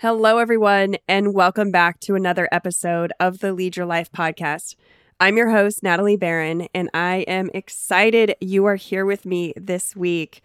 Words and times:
Hello, 0.00 0.36
everyone, 0.36 0.96
and 1.08 1.32
welcome 1.32 1.70
back 1.70 2.00
to 2.00 2.14
another 2.14 2.50
episode 2.52 3.14
of 3.18 3.38
the 3.38 3.54
Lead 3.54 3.78
Your 3.78 3.86
Life 3.86 4.12
podcast. 4.12 4.76
I'm 5.18 5.38
your 5.38 5.48
host, 5.48 5.82
Natalie 5.82 6.18
Barron, 6.18 6.68
and 6.74 6.90
I 6.92 7.24
am 7.26 7.48
excited 7.54 8.36
you 8.38 8.66
are 8.66 8.76
here 8.76 9.06
with 9.06 9.24
me 9.24 9.54
this 9.56 9.96
week. 9.96 10.42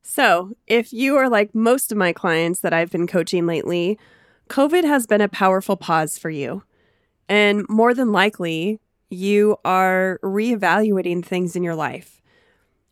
So, 0.00 0.56
if 0.66 0.90
you 0.90 1.16
are 1.16 1.28
like 1.28 1.54
most 1.54 1.92
of 1.92 1.98
my 1.98 2.14
clients 2.14 2.60
that 2.60 2.72
I've 2.72 2.90
been 2.90 3.06
coaching 3.06 3.44
lately, 3.44 3.98
COVID 4.48 4.84
has 4.84 5.06
been 5.06 5.20
a 5.20 5.28
powerful 5.28 5.76
pause 5.76 6.16
for 6.16 6.30
you. 6.30 6.62
And 7.28 7.68
more 7.68 7.92
than 7.92 8.10
likely, 8.10 8.80
you 9.10 9.58
are 9.66 10.18
reevaluating 10.22 11.22
things 11.22 11.54
in 11.54 11.62
your 11.62 11.76
life, 11.76 12.22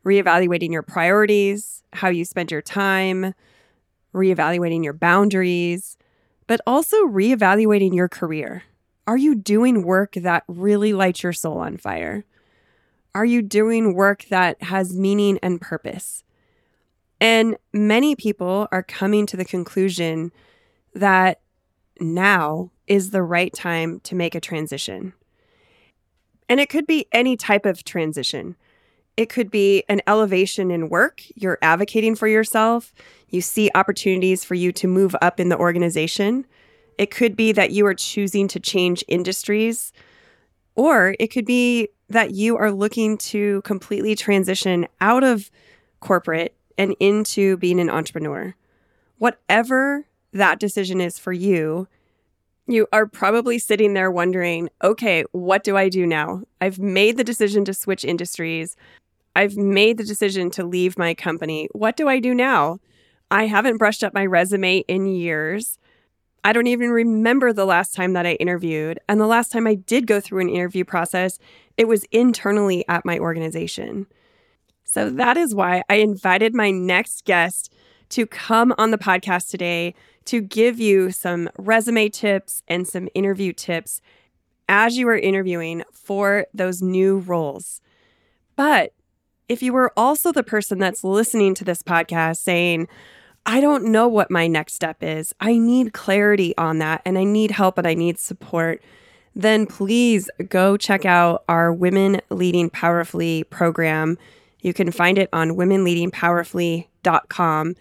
reevaluating 0.05 0.73
your 0.73 0.83
priorities, 0.83 1.83
how 1.95 2.11
you 2.11 2.27
spend 2.27 2.51
your 2.51 2.61
time, 2.61 3.33
reevaluating 4.13 4.85
your 4.85 4.93
boundaries 4.93 5.97
but 6.47 6.61
also 6.67 6.97
reevaluating 7.07 7.95
your 7.95 8.09
career. 8.09 8.65
Are 9.07 9.17
you 9.17 9.35
doing 9.35 9.83
work 9.85 10.15
that 10.15 10.45
really 10.49 10.93
lights 10.93 11.23
your 11.23 11.33
soul 11.33 11.59
on 11.59 11.77
fire? 11.77 12.25
Are 13.15 13.25
you 13.25 13.43
doing 13.43 13.95
work 13.95 14.25
that 14.31 14.63
has 14.63 14.97
meaning 14.97 15.39
and 15.43 15.61
purpose? 15.61 16.25
And 17.21 17.57
many 17.73 18.17
people 18.17 18.69
are 18.73 18.83
coming 18.83 19.27
to 19.27 19.37
the 19.37 19.45
conclusion 19.45 20.33
that 20.95 21.41
now 22.01 22.71
is 22.87 23.11
the 23.11 23.23
right 23.23 23.53
time 23.53 24.01
to 24.01 24.15
make 24.15 24.35
a 24.35 24.41
transition. 24.41 25.13
And 26.49 26.59
it 26.59 26.69
could 26.69 26.87
be 26.87 27.07
any 27.13 27.37
type 27.37 27.65
of 27.65 27.85
transition. 27.85 28.57
It 29.17 29.29
could 29.29 29.51
be 29.51 29.85
an 29.89 30.01
elevation 30.07 30.71
in 30.71 30.89
work. 30.89 31.23
You're 31.35 31.59
advocating 31.61 32.15
for 32.15 32.27
yourself. 32.27 32.95
You 33.29 33.41
see 33.41 33.71
opportunities 33.75 34.45
for 34.45 34.55
you 34.55 34.73
to 34.73 34.89
move 34.89 35.15
up 35.21 35.39
in 35.39 35.49
the 35.49 35.59
organization. 35.59 36.47
It 36.99 37.11
could 37.11 37.37
be 37.37 37.53
that 37.53 37.73
you 37.73 37.87
are 37.87 37.95
choosing 37.95 38.49
to 38.49 38.61
change 38.61 39.05
industries, 39.09 39.93
or 40.75 41.15
it 41.19 41.29
could 41.29 41.45
be 41.45 41.89
that 42.09 42.33
you 42.33 42.57
are 42.57 42.71
looking 42.71 43.19
to 43.19 43.63
completely 43.63 44.15
transition 44.15 44.87
out 45.01 45.25
of 45.25 45.51
corporate 46.01 46.55
and 46.79 46.95
into 47.01 47.57
being 47.59 47.81
an 47.81 47.91
entrepreneur. 47.91 48.55
Whatever 49.19 50.07
that 50.33 50.59
decision 50.59 51.01
is 51.01 51.19
for 51.19 51.33
you, 51.33 51.87
you 52.67 52.87
are 52.93 53.07
probably 53.07 53.59
sitting 53.59 53.95
there 53.95 54.11
wondering, 54.11 54.69
okay, 54.83 55.25
what 55.33 55.65
do 55.65 55.77
I 55.77 55.89
do 55.89 56.07
now? 56.07 56.43
I've 56.61 56.79
made 56.79 57.17
the 57.17 57.25
decision 57.25 57.65
to 57.67 57.75
switch 57.75 58.05
industries. 58.05 58.77
I've 59.35 59.57
made 59.57 59.99
the 59.99 60.05
decision 60.05 60.51
to 60.53 60.65
leave 60.65 60.99
my 60.99 61.15
company. 61.15 61.69
What 61.73 61.97
do 61.97 62.09
I 62.09 62.21
do 62.21 62.35
now? 62.35 62.79
I 63.31 63.47
haven't 63.47 63.79
brushed 63.79 64.05
up 64.05 64.13
my 64.13 64.27
resume 64.27 64.79
in 64.89 65.07
years. 65.07 65.79
I 66.45 66.53
don't 66.53 66.67
even 66.67 66.91
remember 66.91 67.53
the 67.53 67.65
last 67.65 67.95
time 67.95 68.13
that 68.13 68.27
I 68.27 68.35
interviewed. 68.35 68.99
And 69.09 69.21
the 69.21 69.27
last 69.27 69.53
time 69.53 69.67
I 69.67 69.75
did 69.75 70.07
go 70.07 70.21
through 70.21 70.41
an 70.43 70.49
interview 70.49 70.85
process, 70.85 71.39
it 71.77 71.89
was 71.89 72.05
internally 72.11 72.85
at 72.89 73.05
my 73.05 73.19
organization. 73.19 74.07
So 74.85 75.09
that 75.09 75.37
is 75.37 75.55
why 75.55 75.83
I 75.89 75.97
invited 75.97 76.55
my 76.55 76.71
next 76.71 77.25
guest 77.25 77.73
to 78.11 78.27
come 78.27 78.75
on 78.77 78.91
the 78.91 78.99
podcast 78.99 79.49
today 79.49 79.95
to 80.27 80.41
give 80.41 80.79
you 80.79 81.11
some 81.11 81.49
resume 81.57 82.09
tips 82.11 82.63
and 82.69 82.87
some 82.87 83.09
interview 83.15 83.53
tips 83.53 84.03
as 84.69 84.97
you 84.97 85.09
are 85.09 85.17
interviewing 85.17 85.83
for 85.93 86.47
those 86.53 86.83
new 86.83 87.19
roles. 87.19 87.81
But 88.55 88.93
if 89.53 89.63
you 89.63 89.73
were 89.75 89.93
also 89.99 90.33
the 90.33 90.43
person 90.43 90.79
that's 90.79 91.05
listening 91.05 91.55
to 91.55 91.65
this 91.65 91.83
podcast 91.83 92.39
saying, 92.39 92.89
I 93.45 93.61
don't 93.61 93.85
know 93.85 94.09
what 94.09 94.31
my 94.31 94.47
next 94.47 94.73
step 94.73 95.03
is, 95.03 95.35
I 95.41 95.59
need 95.59 95.93
clarity 95.93 96.57
on 96.57 96.79
that, 96.79 97.03
and 97.05 97.19
I 97.19 97.25
need 97.25 97.51
help 97.51 97.77
and 97.77 97.87
I 97.87 97.93
need 97.93 98.19
support, 98.19 98.83
then 99.35 99.67
please 99.67 100.31
go 100.49 100.79
check 100.79 101.05
out 101.05 101.45
our 101.51 101.71
Women 101.71 102.23
Leading 102.31 102.71
Powerfully 102.71 103.45
program. 103.45 104.17
You 104.63 104.73
can 104.73 104.91
find 104.91 105.19
it 105.19 105.29
on 105.35 105.51
womenleadingpowerfully.com. 105.51 107.77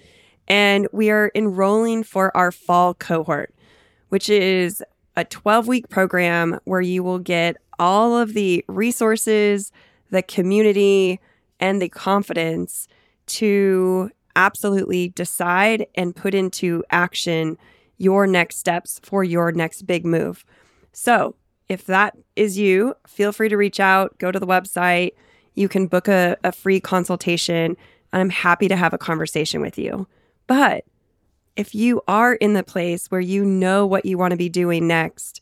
And 0.50 0.88
we 0.92 1.10
are 1.10 1.32
enrolling 1.34 2.04
for 2.04 2.36
our 2.36 2.52
fall 2.52 2.96
cohort, 2.96 3.56
which 4.10 4.28
is 4.28 4.84
a 5.16 5.24
12 5.24 5.68
week 5.68 5.88
program 5.88 6.60
where 6.66 6.82
you 6.82 7.02
will 7.02 7.20
get 7.20 7.56
all 7.80 8.18
of 8.18 8.34
the 8.34 8.66
resources, 8.68 9.72
the 10.10 10.22
community, 10.22 11.22
and 11.62 11.82
the 11.82 11.88
confidence 11.88 12.88
to 13.28 14.10
absolutely 14.36 15.10
decide 15.10 15.86
and 15.96 16.16
put 16.16 16.34
into 16.34 16.84
action 16.90 17.58
your 17.98 18.26
next 18.26 18.58
steps 18.58 19.00
for 19.04 19.24
your 19.24 19.52
next 19.52 19.84
big 19.84 20.06
move. 20.06 20.44
So, 20.92 21.36
if 21.70 21.86
that 21.86 22.18
is 22.36 22.58
you, 22.58 22.96
feel 23.08 23.32
free 23.32 23.48
to 23.48 23.56
reach 23.56 23.80
out, 23.80 24.18
go 24.18 24.30
to 24.30 24.40
the 24.40 24.48
website. 24.48 25.12
You 25.54 25.70
can 25.70 25.88
book 25.88 26.10
a, 26.10 26.36
a 26.44 26.52
free 26.52 26.82
consultation, 26.82 27.78
and 28.12 28.22
I'm 28.22 28.30
happy 28.30 28.68
to 28.68 28.76
have 28.76 28.94
a 28.94 28.98
conversation 28.98 29.62
with 29.62 29.78
you. 29.78 30.08
But 30.48 30.84
if 31.56 31.74
you 31.74 32.02
are 32.10 32.34
in 32.34 32.54
the 32.54 32.64
place 32.64 33.08
where 33.08 33.22
you 33.22 33.46
know 33.46 33.86
what 33.86 34.06
you 34.06 34.18
want 34.18 34.32
to 34.32 34.38
be 34.38 34.50
doing 34.50 34.86
next, 34.86 35.42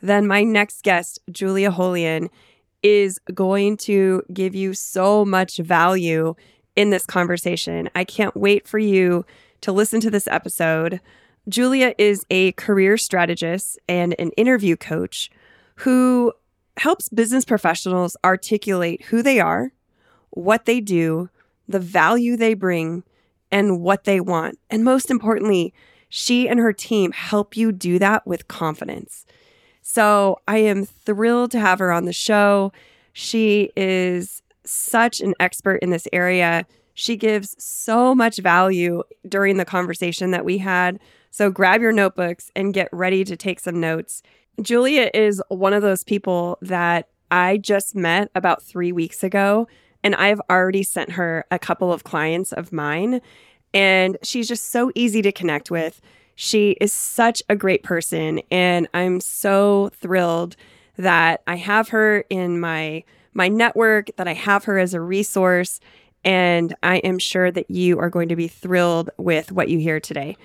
then 0.00 0.26
my 0.26 0.44
next 0.44 0.82
guest, 0.82 1.18
Julia 1.30 1.70
Holian, 1.70 2.30
is 2.82 3.18
going 3.34 3.76
to 3.78 4.22
give 4.32 4.54
you 4.54 4.74
so 4.74 5.24
much 5.24 5.56
value 5.58 6.34
in 6.74 6.90
this 6.90 7.06
conversation. 7.06 7.88
I 7.94 8.04
can't 8.04 8.36
wait 8.36 8.68
for 8.68 8.78
you 8.78 9.24
to 9.62 9.72
listen 9.72 10.00
to 10.00 10.10
this 10.10 10.28
episode. 10.28 11.00
Julia 11.48 11.94
is 11.98 12.26
a 12.30 12.52
career 12.52 12.96
strategist 12.98 13.78
and 13.88 14.14
an 14.18 14.30
interview 14.32 14.76
coach 14.76 15.30
who 15.76 16.32
helps 16.76 17.08
business 17.08 17.44
professionals 17.44 18.16
articulate 18.24 19.02
who 19.06 19.22
they 19.22 19.40
are, 19.40 19.72
what 20.30 20.66
they 20.66 20.80
do, 20.80 21.30
the 21.66 21.80
value 21.80 22.36
they 22.36 22.54
bring, 22.54 23.02
and 23.50 23.80
what 23.80 24.04
they 24.04 24.20
want. 24.20 24.58
And 24.68 24.84
most 24.84 25.10
importantly, 25.10 25.72
she 26.08 26.48
and 26.48 26.60
her 26.60 26.72
team 26.72 27.12
help 27.12 27.56
you 27.56 27.72
do 27.72 27.98
that 27.98 28.26
with 28.26 28.48
confidence. 28.48 29.24
So 29.88 30.40
I 30.48 30.58
am 30.58 30.84
thrilled 30.84 31.52
to 31.52 31.60
have 31.60 31.78
her 31.78 31.92
on 31.92 32.06
the 32.06 32.12
show. 32.12 32.72
She 33.12 33.70
is 33.76 34.42
such 34.64 35.20
an 35.20 35.32
expert 35.38 35.76
in 35.76 35.90
this 35.90 36.08
area. 36.12 36.66
She 36.94 37.16
gives 37.16 37.54
so 37.62 38.12
much 38.12 38.38
value 38.38 39.04
during 39.28 39.58
the 39.58 39.64
conversation 39.64 40.32
that 40.32 40.44
we 40.44 40.58
had. 40.58 40.98
So 41.30 41.50
grab 41.50 41.80
your 41.80 41.92
notebooks 41.92 42.50
and 42.56 42.74
get 42.74 42.88
ready 42.90 43.22
to 43.26 43.36
take 43.36 43.60
some 43.60 43.78
notes. 43.78 44.24
Julia 44.60 45.08
is 45.14 45.40
one 45.50 45.72
of 45.72 45.82
those 45.82 46.02
people 46.02 46.58
that 46.62 47.08
I 47.30 47.56
just 47.56 47.94
met 47.94 48.28
about 48.34 48.64
three 48.64 48.90
weeks 48.90 49.22
ago, 49.22 49.68
and 50.02 50.16
I've 50.16 50.40
already 50.50 50.82
sent 50.82 51.12
her 51.12 51.44
a 51.52 51.60
couple 51.60 51.92
of 51.92 52.02
clients 52.02 52.52
of 52.52 52.72
mine. 52.72 53.20
And 53.72 54.18
she's 54.24 54.48
just 54.48 54.70
so 54.70 54.90
easy 54.96 55.22
to 55.22 55.30
connect 55.30 55.70
with. 55.70 56.00
She 56.36 56.72
is 56.80 56.92
such 56.92 57.42
a 57.48 57.56
great 57.56 57.82
person, 57.82 58.40
and 58.50 58.88
I'm 58.94 59.20
so 59.20 59.90
thrilled 59.94 60.54
that 60.96 61.42
I 61.46 61.56
have 61.56 61.88
her 61.88 62.24
in 62.30 62.60
my 62.60 63.04
my 63.32 63.48
network, 63.48 64.10
that 64.16 64.28
I 64.28 64.32
have 64.32 64.64
her 64.64 64.78
as 64.78 64.94
a 64.94 65.00
resource, 65.00 65.80
and 66.24 66.74
I 66.82 66.96
am 66.98 67.18
sure 67.18 67.50
that 67.50 67.70
you 67.70 67.98
are 67.98 68.08
going 68.08 68.30
to 68.30 68.36
be 68.36 68.48
thrilled 68.48 69.10
with 69.18 69.52
what 69.52 69.68
you 69.68 69.78
hear 69.78 70.00
today. 70.00 70.36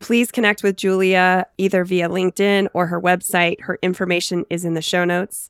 Please 0.00 0.32
connect 0.32 0.62
with 0.62 0.76
Julia 0.76 1.46
either 1.58 1.84
via 1.84 2.08
LinkedIn 2.08 2.68
or 2.74 2.86
her 2.86 3.00
website. 3.00 3.60
Her 3.62 3.78
information 3.82 4.46
is 4.50 4.64
in 4.64 4.74
the 4.74 4.82
show 4.82 5.04
notes. 5.04 5.48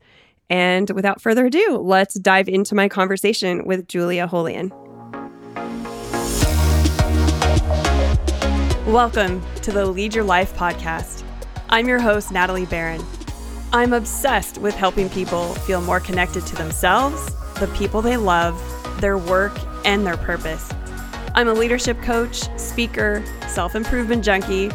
And 0.51 0.91
without 0.91 1.23
further 1.23 1.47
ado, 1.47 1.79
let's 1.81 2.15
dive 2.15 2.49
into 2.49 2.75
my 2.75 2.89
conversation 2.89 3.65
with 3.65 3.87
Julia 3.87 4.27
Holian. 4.27 4.73
Welcome 8.91 9.41
to 9.63 9.71
the 9.71 9.87
Lead 9.87 10.17
Your 10.17 10.25
Life 10.25 10.57
podcast. 10.57 11.23
I'm 11.69 11.87
your 11.87 12.01
host, 12.01 12.33
Natalie 12.33 12.67
Barron. 12.67 13.01
I'm 13.73 13.93
obsessed 13.93 14.59
with 14.59 14.75
helping 14.75 15.09
people 15.09 15.55
feel 15.55 15.81
more 15.81 16.01
connected 16.01 16.45
to 16.49 16.57
themselves, 16.57 17.33
the 17.61 17.69
people 17.69 18.03
they 18.03 18.17
love, 18.17 18.61
their 19.01 19.17
work, 19.17 19.57
and 19.85 20.05
their 20.05 20.17
purpose. 20.17 20.69
I'm 21.37 21.47
a 21.47 21.53
leadership 21.53 22.03
coach, 22.03 22.49
speaker, 22.59 23.23
self 23.47 23.77
improvement 23.77 24.25
junkie, 24.25 24.73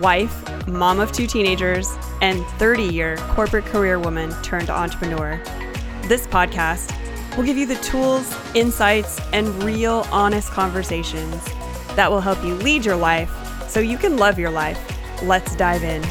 wife, 0.00 0.68
mom 0.68 1.00
of 1.00 1.10
two 1.10 1.26
teenagers, 1.26 1.92
and 2.22 2.46
30 2.60 2.84
year 2.84 3.16
corporate 3.30 3.64
career 3.64 3.98
woman 3.98 4.30
turned 4.44 4.70
entrepreneur. 4.70 5.42
This 6.02 6.24
podcast 6.28 6.96
will 7.36 7.42
give 7.42 7.56
you 7.56 7.66
the 7.66 7.74
tools, 7.82 8.32
insights, 8.54 9.20
and 9.32 9.48
real 9.64 10.06
honest 10.12 10.52
conversations 10.52 11.44
that 11.96 12.08
will 12.08 12.20
help 12.20 12.44
you 12.44 12.54
lead 12.54 12.84
your 12.84 12.94
life 12.94 13.42
so 13.76 13.80
you 13.80 13.98
can 13.98 14.16
love 14.16 14.38
your 14.38 14.48
life. 14.48 14.80
Let's 15.22 15.54
dive 15.54 15.84
in. 15.84 16.02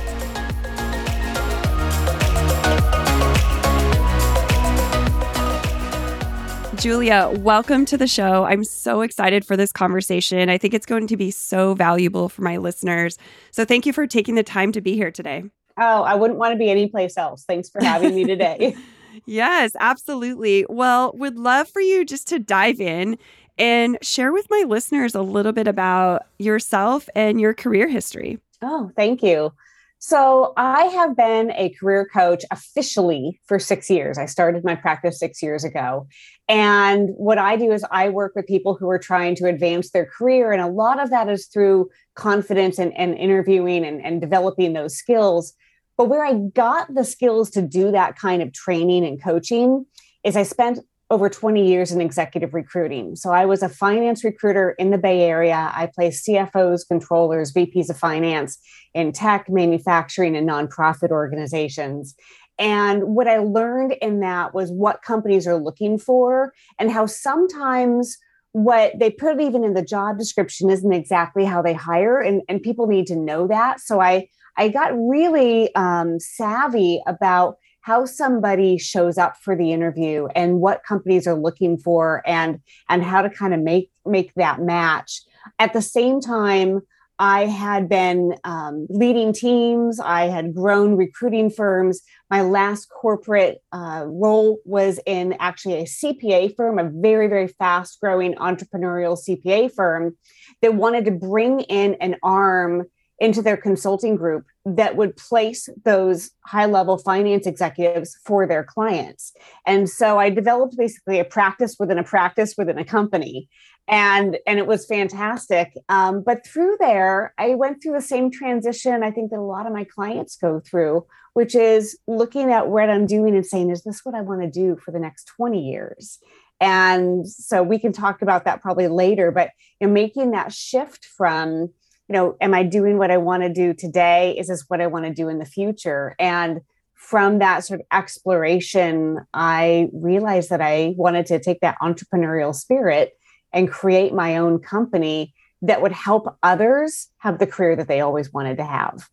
Julia, 6.78 7.32
welcome 7.38 7.86
to 7.86 7.98
the 7.98 8.06
show. 8.06 8.44
I'm 8.44 8.64
so 8.64 9.02
excited 9.02 9.44
for 9.44 9.58
this 9.58 9.72
conversation. 9.72 10.48
I 10.48 10.60
think 10.60 10.76
it's 10.76 10.86
going 10.86 11.08
to 11.08 11.18
be 11.18 11.32
so 11.32 11.74
valuable 11.74 12.30
for 12.30 12.44
my 12.44 12.58
listeners. 12.58 13.18
So, 13.50 13.66
thank 13.66 13.88
you 13.88 13.94
for 13.94 14.06
taking 14.06 14.36
the 14.36 14.44
time 14.44 14.72
to 14.74 14.80
be 14.80 14.94
here 14.94 15.10
today. 15.10 15.46
Oh, 15.76 16.04
I 16.04 16.14
wouldn't 16.14 16.38
want 16.38 16.52
to 16.52 16.60
be 16.60 16.70
anyplace 16.70 17.18
else. 17.18 17.46
Thanks 17.46 17.68
for 17.68 17.84
having 17.84 18.14
me 18.14 18.26
today. 18.26 18.76
yes, 19.26 19.72
absolutely. 19.80 20.68
Well, 20.70 21.14
would 21.16 21.40
love 21.40 21.68
for 21.68 21.82
you 21.82 22.06
just 22.06 22.28
to 22.28 22.38
dive 22.38 22.80
in 22.80 23.18
and 23.58 23.98
share 24.02 24.32
with 24.32 24.48
my 24.50 24.66
listeners 24.68 25.16
a 25.16 25.22
little 25.22 25.52
bit 25.52 25.68
about 25.68 26.24
yourself 26.40 27.08
and 27.16 27.40
your 27.40 27.54
career 27.54 27.88
history. 27.88 28.40
Oh, 28.62 28.92
thank 28.96 29.24
you. 29.24 29.54
So, 29.98 30.54
I 30.56 30.84
have 30.84 31.16
been 31.16 31.52
a 31.52 31.70
career 31.70 32.08
coach 32.14 32.44
officially 32.52 33.40
for 33.48 33.58
six 33.58 33.90
years. 33.90 34.18
I 34.18 34.26
started 34.26 34.64
my 34.64 34.76
practice 34.76 35.18
six 35.18 35.42
years 35.42 35.64
ago. 35.64 36.08
And 36.48 37.10
what 37.16 37.38
I 37.38 37.56
do 37.56 37.72
is 37.72 37.84
I 37.90 38.10
work 38.10 38.34
with 38.36 38.46
people 38.46 38.76
who 38.76 38.90
are 38.90 39.00
trying 39.00 39.36
to 39.38 39.48
advance 39.48 39.92
their 39.92 40.06
career. 40.06 40.52
And 40.52 40.62
a 40.62 40.68
lot 40.68 41.02
of 41.02 41.10
that 41.10 41.28
is 41.30 41.48
through 41.48 41.90
confidence 42.14 42.78
and, 42.78 42.96
and 42.96 43.18
interviewing 43.18 43.84
and, 43.84 44.00
and 44.06 44.22
developing 44.22 44.74
those 44.74 44.96
skills. 44.96 45.54
But 45.98 46.10
where 46.10 46.24
I 46.26 46.34
got 46.34 46.94
the 46.94 47.06
skills 47.06 47.50
to 47.52 47.62
do 47.62 47.92
that 47.92 48.18
kind 48.18 48.42
of 48.44 48.54
training 48.54 49.06
and 49.06 49.22
coaching 49.22 49.86
is 50.24 50.36
I 50.36 50.44
spent 50.44 50.80
over 51.10 51.30
20 51.30 51.68
years 51.68 51.92
in 51.92 52.02
executive 52.02 52.54
recruiting. 52.54 53.16
So 53.16 53.32
I 53.32 53.46
was 53.46 53.62
a 53.62 53.70
finance 53.70 54.24
recruiter 54.24 54.72
in 54.80 54.90
the 54.90 54.98
Bay 54.98 55.22
Area. 55.22 55.72
I 55.74 55.88
placed 55.94 56.26
CFOs, 56.28 56.88
controllers, 56.88 57.54
VPs 57.54 57.90
of 57.90 57.98
finance 57.98 58.58
in 58.94 59.12
tech, 59.12 59.48
manufacturing, 59.48 60.36
and 60.36 60.50
nonprofit 60.50 61.12
organizations. 61.12 62.16
And 62.58 63.04
what 63.04 63.28
I 63.28 63.38
learned 63.38 63.94
in 64.02 64.22
that 64.22 64.54
was 64.54 64.72
what 64.72 65.04
companies 65.04 65.46
are 65.46 65.58
looking 65.58 66.00
for 66.00 66.54
and 66.80 66.92
how 66.92 67.06
sometimes 67.06 68.18
what 68.56 68.98
they 68.98 69.12
put 69.12 69.42
even 69.42 69.66
in 69.66 69.74
the 69.74 69.84
job 69.84 70.18
description 70.18 70.70
isn't 70.70 70.94
exactly 70.94 71.44
how 71.44 71.62
they 71.62 71.74
hire 71.74 72.22
and, 72.22 72.42
and 72.48 72.62
people 72.62 72.88
need 72.88 73.06
to 73.06 73.16
know 73.18 73.48
that 73.48 73.82
so 73.82 74.00
i 74.00 74.26
i 74.58 74.70
got 74.70 74.94
really 74.98 75.76
um, 75.76 76.18
savvy 76.22 77.02
about 77.06 77.58
how 77.86 78.04
somebody 78.04 78.80
shows 78.80 79.16
up 79.16 79.38
for 79.38 79.56
the 79.56 79.72
interview 79.72 80.26
and 80.34 80.60
what 80.60 80.84
companies 80.84 81.28
are 81.28 81.36
looking 81.36 81.78
for 81.78 82.24
and 82.26 82.60
and 82.90 83.04
how 83.04 83.22
to 83.22 83.30
kind 83.30 83.54
of 83.54 83.60
make 83.60 83.92
make 84.08 84.34
that 84.34 84.60
match. 84.60 85.22
At 85.60 85.74
the 85.74 85.84
same 85.84 86.20
time 86.20 86.82
i 87.20 87.46
had 87.46 87.88
been 87.88 88.36
um, 88.44 88.88
leading 88.90 89.32
teams 89.32 90.00
i 90.00 90.24
had 90.24 90.56
grown 90.56 90.96
recruiting 90.96 91.52
firms. 91.52 92.02
My 92.32 92.42
last 92.42 92.90
corporate 92.90 93.60
uh, 93.72 94.06
role 94.08 94.58
was 94.66 95.00
in 95.06 95.36
actually 95.40 95.76
a 95.76 95.84
cpa 95.84 96.56
firm 96.56 96.80
a 96.80 96.90
very 96.90 97.28
very 97.28 97.48
fast 97.48 98.00
growing 98.02 98.34
entrepreneurial 98.34 99.16
cpa 99.16 99.72
firm 99.72 100.18
that 100.64 100.74
wanted 100.74 101.06
to 101.06 101.12
bring 101.12 101.60
in 101.60 101.94
an 102.02 102.16
arm 102.24 102.86
into 103.20 103.42
their 103.42 103.58
consulting 103.58 104.16
group 104.16 104.46
that 104.66 104.98
would 104.98 105.16
place 105.16 105.70
those 105.84 106.32
high 106.46 106.66
level 106.66 106.98
finance 106.98 107.48
executives 107.48 108.18
for 108.26 108.48
their 108.48 108.64
clients. 108.64 109.32
And 109.66 109.90
so 109.90 110.20
I 110.20 110.30
developed 110.30 110.76
basically 110.78 111.20
a 111.20 111.26
practice 111.26 111.78
within 111.80 111.98
a 111.98 112.04
practice 112.04 112.56
within 112.58 112.78
a 112.78 112.86
company. 112.86 113.48
And, 113.88 114.38
and 114.48 114.58
it 114.58 114.66
was 114.66 114.88
fantastic. 114.88 115.74
Um, 115.90 116.24
but 116.24 116.46
through 116.46 116.78
there, 116.80 117.34
I 117.38 117.54
went 117.56 117.82
through 117.82 117.94
the 117.94 118.02
same 118.02 118.32
transition 118.32 119.04
I 119.04 119.12
think 119.12 119.30
that 119.32 119.40
a 119.40 119.42
lot 119.42 119.68
of 119.68 119.74
my 119.74 119.84
clients 119.84 120.36
go 120.36 120.60
through, 120.60 121.06
which 121.34 121.54
is 121.56 121.98
looking 122.08 122.52
at 122.52 122.68
what 122.68 122.90
I'm 122.90 123.06
doing 123.06 123.36
and 123.36 123.46
saying, 123.46 123.70
is 123.70 123.84
this 123.84 124.02
what 124.04 124.16
I 124.16 124.22
want 124.22 124.42
to 124.42 124.50
do 124.50 124.76
for 124.78 124.92
the 124.92 125.00
next 125.00 125.26
20 125.38 125.62
years? 125.62 126.20
And 126.60 127.28
so 127.28 127.62
we 127.62 127.78
can 127.78 127.92
talk 127.92 128.22
about 128.22 128.46
that 128.46 128.62
probably 128.62 128.88
later, 128.88 129.32
but 129.32 129.52
you 129.80 129.88
know, 129.88 129.94
making 129.94 130.32
that 130.32 130.54
shift 130.54 131.06
from 131.06 131.70
you 132.08 132.14
know, 132.14 132.38
am 132.40 132.54
I 132.54 132.64
doing 132.64 132.98
what 132.98 133.12
I 133.12 133.18
want 133.18 133.44
to 133.44 133.50
do 133.50 133.74
today? 133.74 134.36
Is 134.38 134.48
this 134.48 134.66
what 134.68 134.82
I 134.82 134.88
want 134.88 135.06
to 135.06 135.14
do 135.14 135.28
in 135.28 135.40
the 135.40 135.46
future? 135.46 136.16
And 136.20 136.62
from 136.94 137.40
that 137.40 137.64
sort 137.64 137.82
of 137.82 137.86
exploration, 137.92 139.26
I 139.34 139.90
realized 139.94 140.50
that 140.50 140.62
I 140.62 140.94
wanted 140.98 141.26
to 141.28 141.40
take 141.40 141.60
that 141.62 141.78
entrepreneurial 141.82 142.54
spirit 142.54 143.14
and 143.54 143.70
create 143.70 144.14
my 144.14 144.38
own 144.38 144.60
company 144.60 145.34
that 145.62 145.82
would 145.82 145.92
help 145.92 146.38
others 146.44 147.10
have 147.20 147.40
the 147.40 147.48
career 147.48 147.76
that 147.76 147.88
they 147.88 148.02
always 148.02 148.32
wanted 148.32 148.58
to 148.58 148.66
have. 148.66 149.10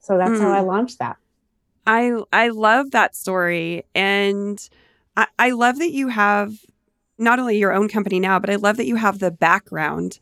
So 0.00 0.16
that's 0.16 0.32
mm. 0.32 0.40
how 0.40 0.52
I 0.52 0.60
hmm. 0.60 0.68
launched 0.68 0.98
that. 0.98 1.16
I 1.86 2.22
I 2.32 2.48
love 2.48 2.92
that 2.92 3.16
story. 3.16 3.84
And 3.94 4.58
I, 5.16 5.26
I 5.38 5.50
love 5.50 5.78
that 5.78 5.92
you 5.92 6.08
have 6.08 6.52
not 7.18 7.38
only 7.38 7.58
your 7.58 7.72
own 7.72 7.88
company 7.88 8.20
now, 8.20 8.38
but 8.38 8.50
I 8.50 8.56
love 8.56 8.76
that 8.76 8.86
you 8.86 8.96
have 8.96 9.18
the 9.18 9.30
background 9.30 10.18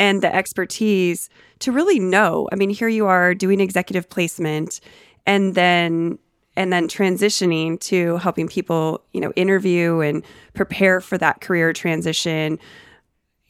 and 0.00 0.22
the 0.22 0.34
expertise 0.34 1.28
to 1.58 1.70
really 1.70 2.00
know. 2.00 2.48
I 2.50 2.56
mean, 2.56 2.70
here 2.70 2.88
you 2.88 3.06
are 3.06 3.34
doing 3.34 3.60
executive 3.60 4.08
placement 4.08 4.80
and 5.26 5.54
then 5.54 6.18
and 6.56 6.72
then 6.72 6.88
transitioning 6.88 7.78
to 7.80 8.16
helping 8.16 8.48
people, 8.48 9.04
you 9.12 9.20
know, 9.20 9.30
interview 9.36 10.00
and 10.00 10.24
prepare 10.54 11.00
for 11.00 11.16
that 11.18 11.42
career 11.42 11.72
transition. 11.72 12.58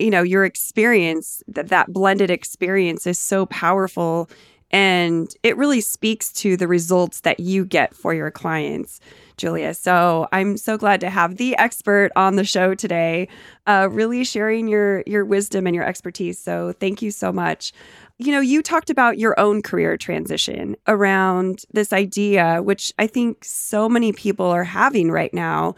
You 0.00 0.10
know, 0.10 0.22
your 0.22 0.44
experience 0.44 1.42
that 1.46 1.68
that 1.68 1.92
blended 1.92 2.30
experience 2.30 3.06
is 3.06 3.18
so 3.18 3.46
powerful 3.46 4.28
and 4.70 5.34
it 5.42 5.56
really 5.56 5.80
speaks 5.80 6.32
to 6.32 6.56
the 6.56 6.68
results 6.68 7.20
that 7.22 7.40
you 7.40 7.64
get 7.64 7.94
for 7.94 8.14
your 8.14 8.30
clients. 8.30 9.00
Julia. 9.40 9.72
So 9.72 10.28
I'm 10.32 10.58
so 10.58 10.76
glad 10.76 11.00
to 11.00 11.08
have 11.08 11.36
the 11.36 11.56
expert 11.56 12.10
on 12.14 12.36
the 12.36 12.44
show 12.44 12.74
today, 12.74 13.26
uh, 13.66 13.88
really 13.90 14.22
sharing 14.22 14.68
your 14.68 15.02
your 15.06 15.24
wisdom 15.24 15.66
and 15.66 15.74
your 15.74 15.84
expertise. 15.84 16.38
So 16.38 16.74
thank 16.78 17.00
you 17.00 17.10
so 17.10 17.32
much. 17.32 17.72
You 18.18 18.32
know, 18.32 18.40
you 18.40 18.62
talked 18.62 18.90
about 18.90 19.18
your 19.18 19.38
own 19.40 19.62
career 19.62 19.96
transition 19.96 20.76
around 20.86 21.62
this 21.72 21.90
idea, 21.90 22.60
which 22.62 22.92
I 22.98 23.06
think 23.06 23.42
so 23.42 23.88
many 23.88 24.12
people 24.12 24.44
are 24.44 24.64
having 24.64 25.10
right 25.10 25.32
now. 25.32 25.74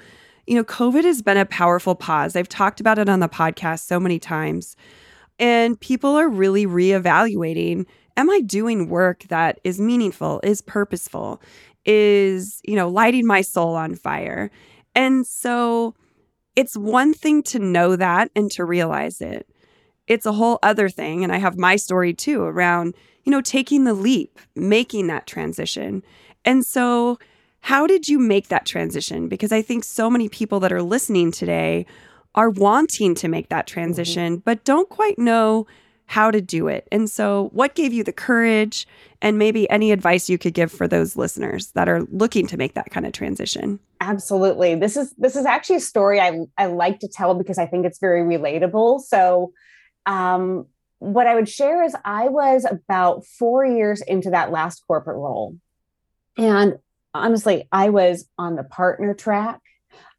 You 0.49 0.56
know, 0.56 0.65
COVID 0.65 1.05
has 1.05 1.23
been 1.23 1.37
a 1.37 1.47
powerful 1.47 1.94
pause. 1.94 2.35
I've 2.35 2.49
talked 2.49 2.81
about 2.81 2.99
it 2.99 3.09
on 3.09 3.21
the 3.21 3.29
podcast 3.29 3.87
so 3.87 4.00
many 4.00 4.19
times. 4.19 4.75
And 5.39 5.81
people 5.81 6.17
are 6.17 6.29
really 6.29 6.67
reevaluating 6.67 7.87
am 8.17 8.31
I 8.31 8.41
doing 8.41 8.88
work 8.88 9.25
that 9.29 9.61
is 9.64 9.81
meaningful, 9.81 10.41
is 10.43 10.61
purposeful? 10.61 11.41
is, 11.85 12.61
you 12.64 12.76
know, 12.76 12.88
lighting 12.88 13.26
my 13.26 13.41
soul 13.41 13.75
on 13.75 13.94
fire. 13.94 14.50
And 14.94 15.26
so 15.26 15.94
it's 16.55 16.76
one 16.76 17.14
thing 17.14 17.43
to 17.44 17.59
know 17.59 17.97
that 17.97 18.31
and 18.37 18.50
to 18.53 18.64
realize 18.64 19.20
it. 19.20 19.49
It's 20.06 20.26
a 20.26 20.32
whole 20.32 20.59
other 20.62 20.88
thing. 20.88 21.25
And 21.25 21.32
I 21.32 21.38
have 21.38 21.56
my 21.56 21.76
story 21.76 22.12
too 22.12 22.43
around, 22.43 22.94
you 23.25 23.31
know, 23.31 23.41
taking 23.41 23.85
the 23.85 23.94
leap, 23.94 24.38
making 24.55 25.06
that 25.06 25.26
transition. 25.26 26.03
And 26.44 26.65
so, 26.65 27.19
how 27.67 27.86
did 27.86 28.08
you 28.08 28.19
make 28.19 28.48
that 28.48 28.67
transition? 28.67 29.29
Because 29.29 29.53
I 29.53 29.63
think 29.63 29.84
so 29.84 30.10
many 30.10 30.29
people 30.29 30.58
that 30.60 30.72
are 30.72 30.82
listening 30.82 31.31
today 31.31 31.86
are 32.34 32.51
wanting 32.51 33.15
to 33.15 33.29
make 33.29 33.51
that 33.51 33.67
mm-hmm. 33.67 33.75
transition, 33.75 34.32
mm-hmm. 34.34 34.43
but 34.44 34.65
don't 34.65 34.89
quite 34.89 35.17
know 35.17 35.67
how 36.12 36.31
to 36.31 36.42
do 36.42 36.69
it. 36.69 36.86
And 36.92 37.08
so, 37.08 37.48
what 37.54 37.74
gave 37.74 37.94
you 37.94 38.04
the 38.04 38.12
courage 38.12 38.86
and 39.22 39.38
maybe 39.38 39.69
any 39.70 39.92
advice 39.92 40.28
you 40.28 40.36
could 40.36 40.52
give 40.52 40.70
for 40.70 40.86
those 40.86 41.16
listeners 41.16 41.69
that 41.69 41.88
are 41.88 42.02
looking 42.10 42.46
to 42.48 42.58
make 42.58 42.74
that 42.74 42.90
kind 42.90 43.06
of 43.06 43.12
transition? 43.12 43.81
Absolutely. 43.98 44.74
This 44.74 44.98
is 44.98 45.14
this 45.16 45.36
is 45.36 45.46
actually 45.46 45.76
a 45.76 45.81
story 45.81 46.20
I 46.20 46.40
I 46.58 46.66
like 46.66 46.98
to 46.98 47.08
tell 47.08 47.32
because 47.34 47.56
I 47.56 47.64
think 47.64 47.86
it's 47.86 47.98
very 47.98 48.20
relatable. 48.24 49.00
So, 49.00 49.54
um 50.04 50.66
what 50.98 51.26
I 51.26 51.34
would 51.34 51.48
share 51.48 51.82
is 51.82 51.96
I 52.04 52.28
was 52.28 52.66
about 52.66 53.24
4 53.24 53.64
years 53.64 54.02
into 54.02 54.31
that 54.31 54.52
last 54.52 54.84
corporate 54.86 55.16
role. 55.16 55.56
And 56.36 56.74
honestly, 57.14 57.66
I 57.72 57.88
was 57.88 58.28
on 58.36 58.56
the 58.56 58.64
partner 58.64 59.14
track. 59.14 59.60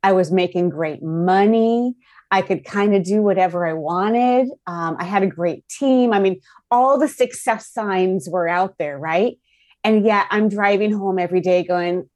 I 0.01 0.13
was 0.13 0.31
making 0.31 0.69
great 0.69 1.03
money. 1.03 1.95
I 2.33 2.41
could 2.41 2.65
kind 2.65 2.95
of 2.95 3.03
do 3.03 3.21
whatever 3.21 3.63
I 3.63 3.73
wanted. 3.73 4.49
Um, 4.65 4.95
I 4.97 5.03
had 5.03 5.21
a 5.21 5.27
great 5.27 5.69
team. 5.69 6.11
I 6.11 6.19
mean, 6.19 6.41
all 6.71 6.97
the 6.97 7.07
success 7.07 7.71
signs 7.71 8.27
were 8.27 8.47
out 8.47 8.79
there, 8.79 8.97
right? 8.97 9.37
And 9.83 10.03
yet 10.03 10.25
I'm 10.31 10.49
driving 10.49 10.91
home 10.91 11.19
every 11.19 11.41
day 11.41 11.63
going, 11.63 12.09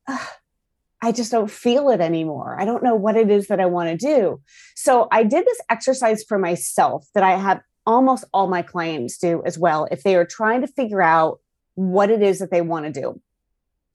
I 1.03 1.11
just 1.11 1.31
don't 1.31 1.51
feel 1.51 1.91
it 1.91 2.01
anymore. 2.01 2.57
I 2.59 2.65
don't 2.65 2.81
know 2.81 2.95
what 2.95 3.15
it 3.15 3.29
is 3.29 3.45
that 3.49 3.59
I 3.59 3.67
want 3.67 3.91
to 3.91 3.95
do. 3.95 4.41
So 4.75 5.07
I 5.11 5.21
did 5.21 5.45
this 5.45 5.61
exercise 5.69 6.23
for 6.23 6.39
myself 6.39 7.05
that 7.13 7.23
I 7.23 7.35
have 7.35 7.61
almost 7.85 8.25
all 8.33 8.47
my 8.47 8.63
clients 8.63 9.19
do 9.19 9.43
as 9.45 9.59
well 9.59 9.87
if 9.91 10.01
they 10.01 10.15
are 10.15 10.25
trying 10.25 10.61
to 10.61 10.67
figure 10.67 11.03
out 11.03 11.41
what 11.75 12.09
it 12.09 12.23
is 12.23 12.39
that 12.39 12.49
they 12.49 12.61
want 12.61 12.91
to 12.91 13.01
do. 13.01 13.21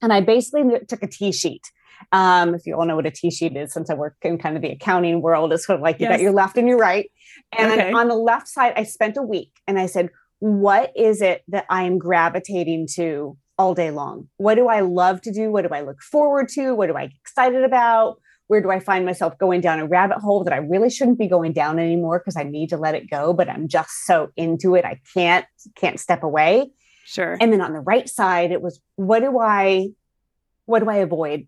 And 0.01 0.13
I 0.13 0.21
basically 0.21 0.63
took 0.87 1.03
a 1.03 1.07
T 1.07 1.33
sheet 1.33 1.63
um, 2.11 2.55
if 2.55 2.65
you 2.65 2.75
all 2.75 2.85
know 2.85 2.95
what 2.95 3.05
a 3.05 3.11
T 3.11 3.31
sheet 3.31 3.55
is, 3.55 3.73
since 3.73 3.89
I 3.89 3.93
work 3.93 4.15
in 4.21 4.37
kind 4.37 4.55
of 4.55 4.61
the 4.61 4.69
accounting 4.69 5.21
world, 5.21 5.53
it's 5.53 5.65
sort 5.65 5.77
of 5.77 5.83
like 5.83 5.99
you 5.99 6.07
yes. 6.07 6.17
got 6.17 6.21
your 6.21 6.33
left 6.33 6.57
and 6.57 6.67
your 6.67 6.77
right. 6.77 7.09
And 7.57 7.71
okay. 7.71 7.91
on 7.91 8.07
the 8.07 8.15
left 8.15 8.47
side, 8.47 8.73
I 8.75 8.83
spent 8.83 9.17
a 9.17 9.21
week 9.21 9.51
and 9.67 9.79
I 9.79 9.85
said, 9.85 10.09
what 10.39 10.91
is 10.95 11.21
it 11.21 11.43
that 11.47 11.65
I 11.69 11.83
am 11.83 11.97
gravitating 11.97 12.87
to 12.95 13.37
all 13.57 13.73
day 13.73 13.91
long? 13.91 14.27
What 14.37 14.55
do 14.55 14.67
I 14.67 14.81
love 14.81 15.21
to 15.21 15.31
do? 15.31 15.51
What 15.51 15.67
do 15.67 15.73
I 15.73 15.81
look 15.81 16.01
forward 16.01 16.49
to? 16.49 16.73
What 16.75 16.87
do 16.87 16.95
I 16.95 17.07
get 17.07 17.17
excited 17.21 17.63
about? 17.63 18.19
Where 18.47 18.61
do 18.61 18.69
I 18.69 18.79
find 18.79 19.05
myself 19.05 19.37
going 19.37 19.61
down 19.61 19.79
a 19.79 19.85
rabbit 19.87 20.17
hole 20.17 20.43
that 20.43 20.53
I 20.53 20.57
really 20.57 20.89
shouldn't 20.89 21.17
be 21.17 21.27
going 21.27 21.53
down 21.53 21.79
anymore 21.79 22.19
because 22.19 22.35
I 22.35 22.43
need 22.43 22.69
to 22.69 22.77
let 22.77 22.93
it 22.93 23.09
go, 23.09 23.33
but 23.33 23.49
I'm 23.49 23.67
just 23.67 24.05
so 24.05 24.31
into 24.35 24.75
it 24.75 24.85
I 24.85 24.99
can't 25.13 25.45
can't 25.75 25.99
step 25.99 26.23
away. 26.23 26.71
Sure. 27.05 27.37
And 27.39 27.53
then 27.53 27.61
on 27.61 27.73
the 27.73 27.79
right 27.79 28.07
side, 28.07 28.51
it 28.51 28.61
was 28.61 28.81
what 28.95 29.19
do 29.19 29.39
I 29.39 29.89
what 30.65 30.79
do 30.79 30.89
I 30.89 30.97
avoid? 30.97 31.47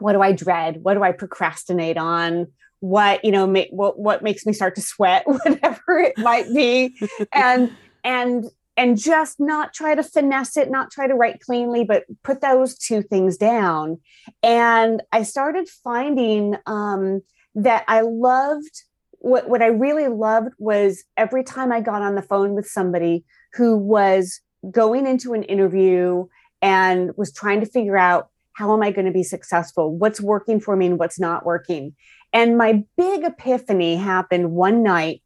What 0.00 0.12
do 0.12 0.22
I 0.22 0.32
dread? 0.32 0.82
What 0.82 0.94
do 0.94 1.02
I 1.02 1.12
procrastinate 1.12 1.96
on? 1.96 2.48
What, 2.80 3.24
you 3.24 3.30
know, 3.30 3.46
what 3.70 3.98
what 3.98 4.22
makes 4.22 4.46
me 4.46 4.52
start 4.52 4.74
to 4.76 4.82
sweat, 4.82 5.24
whatever 5.26 5.98
it 5.98 6.18
might 6.18 6.52
be. 6.52 6.96
and 7.32 7.72
and 8.04 8.46
and 8.76 8.98
just 8.98 9.38
not 9.38 9.74
try 9.74 9.94
to 9.94 10.02
finesse 10.02 10.56
it, 10.56 10.70
not 10.70 10.90
try 10.90 11.06
to 11.06 11.14
write 11.14 11.40
cleanly, 11.40 11.84
but 11.84 12.04
put 12.22 12.40
those 12.40 12.78
two 12.78 13.02
things 13.02 13.36
down. 13.36 14.00
And 14.42 15.02
I 15.12 15.22
started 15.22 15.68
finding 15.68 16.56
um, 16.64 17.20
that 17.54 17.84
I 17.88 18.00
loved 18.00 18.84
what, 19.20 19.50
what 19.50 19.60
I 19.60 19.66
really 19.66 20.08
loved 20.08 20.54
was 20.58 21.04
every 21.16 21.44
time 21.44 21.72
I 21.72 21.82
got 21.82 22.00
on 22.00 22.14
the 22.14 22.22
phone 22.22 22.54
with 22.54 22.66
somebody 22.66 23.24
who 23.52 23.76
was 23.76 24.40
going 24.70 25.06
into 25.06 25.34
an 25.34 25.42
interview 25.42 26.26
and 26.62 27.10
was 27.16 27.32
trying 27.32 27.60
to 27.60 27.66
figure 27.66 27.98
out 27.98 28.29
how 28.54 28.74
am 28.74 28.82
I 28.82 28.90
going 28.90 29.06
to 29.06 29.12
be 29.12 29.22
successful? 29.22 29.96
What's 29.96 30.20
working 30.20 30.60
for 30.60 30.76
me 30.76 30.86
and 30.86 30.98
what's 30.98 31.18
not 31.18 31.44
working? 31.44 31.94
And 32.32 32.56
my 32.56 32.84
big 32.96 33.24
epiphany 33.24 33.96
happened 33.96 34.52
one 34.52 34.82
night. 34.82 35.22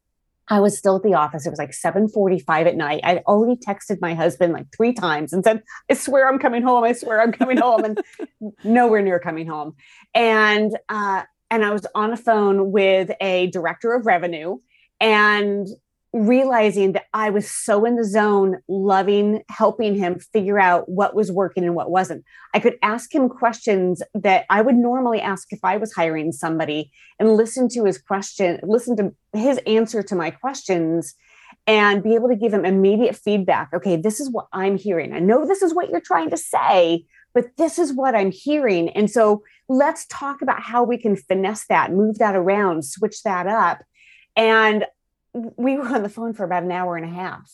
I 0.49 0.61
was 0.61 0.76
still 0.76 0.97
at 0.97 1.02
the 1.02 1.14
office. 1.14 1.47
It 1.47 1.50
was 1.50 1.59
like 1.59 1.73
7:45 1.73 2.66
at 2.66 2.76
night. 2.76 3.00
I'd 3.02 3.23
already 3.26 3.57
texted 3.57 4.00
my 4.00 4.14
husband 4.14 4.52
like 4.52 4.66
three 4.76 4.93
times 4.93 5.33
and 5.33 5.43
said, 5.43 5.62
"I 5.90 5.95
swear 5.95 6.28
I'm 6.28 6.38
coming 6.38 6.62
home. 6.62 6.85
I 6.85 6.93
swear 6.93 7.23
I'm 7.23 7.33
coming 7.33 7.57
home," 7.57 7.85
and 7.85 8.02
nowhere 8.64 9.00
near 9.00 9.19
coming 9.19 9.47
home. 9.47 9.75
And 10.14 10.76
uh, 10.90 11.23
and 11.50 11.64
I 11.64 11.71
was 11.71 11.87
on 11.95 12.12
a 12.12 12.16
phone 12.16 12.73
with 12.73 13.11
a 13.23 13.47
director 13.49 13.95
of 13.95 14.04
revenue, 14.04 14.59
and 15.00 15.66
realizing 16.14 16.92
that 16.92 17.06
I 17.12 17.30
was 17.30 17.50
so 17.50 17.85
in 17.85 17.97
the 17.97 18.04
zone, 18.04 18.59
loving 18.68 19.42
helping 19.50 19.97
him 19.97 20.21
figure 20.21 20.61
out 20.61 20.88
what 20.88 21.16
was 21.16 21.33
working 21.33 21.64
and 21.64 21.75
what 21.75 21.90
wasn't. 21.90 22.25
I 22.54 22.61
could 22.61 22.78
ask 22.83 23.12
him 23.12 23.28
questions 23.28 24.00
that 24.14 24.47
I 24.49 24.62
would 24.62 24.76
normally 24.76 25.21
ask 25.21 25.52
if 25.52 25.59
I 25.64 25.76
was 25.76 25.92
hiring 25.92 26.30
somebody 26.30 26.92
and 27.18 27.33
listen 27.33 27.68
to 27.71 27.85
his 27.85 27.99
question, 27.99 28.61
listen 28.62 28.97
to 28.99 29.12
his 29.33 29.59
answer 29.66 30.04
to 30.04 30.14
my 30.14 30.30
questions 30.30 31.16
and 31.66 32.00
be 32.00 32.14
able 32.14 32.28
to 32.28 32.37
give 32.37 32.54
him 32.54 32.64
immediate 32.64 33.16
feedback. 33.16 33.71
Okay, 33.75 33.97
this 33.97 34.21
is 34.21 34.30
what 34.30 34.47
I'm 34.52 34.78
hearing. 34.78 35.12
I 35.12 35.18
know 35.18 35.44
this 35.44 35.62
is 35.62 35.75
what 35.75 35.90
you're 35.90 36.00
trying 36.00 36.30
to 36.30 36.37
say, 36.37 37.06
but 37.33 37.56
this 37.56 37.76
is 37.76 37.92
what 37.92 38.14
I'm 38.14 38.30
hearing. 38.30 38.88
And 38.90 39.11
so 39.11 39.42
let's 39.68 40.06
talk 40.06 40.42
about 40.42 40.62
how 40.62 40.85
we 40.85 40.97
can 40.97 41.16
finesse 41.16 41.66
that, 41.66 41.90
move 41.90 42.18
that 42.18 42.37
around, 42.37 42.85
switch 42.85 43.25
that 43.25 43.49
up. 43.49 43.83
And 44.37 44.85
we 45.35 45.76
were 45.76 45.87
on 45.88 46.03
the 46.03 46.09
phone 46.09 46.33
for 46.33 46.45
about 46.45 46.62
an 46.62 46.73
hour 46.73 46.97
and 46.97 47.05
a 47.05 47.14
half 47.14 47.50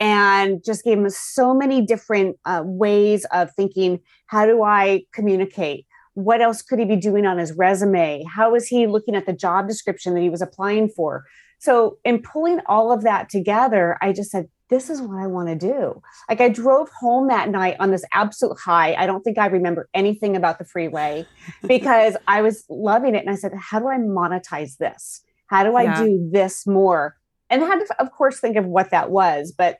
and 0.00 0.64
just 0.64 0.84
gave 0.84 0.98
him 0.98 1.08
so 1.08 1.54
many 1.54 1.80
different 1.80 2.36
uh, 2.44 2.62
ways 2.64 3.24
of 3.26 3.52
thinking 3.54 4.00
how 4.26 4.44
do 4.44 4.62
i 4.62 5.04
communicate? 5.12 5.86
What 6.14 6.42
else 6.42 6.60
could 6.60 6.78
he 6.78 6.84
be 6.84 6.96
doing 6.96 7.24
on 7.24 7.38
his 7.38 7.52
resume? 7.52 8.24
How 8.24 8.54
is 8.54 8.66
he 8.66 8.86
looking 8.86 9.14
at 9.14 9.24
the 9.24 9.32
job 9.32 9.66
description 9.66 10.14
that 10.14 10.20
he 10.20 10.28
was 10.28 10.42
applying 10.42 10.88
for? 10.90 11.24
So 11.58 11.98
in 12.04 12.20
pulling 12.20 12.60
all 12.66 12.92
of 12.92 13.02
that 13.02 13.28
together 13.28 13.96
i 14.02 14.12
just 14.12 14.30
said 14.30 14.48
this 14.68 14.88
is 14.88 15.02
what 15.02 15.18
i 15.22 15.26
want 15.26 15.48
to 15.48 15.54
do. 15.54 16.02
Like 16.28 16.40
i 16.40 16.48
drove 16.48 16.88
home 16.98 17.28
that 17.28 17.50
night 17.50 17.76
on 17.78 17.92
this 17.92 18.04
absolute 18.12 18.58
high. 18.58 18.94
I 18.94 19.06
don't 19.06 19.22
think 19.22 19.38
i 19.38 19.46
remember 19.46 19.88
anything 19.94 20.34
about 20.34 20.58
the 20.58 20.64
freeway 20.64 21.26
because 21.68 22.16
i 22.26 22.42
was 22.42 22.64
loving 22.68 23.14
it 23.14 23.20
and 23.20 23.30
i 23.30 23.36
said 23.36 23.52
how 23.54 23.78
do 23.78 23.86
i 23.86 23.98
monetize 23.98 24.78
this 24.78 25.22
how 25.52 25.64
do 25.64 25.76
I 25.76 25.82
yeah. 25.82 26.02
do 26.02 26.30
this 26.32 26.66
more? 26.66 27.14
And 27.50 27.62
I 27.62 27.66
had 27.66 27.80
to, 27.80 28.00
of 28.00 28.10
course, 28.10 28.40
think 28.40 28.56
of 28.56 28.64
what 28.64 28.90
that 28.90 29.10
was. 29.10 29.52
But 29.52 29.78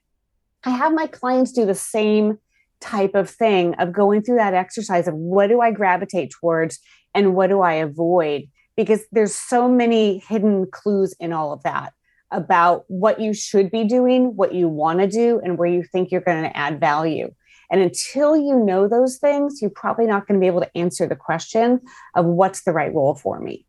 I 0.65 0.71
have 0.71 0.93
my 0.93 1.07
clients 1.07 1.51
do 1.53 1.65
the 1.65 1.75
same 1.75 2.39
type 2.81 3.15
of 3.15 3.31
thing 3.31 3.75
of 3.77 3.93
going 3.93 4.23
through 4.23 4.37
that 4.37 4.53
exercise 4.53 5.09
of 5.09 5.15
what 5.15 5.47
do 5.47 5.63
I 5.63 5.71
gravitate 5.71 6.31
towards 6.31 6.79
and 7.15 7.35
what 7.35 7.49
do 7.49 7.63
I 7.63 7.75
avoid? 7.75 8.43
Because 8.77 9.01
there's 9.13 9.35
so 9.35 9.67
many 9.67 10.19
hidden 10.29 10.67
clues 10.71 11.15
in 11.19 11.33
all 11.33 11.55
of 11.55 11.63
that 11.63 11.95
about 12.31 12.85
what 12.89 13.19
you 13.19 13.33
should 13.33 13.71
be 13.71 13.85
doing, 13.85 14.37
what 14.37 14.55
you 14.55 14.69
want 14.69 15.01
to 15.01 15.07
do, 15.07 15.41
and 15.43 15.57
where 15.57 15.69
you 15.69 15.85
think 15.85 16.11
you're 16.11 16.21
going 16.21 16.43
to 16.43 16.57
add 16.57 16.81
value. 16.81 17.33
And 17.71 17.81
until 17.81 18.37
you 18.37 18.59
know 18.59 18.89
those 18.89 19.17
things, 19.17 19.63
you're 19.63 19.71
probably 19.71 20.07
not 20.07 20.27
going 20.27 20.39
to 20.39 20.45
be 20.45 20.49
able 20.49 20.61
to 20.61 20.77
answer 20.77 21.07
the 21.07 21.17
question 21.17 21.81
of 22.15 22.27
what's 22.27 22.65
the 22.65 22.73
right 22.73 22.93
role 22.93 23.15
for 23.15 23.41
me. 23.41 23.65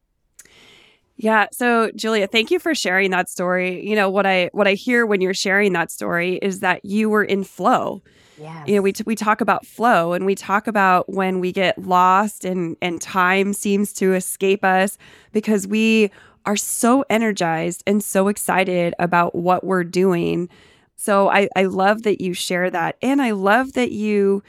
Yeah. 1.15 1.47
So 1.51 1.91
Julia, 1.95 2.27
thank 2.27 2.49
you 2.51 2.59
for 2.59 2.73
sharing 2.73 3.11
that 3.11 3.29
story. 3.29 3.87
You 3.87 3.95
know, 3.95 4.09
what 4.09 4.25
I 4.25 4.49
what 4.53 4.67
I 4.67 4.73
hear 4.73 5.05
when 5.05 5.21
you're 5.21 5.33
sharing 5.33 5.73
that 5.73 5.91
story 5.91 6.37
is 6.41 6.59
that 6.61 6.83
you 6.83 7.09
were 7.09 7.23
in 7.23 7.43
flow. 7.43 8.01
Yeah. 8.37 8.63
You 8.65 8.75
know, 8.75 8.81
we 8.81 8.93
t- 8.93 9.03
we 9.05 9.15
talk 9.15 9.41
about 9.41 9.65
flow 9.65 10.13
and 10.13 10.25
we 10.25 10.33
talk 10.35 10.67
about 10.67 11.07
when 11.07 11.39
we 11.39 11.51
get 11.51 11.77
lost 11.77 12.45
and 12.45 12.75
and 12.81 12.99
time 12.99 13.53
seems 13.53 13.93
to 13.93 14.13
escape 14.13 14.63
us 14.63 14.97
because 15.31 15.67
we 15.67 16.09
are 16.45 16.57
so 16.57 17.05
energized 17.09 17.83
and 17.85 18.03
so 18.03 18.27
excited 18.27 18.93
about 18.97 19.35
what 19.35 19.63
we're 19.63 19.83
doing. 19.83 20.49
So 20.95 21.29
I 21.29 21.47
I 21.55 21.65
love 21.65 22.03
that 22.03 22.21
you 22.21 22.33
share 22.33 22.71
that 22.71 22.97
and 23.03 23.21
I 23.21 23.31
love 23.31 23.73
that 23.73 23.91
you 23.91 24.41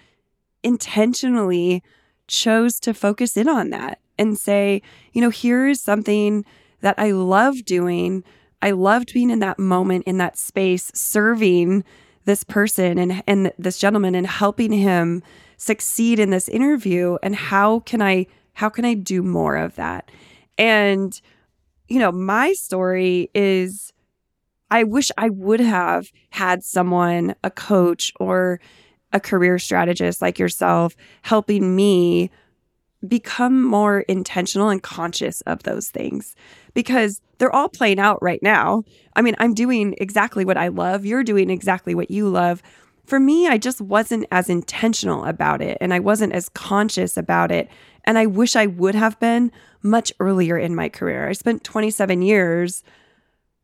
intentionally 0.63 1.83
chose 2.27 2.81
to 2.81 2.95
focus 2.95 3.37
in 3.37 3.49
on 3.49 3.69
that 3.71 3.99
and 4.19 4.39
say, 4.39 4.83
you 5.13 5.21
know, 5.21 5.31
here 5.31 5.67
is 5.67 5.81
something 5.81 6.45
that 6.81 6.95
I 6.99 7.13
love 7.13 7.65
doing. 7.65 8.25
I 8.63 8.71
loved 8.73 9.13
being 9.13 9.31
in 9.31 9.41
that 9.41 9.59
moment, 9.59 10.05
in 10.07 10.19
that 10.19 10.39
space, 10.39 10.91
serving 10.95 11.85
this 12.25 12.45
person 12.45 12.99
and, 12.99 13.23
and 13.27 13.53
this 13.59 13.79
gentleman 13.79 14.15
and 14.15 14.27
helping 14.27 14.73
him 14.73 15.23
succeed 15.57 16.19
in 16.19 16.31
this 16.31 16.49
interview. 16.49 17.19
And 17.23 17.37
how 17.37 17.81
can 17.81 18.01
I, 18.01 18.27
how 18.55 18.69
can 18.69 18.85
I 18.85 18.95
do 18.95 19.23
more 19.23 19.57
of 19.57 19.77
that? 19.77 20.11
And, 20.57 21.21
you 21.89 21.99
know, 21.99 22.13
my 22.13 22.53
story 22.53 23.31
is 23.35 23.93
I 24.71 24.85
wish 24.85 25.11
I 25.17 25.29
would 25.29 25.61
have 25.61 26.11
had 26.31 26.65
someone, 26.65 27.35
a 27.45 27.51
coach 27.51 28.13
or 28.19 28.61
a 29.13 29.21
career 29.21 29.59
strategist 29.59 30.21
like 30.21 30.39
yourself, 30.39 30.97
helping 31.23 31.77
me 31.77 32.31
become 33.09 33.63
more 33.63 34.01
intentional 34.01 34.69
and 34.69 34.83
conscious 34.83 35.41
of 35.43 35.63
those 35.63 35.89
things 35.89 36.35
because 36.75 37.21
they're 37.39 37.55
all 37.55 37.69
playing 37.69 37.99
out 37.99 38.23
right 38.23 38.43
now. 38.43 38.85
I 39.17 39.23
mean, 39.23 39.35
I'm 39.39 39.55
doing 39.55 39.95
exactly 39.99 40.45
what 40.45 40.57
I 40.57 40.69
love. 40.69 41.05
You're 41.05 41.25
doing 41.25 41.51
exactly 41.51 41.95
what 41.95 42.11
you 42.11 42.29
love. 42.29 42.63
For 43.07 43.21
me, 43.21 43.47
I 43.47 43.59
just 43.59 43.81
wasn't 43.81 44.27
as 44.31 44.49
intentional 44.49 45.25
about 45.25 45.61
it 45.61 45.77
and 45.81 45.93
I 45.93 45.99
wasn't 45.99 46.33
as 46.33 46.49
conscious 46.49 47.17
about 47.17 47.51
it. 47.51 47.69
And 48.05 48.19
I 48.19 48.27
wish 48.27 48.57
I 48.57 48.67
would 48.67 48.95
have 48.95 49.19
been 49.21 49.51
much 49.83 50.13
earlier 50.21 50.57
in 50.57 50.75
my 50.75 50.89
career. 50.89 51.29
I 51.29 51.33
spent 51.33 51.65
27 51.65 52.23
years 52.23 52.83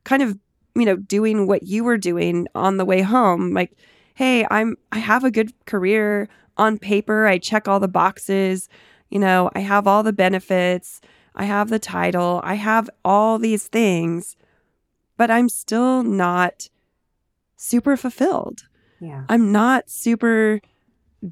kind 0.04 0.22
of, 0.22 0.38
you 0.74 0.84
know, 0.84 0.96
doing 0.96 1.46
what 1.46 1.62
you 1.62 1.84
were 1.84 1.98
doing 1.98 2.46
on 2.54 2.76
the 2.76 2.84
way 2.84 3.00
home. 3.00 3.52
Like, 3.52 3.72
hey, 4.14 4.46
I'm 4.50 4.76
I 4.92 4.98
have 4.98 5.24
a 5.24 5.30
good 5.30 5.52
career 5.66 6.28
on 6.56 6.78
paper. 6.78 7.26
I 7.26 7.38
check 7.38 7.66
all 7.66 7.80
the 7.80 7.88
boxes 7.88 8.68
you 9.10 9.18
know, 9.18 9.50
I 9.54 9.60
have 9.60 9.86
all 9.86 10.02
the 10.02 10.12
benefits, 10.12 11.00
I 11.34 11.44
have 11.44 11.68
the 11.68 11.78
title, 11.78 12.40
I 12.42 12.54
have 12.54 12.88
all 13.04 13.38
these 13.38 13.66
things, 13.68 14.36
but 15.16 15.30
I'm 15.30 15.48
still 15.48 16.02
not 16.02 16.68
super 17.56 17.96
fulfilled. 17.96 18.66
Yeah. 19.00 19.24
I'm 19.28 19.52
not 19.52 19.90
super 19.90 20.60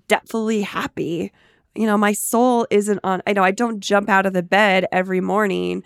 depthfully 0.09 0.63
happy. 0.63 1.33
You 1.75 1.87
know, 1.87 1.97
my 1.97 2.13
soul 2.13 2.67
isn't 2.71 3.01
on, 3.05 3.23
I 3.27 3.33
know 3.33 3.45
I 3.45 3.51
don't 3.51 3.81
jump 3.81 4.09
out 4.09 4.27
of 4.27 4.33
the 4.33 4.43
bed 4.43 4.87
every 4.93 5.21
morning 5.21 5.83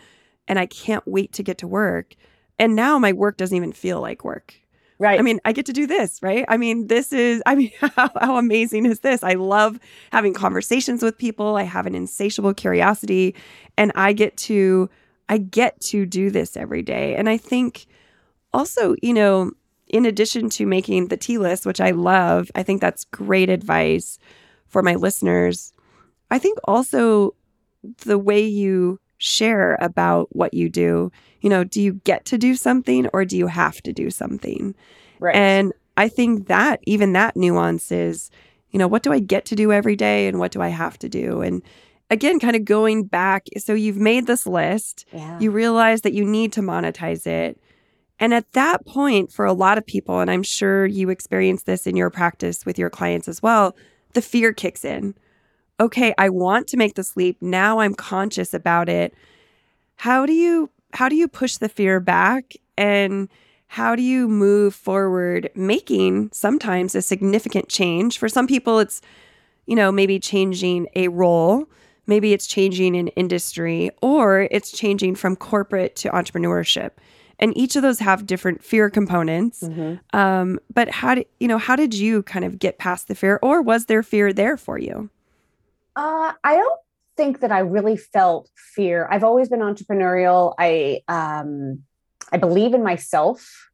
and 0.48 0.58
I 0.58 0.66
can't 0.66 1.06
wait 1.06 1.32
to 1.34 1.42
get 1.42 1.58
to 1.58 1.68
work. 1.68 2.14
And 2.58 2.74
now 2.74 2.98
my 2.98 3.12
work 3.12 3.36
doesn't 3.36 3.56
even 3.56 3.72
feel 3.72 4.00
like 4.00 4.24
work. 4.24 4.54
Right. 5.02 5.18
I 5.18 5.22
mean, 5.22 5.40
I 5.44 5.50
get 5.50 5.66
to 5.66 5.72
do 5.72 5.84
this, 5.88 6.22
right? 6.22 6.44
I 6.46 6.56
mean, 6.56 6.86
this 6.86 7.12
is, 7.12 7.42
I 7.44 7.56
mean, 7.56 7.72
how, 7.80 8.08
how 8.20 8.36
amazing 8.36 8.86
is 8.86 9.00
this? 9.00 9.24
I 9.24 9.32
love 9.34 9.80
having 10.12 10.32
conversations 10.32 11.02
with 11.02 11.18
people. 11.18 11.56
I 11.56 11.64
have 11.64 11.86
an 11.86 11.96
insatiable 11.96 12.54
curiosity 12.54 13.34
and 13.76 13.90
I 13.96 14.12
get 14.12 14.36
to, 14.38 14.88
I 15.28 15.38
get 15.38 15.80
to 15.80 16.06
do 16.06 16.30
this 16.30 16.56
every 16.56 16.82
day. 16.82 17.16
And 17.16 17.28
I 17.28 17.36
think 17.36 17.86
also, 18.52 18.94
you 19.02 19.12
know, 19.12 19.50
in 19.88 20.06
addition 20.06 20.48
to 20.50 20.66
making 20.66 21.08
the 21.08 21.16
T 21.16 21.36
list, 21.36 21.66
which 21.66 21.80
I 21.80 21.90
love, 21.90 22.52
I 22.54 22.62
think 22.62 22.80
that's 22.80 23.04
great 23.06 23.50
advice 23.50 24.20
for 24.68 24.82
my 24.84 24.94
listeners. 24.94 25.72
I 26.30 26.38
think 26.38 26.58
also 26.64 27.34
the 28.04 28.18
way 28.18 28.40
you 28.40 29.00
share 29.18 29.76
about 29.80 30.28
what 30.34 30.54
you 30.54 30.68
do 30.68 31.10
you 31.42 31.50
know, 31.50 31.64
do 31.64 31.82
you 31.82 31.94
get 32.04 32.24
to 32.26 32.38
do 32.38 32.54
something 32.54 33.08
or 33.12 33.24
do 33.26 33.36
you 33.36 33.48
have 33.48 33.82
to 33.82 33.92
do 33.92 34.10
something? 34.10 34.74
Right. 35.18 35.36
And 35.36 35.72
I 35.96 36.08
think 36.08 36.46
that 36.46 36.80
even 36.84 37.12
that 37.12 37.36
nuance 37.36 37.92
is, 37.92 38.30
you 38.70 38.78
know, 38.78 38.88
what 38.88 39.02
do 39.02 39.12
I 39.12 39.18
get 39.18 39.44
to 39.46 39.54
do 39.54 39.70
every 39.70 39.96
day 39.96 40.26
and 40.28 40.38
what 40.38 40.52
do 40.52 40.62
I 40.62 40.68
have 40.68 40.98
to 41.00 41.08
do? 41.08 41.42
And 41.42 41.60
again, 42.10 42.40
kind 42.40 42.56
of 42.56 42.64
going 42.64 43.04
back. 43.04 43.46
So 43.58 43.74
you've 43.74 43.98
made 43.98 44.26
this 44.26 44.46
list, 44.46 45.04
Yeah. 45.12 45.38
you 45.38 45.50
realize 45.50 46.00
that 46.02 46.14
you 46.14 46.24
need 46.24 46.52
to 46.54 46.62
monetize 46.62 47.26
it. 47.26 47.60
And 48.18 48.32
at 48.32 48.50
that 48.52 48.86
point, 48.86 49.32
for 49.32 49.44
a 49.44 49.52
lot 49.52 49.78
of 49.78 49.84
people, 49.86 50.20
and 50.20 50.30
I'm 50.30 50.44
sure 50.44 50.86
you 50.86 51.10
experience 51.10 51.64
this 51.64 51.86
in 51.86 51.96
your 51.96 52.08
practice 52.08 52.64
with 52.64 52.78
your 52.78 52.88
clients 52.90 53.26
as 53.28 53.42
well, 53.42 53.74
the 54.12 54.22
fear 54.22 54.52
kicks 54.52 54.84
in. 54.84 55.14
Okay, 55.80 56.14
I 56.16 56.28
want 56.28 56.68
to 56.68 56.76
make 56.76 56.94
this 56.94 57.16
leap. 57.16 57.36
Now 57.40 57.80
I'm 57.80 57.94
conscious 57.94 58.54
about 58.54 58.88
it. 58.88 59.12
How 59.96 60.24
do 60.26 60.32
you 60.32 60.70
how 60.92 61.08
do 61.08 61.16
you 61.16 61.28
push 61.28 61.56
the 61.56 61.68
fear 61.68 62.00
back? 62.00 62.54
And 62.76 63.28
how 63.66 63.96
do 63.96 64.02
you 64.02 64.28
move 64.28 64.74
forward 64.74 65.50
making 65.54 66.30
sometimes 66.32 66.94
a 66.94 67.02
significant 67.02 67.68
change? 67.68 68.18
For 68.18 68.28
some 68.28 68.46
people 68.46 68.78
it's 68.78 69.00
you 69.66 69.76
know, 69.76 69.92
maybe 69.92 70.18
changing 70.18 70.88
a 70.96 71.08
role, 71.08 71.66
maybe 72.06 72.32
it's 72.32 72.46
changing 72.46 72.96
an 72.96 73.08
industry 73.08 73.90
or 74.02 74.48
it's 74.50 74.70
changing 74.72 75.14
from 75.14 75.36
corporate 75.36 75.94
to 75.96 76.08
entrepreneurship. 76.10 76.90
And 77.38 77.56
each 77.56 77.76
of 77.76 77.82
those 77.82 77.98
have 78.00 78.26
different 78.26 78.62
fear 78.62 78.90
components. 78.90 79.62
Mhm. 79.62 80.00
um, 80.12 80.60
but 80.72 80.88
how 80.90 81.14
did 81.14 81.26
you 81.40 81.48
know 81.48 81.58
how 81.58 81.76
did 81.76 81.94
you 81.94 82.22
kind 82.24 82.44
of 82.44 82.58
get 82.58 82.78
past 82.78 83.08
the 83.08 83.14
fear 83.14 83.38
or 83.42 83.62
was 83.62 83.86
there 83.86 84.02
fear 84.02 84.32
there 84.32 84.56
for 84.56 84.78
you? 84.78 85.10
Uh, 85.96 86.32
I 86.44 86.54
don't 86.56 86.80
think 87.16 87.40
that 87.40 87.52
I 87.52 87.60
really 87.60 87.96
felt 87.96 88.50
fear. 88.56 89.08
I've 89.10 89.24
always 89.24 89.48
been 89.48 89.60
entrepreneurial. 89.60 90.54
I 90.58 91.02
um, 91.08 91.82
I 92.32 92.38
believe 92.38 92.74
in 92.74 92.82
myself 92.82 93.70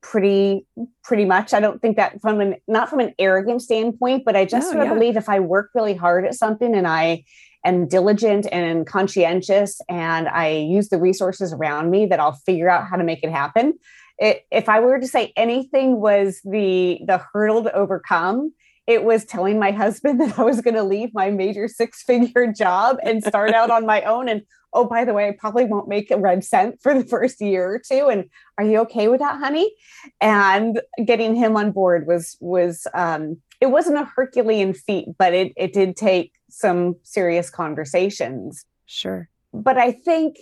pretty 0.00 0.66
pretty 1.04 1.24
much. 1.24 1.52
I 1.52 1.60
don't 1.60 1.80
think 1.80 1.96
that 1.96 2.20
from 2.20 2.40
an 2.40 2.56
not 2.66 2.88
from 2.88 3.00
an 3.00 3.14
arrogant 3.18 3.62
standpoint, 3.62 4.24
but 4.24 4.36
I 4.36 4.44
just 4.44 4.68
sort 4.70 4.80
of 4.80 4.88
yeah. 4.88 4.94
believe 4.94 5.16
if 5.16 5.28
I 5.28 5.40
work 5.40 5.70
really 5.74 5.94
hard 5.94 6.24
at 6.24 6.34
something 6.34 6.74
and 6.74 6.86
I 6.86 7.24
am 7.64 7.86
diligent 7.86 8.46
and 8.50 8.86
conscientious 8.86 9.80
and 9.88 10.28
I 10.28 10.48
use 10.48 10.88
the 10.88 10.98
resources 10.98 11.52
around 11.52 11.90
me, 11.90 12.06
that 12.06 12.20
I'll 12.20 12.32
figure 12.32 12.70
out 12.70 12.86
how 12.86 12.96
to 12.96 13.04
make 13.04 13.22
it 13.22 13.30
happen. 13.30 13.74
It, 14.18 14.44
if 14.50 14.68
I 14.68 14.80
were 14.80 14.98
to 14.98 15.06
say 15.06 15.32
anything 15.36 16.00
was 16.00 16.40
the 16.44 17.00
the 17.06 17.18
hurdle 17.32 17.62
to 17.64 17.72
overcome, 17.74 18.52
it 18.90 19.04
was 19.04 19.24
telling 19.24 19.56
my 19.56 19.70
husband 19.70 20.20
that 20.20 20.38
I 20.38 20.42
was 20.42 20.60
going 20.60 20.74
to 20.74 20.82
leave 20.82 21.14
my 21.14 21.30
major 21.30 21.68
six 21.68 22.02
figure 22.02 22.52
job 22.56 22.96
and 23.04 23.22
start 23.22 23.52
out 23.52 23.70
on 23.70 23.86
my 23.86 24.02
own. 24.02 24.28
And 24.28 24.42
oh, 24.72 24.84
by 24.84 25.04
the 25.04 25.14
way, 25.14 25.28
I 25.28 25.32
probably 25.32 25.64
won't 25.64 25.88
make 25.88 26.10
a 26.10 26.18
red 26.18 26.44
cent 26.44 26.82
for 26.82 26.92
the 26.92 27.04
first 27.04 27.40
year 27.40 27.74
or 27.74 27.78
two. 27.78 28.08
And 28.08 28.28
are 28.58 28.64
you 28.64 28.80
okay 28.80 29.06
with 29.06 29.20
that, 29.20 29.38
honey? 29.38 29.72
And 30.20 30.80
getting 31.04 31.36
him 31.36 31.56
on 31.56 31.70
board 31.70 32.08
was 32.08 32.36
was 32.40 32.86
um, 32.92 33.40
it 33.60 33.66
wasn't 33.66 33.98
a 33.98 34.04
Herculean 34.04 34.74
feat, 34.74 35.06
but 35.16 35.34
it 35.34 35.52
it 35.56 35.72
did 35.72 35.96
take 35.96 36.32
some 36.48 36.96
serious 37.04 37.48
conversations. 37.48 38.64
sure 38.86 39.28
But 39.52 39.78
I 39.78 39.92
think 39.92 40.36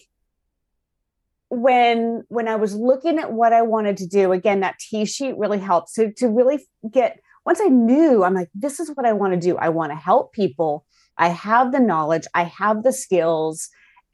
when 1.51 2.25
when 2.29 2.49
I 2.49 2.57
was 2.57 2.75
looking 2.75 3.19
at 3.19 3.33
what 3.33 3.53
I 3.53 3.61
wanted 3.61 3.99
to 3.99 4.07
do, 4.07 4.33
again, 4.33 4.61
that 4.61 4.79
T 4.79 5.05
sheet 5.05 5.37
really 5.37 5.59
helped. 5.59 5.91
So 5.91 6.11
to 6.17 6.29
really 6.29 6.67
get 6.91 7.21
once 7.49 7.63
I 7.63 7.69
knew, 7.69 8.25
I'm 8.25 8.35
like, 8.35 8.51
this 8.55 8.79
is 8.79 8.91
what 8.91 9.07
I 9.07 9.15
want 9.15 9.33
to 9.33 9.41
do. 9.41 9.57
I 9.57 9.71
want 9.71 9.91
to 9.91 9.97
help 9.97 10.35
people. 10.35 10.85
I 11.17 11.29
have 11.29 11.73
the 11.73 11.81
knowledge, 11.81 12.27
I 12.35 12.45
have 12.45 12.83
the 12.83 12.93
skills. 12.93 13.71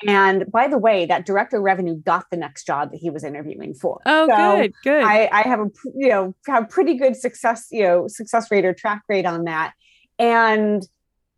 And 0.07 0.45
by 0.53 0.69
the 0.69 0.79
way, 0.79 1.05
that 1.07 1.27
director 1.27 1.57
of 1.57 1.65
revenue 1.65 1.97
got 1.97 2.27
the 2.31 2.37
next 2.37 2.65
job 2.65 2.93
that 2.93 2.99
he 2.99 3.11
was 3.11 3.25
interviewing 3.25 3.75
for. 3.75 4.01
oh 4.07 4.29
So 4.29 4.37
good 4.37 4.73
good 4.85 5.03
I, 5.03 5.29
I 5.33 5.43
have 5.43 5.59
a 5.59 5.67
you 5.97 6.11
know 6.11 6.33
have 6.47 6.69
pretty 6.69 6.95
good 6.95 7.17
success 7.17 7.67
you 7.73 7.83
know 7.83 8.07
success 8.07 8.53
rate 8.53 8.65
or 8.65 8.73
track 8.73 9.03
rate 9.09 9.27
on 9.27 9.45
that, 9.45 9.73
and 10.21 10.87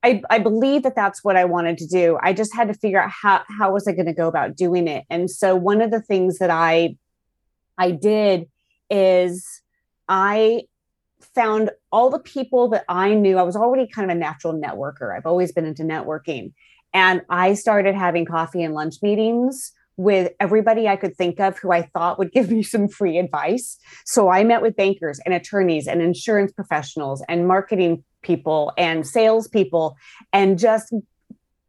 I 0.02 0.22
I 0.28 0.38
believe 0.38 0.82
that 0.82 0.96
that's 0.96 1.24
what 1.24 1.36
I 1.36 1.46
wanted 1.46 1.78
to 1.78 1.86
do. 1.86 2.18
I 2.22 2.34
just 2.34 2.54
had 2.54 2.68
to 2.68 2.74
figure 2.74 3.02
out 3.02 3.10
how 3.22 3.42
how 3.58 3.72
was 3.72 3.88
I 3.88 3.92
going 3.92 4.12
to 4.14 4.18
go 4.22 4.28
about 4.28 4.54
doing 4.54 4.86
it. 4.86 5.04
And 5.08 5.30
so 5.30 5.56
one 5.56 5.80
of 5.80 5.90
the 5.90 6.02
things 6.02 6.38
that 6.40 6.50
I 6.50 6.96
I 7.78 7.90
did 7.92 8.48
is 8.90 9.62
I 10.08 10.64
found 11.36 11.70
all 11.92 12.10
the 12.10 12.18
people 12.18 12.68
that 12.70 12.84
I 12.88 13.14
knew. 13.14 13.38
I 13.38 13.44
was 13.44 13.54
already 13.54 13.86
kind 13.86 14.10
of 14.10 14.16
a 14.16 14.18
natural 14.18 14.54
networker. 14.54 15.16
I've 15.16 15.26
always 15.26 15.52
been 15.52 15.66
into 15.66 15.84
networking. 15.84 16.52
And 16.92 17.22
I 17.30 17.54
started 17.54 17.94
having 17.94 18.24
coffee 18.24 18.64
and 18.64 18.74
lunch 18.74 18.96
meetings 19.02 19.72
with 19.98 20.32
everybody 20.40 20.88
I 20.88 20.96
could 20.96 21.16
think 21.16 21.38
of 21.38 21.58
who 21.58 21.70
I 21.70 21.82
thought 21.82 22.18
would 22.18 22.32
give 22.32 22.50
me 22.56 22.62
some 22.62 22.88
free 22.88 23.18
advice. 23.18 23.78
So 24.04 24.30
I 24.30 24.42
met 24.44 24.62
with 24.62 24.74
bankers 24.74 25.20
and 25.24 25.34
attorneys 25.34 25.86
and 25.86 26.02
insurance 26.02 26.52
professionals 26.52 27.22
and 27.28 27.46
marketing 27.46 28.02
people 28.22 28.72
and 28.76 29.06
salespeople 29.06 29.96
and 30.32 30.58
just 30.58 30.92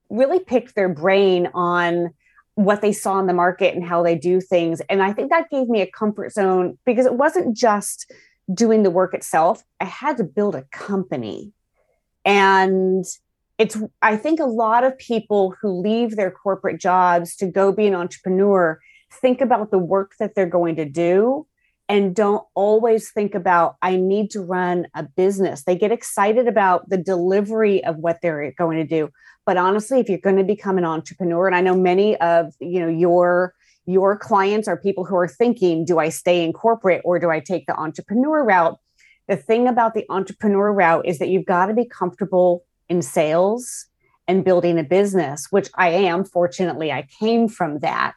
really 0.09 0.39
picked 0.39 0.75
their 0.75 0.89
brain 0.89 1.49
on 1.53 2.13
what 2.55 2.81
they 2.81 2.91
saw 2.91 3.19
in 3.19 3.27
the 3.27 3.33
market 3.33 3.75
and 3.75 3.85
how 3.85 4.01
they 4.01 4.15
do 4.15 4.41
things. 4.41 4.81
And 4.89 5.03
I 5.03 5.13
think 5.13 5.29
that 5.29 5.49
gave 5.51 5.67
me 5.67 5.81
a 5.81 5.91
comfort 5.91 6.31
zone 6.31 6.77
because 6.85 7.05
it 7.05 7.13
wasn't 7.13 7.55
just 7.55 8.11
doing 8.53 8.83
the 8.83 8.91
work 8.91 9.13
itself, 9.13 9.63
I 9.79 9.85
had 9.85 10.17
to 10.17 10.23
build 10.23 10.55
a 10.55 10.63
company. 10.71 11.53
And 12.25 13.05
it's, 13.57 13.77
I 14.01 14.17
think 14.17 14.39
a 14.39 14.45
lot 14.45 14.83
of 14.83 14.97
people 14.97 15.55
who 15.61 15.81
leave 15.81 16.15
their 16.15 16.31
corporate 16.31 16.79
jobs 16.79 17.35
to 17.37 17.47
go 17.47 17.71
be 17.71 17.87
an 17.87 17.95
entrepreneur 17.95 18.79
think 19.11 19.41
about 19.41 19.71
the 19.71 19.79
work 19.79 20.13
that 20.19 20.35
they're 20.35 20.45
going 20.45 20.75
to 20.75 20.85
do 20.85 21.47
and 21.89 22.15
don't 22.15 22.45
always 22.53 23.11
think 23.11 23.33
about, 23.33 23.77
I 23.81 23.95
need 23.95 24.31
to 24.31 24.41
run 24.41 24.87
a 24.93 25.03
business. 25.03 25.63
They 25.63 25.77
get 25.77 25.91
excited 25.91 26.47
about 26.47 26.89
the 26.89 26.97
delivery 26.97 27.83
of 27.83 27.97
what 27.97 28.19
they're 28.21 28.51
going 28.57 28.77
to 28.77 28.83
do. 28.83 29.09
But 29.45 29.55
honestly, 29.55 30.01
if 30.01 30.09
you're 30.09 30.17
going 30.17 30.35
to 30.35 30.43
become 30.43 30.77
an 30.77 30.83
entrepreneur, 30.83 31.47
and 31.47 31.55
I 31.55 31.61
know 31.61 31.77
many 31.77 32.17
of 32.17 32.53
you 32.59 32.81
know 32.81 32.89
your 32.89 33.53
your 33.87 34.17
clients 34.17 34.67
are 34.67 34.77
people 34.77 35.05
who 35.05 35.15
are 35.15 35.27
thinking, 35.29 35.85
do 35.85 35.97
I 35.97 36.09
stay 36.09 36.43
in 36.43 36.53
corporate 36.53 37.01
or 37.05 37.17
do 37.19 37.31
I 37.31 37.39
take 37.39 37.65
the 37.65 37.75
entrepreneur 37.75 38.43
route? 38.43 38.77
The 39.27 39.37
thing 39.37 39.67
about 39.67 39.93
the 39.93 40.05
entrepreneur 40.09 40.71
route 40.71 41.07
is 41.07 41.19
that 41.19 41.29
you've 41.29 41.45
got 41.45 41.67
to 41.67 41.73
be 41.73 41.85
comfortable 41.85 42.65
in 42.89 43.01
sales 43.01 43.87
and 44.27 44.43
building 44.43 44.77
a 44.77 44.83
business, 44.83 45.47
which 45.49 45.69
I 45.75 45.89
am. 45.89 46.25
Fortunately, 46.25 46.91
I 46.91 47.07
came 47.19 47.47
from 47.47 47.79
that. 47.79 48.15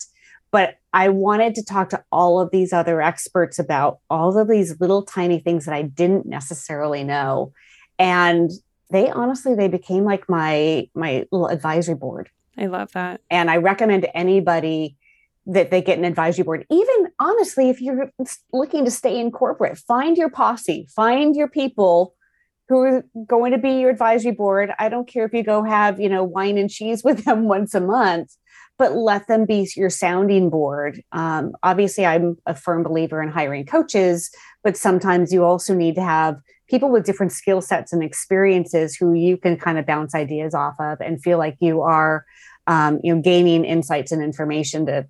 But 0.51 0.75
I 0.93 1.09
wanted 1.09 1.55
to 1.55 1.65
talk 1.65 1.91
to 1.91 2.03
all 2.11 2.41
of 2.41 2.51
these 2.51 2.73
other 2.73 3.01
experts 3.01 3.61
about 3.61 4.01
all 4.11 4.37
of 4.37 4.49
these 4.49 4.81
little 4.81 5.03
tiny 5.03 5.39
things 5.39 5.65
that 5.67 5.75
I 5.75 5.83
didn't 5.83 6.27
necessarily 6.27 7.05
know. 7.05 7.53
And 8.01 8.51
they 8.91 9.09
honestly, 9.09 9.55
they 9.55 9.69
became 9.69 10.03
like 10.03 10.29
my 10.29 10.89
my 10.95 11.27
little 11.31 11.47
advisory 11.47 11.95
board. 11.95 12.29
i 12.59 12.67
love 12.67 12.91
that 12.93 13.21
And 13.31 13.49
I 13.49 13.59
recommend 13.59 14.09
anybody 14.15 14.97
that 15.53 15.71
they 15.71 15.83
get 15.83 15.99
an 15.99 16.05
advisory 16.05 16.45
board. 16.45 16.65
Even 16.71 17.09
honestly, 17.19 17.71
if 17.71 17.81
you're 17.81 18.13
looking 18.53 18.85
to 18.85 18.91
stay 18.91 19.19
in 19.19 19.33
corporate, 19.33 19.79
find 19.79 20.17
your 20.17 20.31
posse, 20.31 20.87
find 20.95 21.35
your 21.35 21.49
people 21.49 22.15
who 22.69 22.79
are 22.79 23.05
going 23.27 23.51
to 23.51 23.59
be 23.59 23.81
your 23.81 23.91
advisory 23.91 24.31
board. 24.31 24.73
I 24.79 24.89
don't 24.89 25.09
care 25.09 25.25
if 25.25 25.35
you 25.35 25.43
go 25.43 25.65
have, 25.65 26.01
you 26.01 26.09
know, 26.09 26.23
wine 26.23 26.57
and 26.57 26.71
cheese 26.71 27.03
with 27.05 27.25
them 27.25 27.49
once 27.49 27.75
a 27.75 27.81
month, 27.81 28.37
but 28.79 28.93
let 28.93 29.27
them 29.27 29.45
be 29.45 29.69
your 29.77 29.91
sounding 29.91 30.51
board. 30.51 31.03
Um, 31.11 31.53
obviously, 31.65 32.07
I'm 32.07 32.37
a 32.47 32.55
firm 32.55 32.85
believer 32.85 33.21
in 33.21 33.29
hiring 33.29 33.67
coaches, 33.67 34.31
but 34.63 34.77
sometimes 34.77 35.33
you 35.33 35.45
also 35.45 35.75
need 35.75 35.97
to 35.97 36.03
have 36.03 36.37
people 36.69 36.91
with 36.91 37.05
different 37.05 37.33
skill 37.33 37.61
sets 37.61 37.93
and 37.93 38.05
experiences 38.05 38.95
who 38.95 39.15
you 39.15 39.37
can 39.37 39.57
kind 39.57 39.79
of 39.79 39.85
bounce 39.85 40.15
ideas 40.15 40.55
off 40.55 40.77
of 40.79 41.01
and 41.01 41.21
feel 41.21 41.39
like 41.39 41.57
you 41.59 41.81
are, 41.81 42.25
um, 42.69 43.01
you 43.03 43.13
know, 43.13 43.21
gaining 43.21 43.65
insights 43.65 44.13
and 44.13 44.23
information 44.23 44.87
to 44.87 45.09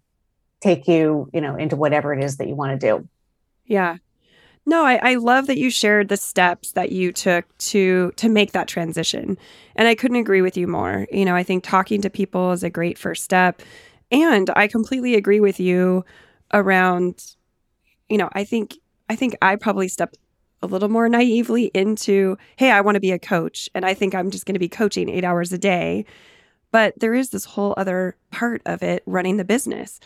take 0.60 0.86
you, 0.88 1.28
you 1.32 1.40
know, 1.40 1.56
into 1.56 1.76
whatever 1.76 2.12
it 2.12 2.22
is 2.22 2.36
that 2.36 2.48
you 2.48 2.54
want 2.54 2.78
to 2.78 2.86
do. 2.86 3.08
Yeah. 3.64 3.96
No, 4.66 4.84
I, 4.84 5.00
I 5.02 5.14
love 5.14 5.46
that 5.46 5.58
you 5.58 5.70
shared 5.70 6.08
the 6.08 6.16
steps 6.16 6.72
that 6.72 6.92
you 6.92 7.12
took 7.12 7.56
to 7.58 8.12
to 8.16 8.28
make 8.28 8.52
that 8.52 8.68
transition. 8.68 9.38
And 9.74 9.88
I 9.88 9.94
couldn't 9.94 10.18
agree 10.18 10.42
with 10.42 10.56
you 10.56 10.66
more. 10.66 11.06
You 11.10 11.24
know, 11.24 11.34
I 11.34 11.42
think 11.42 11.64
talking 11.64 12.02
to 12.02 12.10
people 12.10 12.52
is 12.52 12.62
a 12.62 12.70
great 12.70 12.98
first 12.98 13.24
step. 13.24 13.62
And 14.12 14.50
I 14.54 14.68
completely 14.68 15.14
agree 15.14 15.40
with 15.40 15.60
you 15.60 16.04
around, 16.52 17.36
you 18.08 18.18
know, 18.18 18.28
I 18.32 18.44
think 18.44 18.76
I 19.08 19.16
think 19.16 19.34
I 19.40 19.56
probably 19.56 19.88
stepped 19.88 20.18
a 20.62 20.66
little 20.66 20.90
more 20.90 21.08
naively 21.08 21.70
into, 21.72 22.36
hey, 22.56 22.70
I 22.70 22.82
want 22.82 22.96
to 22.96 23.00
be 23.00 23.12
a 23.12 23.18
coach. 23.18 23.70
And 23.74 23.84
I 23.84 23.94
think 23.94 24.14
I'm 24.14 24.30
just 24.30 24.44
going 24.44 24.54
to 24.54 24.60
be 24.60 24.68
coaching 24.68 25.08
eight 25.08 25.24
hours 25.24 25.52
a 25.52 25.58
day. 25.58 26.04
But 26.70 26.98
there 26.98 27.14
is 27.14 27.30
this 27.30 27.44
whole 27.44 27.74
other 27.76 28.16
part 28.30 28.62
of 28.66 28.82
it 28.82 29.02
running 29.06 29.38
the 29.38 29.44
business. 29.44 29.98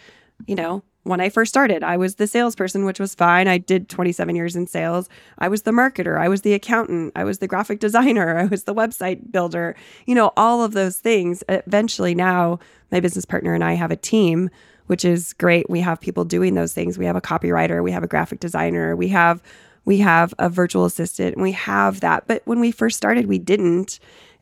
You 0.47 0.55
know, 0.55 0.83
when 1.05 1.21
I 1.21 1.29
first 1.29 1.51
started, 1.51 1.85
I 1.85 1.97
was 1.97 2.15
the 2.15 2.27
salesperson, 2.27 2.85
which 2.85 2.99
was 2.99 3.15
fine. 3.15 3.47
I 3.47 3.59
did 3.59 3.89
27 3.89 4.35
years 4.35 4.57
in 4.57 4.67
sales. 4.67 5.09
I 5.39 5.49
was 5.49 5.63
the 5.63 5.71
marketer. 5.71 6.19
I 6.19 6.29
was 6.29 6.43
the 6.43 6.55
accountant. 6.55 7.13
I 7.15 7.25
was 7.25 7.39
the 7.39 7.47
graphic 7.47 7.79
designer. 7.79 8.39
I 8.39 8.47
was 8.47 8.65
the 8.65 8.75
website 8.75 9.31
builder. 9.31 9.77
You 10.07 10.15
know, 10.15 10.33
all 10.37 10.65
of 10.65 10.73
those 10.73 10.97
things. 10.97 11.45
Eventually, 11.49 12.15
now 12.15 12.59
my 12.91 13.01
business 13.01 13.25
partner 13.25 13.55
and 13.55 13.63
I 13.63 13.75
have 13.75 13.91
a 13.91 13.97
team, 13.97 14.49
which 14.87 15.05
is 15.05 15.35
great. 15.35 15.69
We 15.69 15.81
have 15.81 16.01
people 16.01 16.25
doing 16.25 16.55
those 16.55 16.73
things. 16.73 16.99
We 16.99 17.07
have 17.07 17.17
a 17.17 17.21
copywriter. 17.21 17.83
We 17.83 17.93
have 17.93 18.03
a 18.03 18.09
graphic 18.09 18.41
designer. 18.41 18.97
We 18.97 19.09
have 19.09 19.43
we 19.85 19.99
have 19.99 20.33
a 20.39 20.49
virtual 20.49 20.87
assistant 20.87 21.35
and 21.35 21.43
we 21.43 21.53
have 21.53 22.01
that. 22.01 22.27
But 22.27 22.41
when 22.47 22.61
we 22.61 22.71
first 22.71 22.97
started, 22.97 23.27
we 23.27 23.39
didn't. 23.39 23.99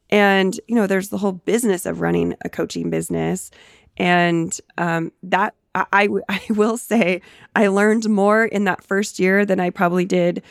And, 0.09 0.61
you 0.69 0.77
know, 0.77 0.87
there's 0.87 1.09
the 1.09 1.19
whole 1.19 1.33
business 1.33 1.87
of 1.87 2.01
running 2.01 2.35
a 2.45 2.49
coaching 2.49 2.91
business. 2.91 3.51
And 3.97 4.57
um, 4.79 5.11
that 5.25 5.55
I, 5.74 5.87
I, 5.92 6.08
I 6.28 6.40
will 6.50 6.76
say 6.76 7.22
I 7.54 7.68
learned 7.68 8.08
more 8.08 8.44
in 8.44 8.64
that 8.64 8.82
first 8.82 9.18
year 9.18 9.44
than 9.44 9.61
I 9.61 9.70
probably 9.70 10.04
did 10.04 10.42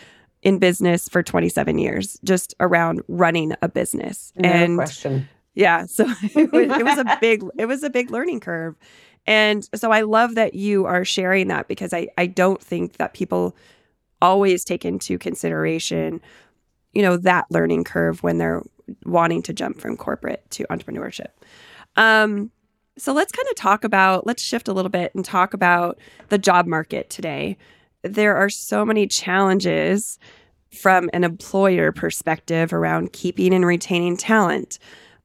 in 0.42 0.58
business 0.58 1.08
for 1.08 1.22
27 1.22 1.78
years, 1.78 2.20
just 2.24 2.56
around 2.60 3.02
running 3.08 3.54
a 3.62 3.70
business. 3.70 4.34
No 4.36 4.50
and 4.50 4.78
question. 4.78 5.30
Yeah. 5.54 5.86
So 5.88 6.06
it 6.22 6.52
was, 6.52 6.80
it 6.80 6.86
was 6.86 6.98
a 6.98 7.18
big, 7.20 7.44
it 7.58 7.66
was 7.66 7.84
a 7.84 7.90
big 7.90 8.10
learning 8.10 8.40
curve. 8.40 8.76
And 9.28 9.68
so 9.76 9.92
I 9.92 10.02
love 10.02 10.36
that 10.36 10.56
you 10.56 10.86
are 10.86 11.06
sharing 11.06 11.50
that 11.50 11.68
because 11.68 11.94
I, 11.94 12.08
I 12.18 12.26
don't 12.26 12.62
think 12.62 12.98
that 12.98 13.14
people 13.14 13.56
always 14.22 14.64
take 14.64 14.86
into 14.86 15.18
consideration, 15.18 16.22
you 16.94 17.02
know, 17.04 17.18
that 17.18 17.46
learning 17.52 17.84
curve 17.84 18.24
when 18.24 18.40
they're 18.40 18.64
wanting 19.06 19.44
to 19.44 19.54
jump 19.54 19.80
from 19.80 19.96
corporate 19.96 20.50
to 20.52 20.66
entrepreneurship. 20.72 21.30
Um, 21.96 22.52
so 22.98 23.14
let's 23.14 23.32
kind 23.32 23.48
of 23.50 23.56
talk 23.56 23.84
about, 23.84 24.28
let's 24.28 24.44
shift 24.44 24.68
a 24.68 24.74
little 24.74 24.90
bit 24.90 25.14
and 25.16 25.24
talk 25.24 25.54
about 25.54 25.98
the 26.30 26.38
job 26.38 26.68
market 26.68 27.10
today. 27.10 27.58
There 28.04 28.36
are 28.36 28.50
so 28.50 28.86
many 28.86 29.08
challenges 29.08 30.20
from 30.72 31.10
an 31.14 31.24
employer 31.24 31.92
perspective 31.92 32.74
around 32.74 33.14
keeping 33.14 33.54
and 33.54 33.66
retaining 33.66 34.18
talent 34.18 34.80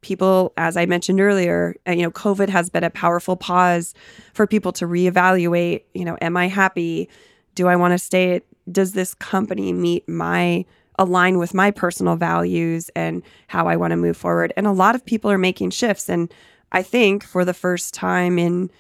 people, 0.07 0.53
as 0.57 0.77
I 0.77 0.87
mentioned 0.87 1.21
earlier, 1.21 1.75
uh, 1.89 1.91
you 1.91 2.03
know, 2.03 2.13
COVID 2.13 2.49
has 2.49 2.71
been 2.71 2.85
a 2.85 2.91
powerful 2.91 3.37
pause 3.37 3.93
for 4.35 4.47
people 4.47 4.73
to 4.73 4.87
reevaluate, 4.87 5.83
you 5.95 6.05
know, 6.05 6.17
am 6.21 6.37
I 6.37 6.47
happy? 6.47 7.09
Do 7.57 7.67
I 7.67 7.75
want 7.75 7.93
to 7.93 7.99
stay? 7.99 8.41
Does 8.71 8.93
this 8.93 9.15
company 9.15 9.73
meet 9.73 10.09
my 10.09 10.65
align 10.99 11.39
with 11.39 11.55
my 11.55 11.73
personal 11.73 12.15
values 12.15 12.89
and 12.95 13.23
how 13.49 13.67
I 13.67 13.75
want 13.75 13.91
to 13.91 13.97
move 13.97 14.17
forward? 14.17 14.53
And 14.57 14.67
a 14.67 14.73
lot 14.73 14.95
of 14.95 15.05
people 15.05 15.31
are 15.31 15.39
making 15.39 15.71
shifts. 15.71 16.09
And 16.09 16.33
I 16.77 16.83
think 16.83 17.25
for 17.25 17.43
the 17.43 17.55
first 17.55 17.95
time 17.95 18.39
in 18.39 18.71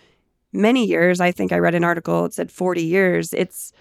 many 0.53 0.85
years, 0.85 1.19
I 1.19 1.33
think 1.33 1.51
I 1.51 1.59
read 1.59 1.75
an 1.75 1.83
article, 1.83 2.27
it 2.27 2.35
said 2.35 2.53
40 2.53 2.83
years, 2.83 3.33
it's 3.33 3.73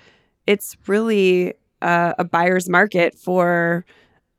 it's 0.48 0.78
really 0.88 1.54
uh, 1.82 2.14
a 2.18 2.24
buyer's 2.24 2.70
market 2.70 3.20
for 3.20 3.86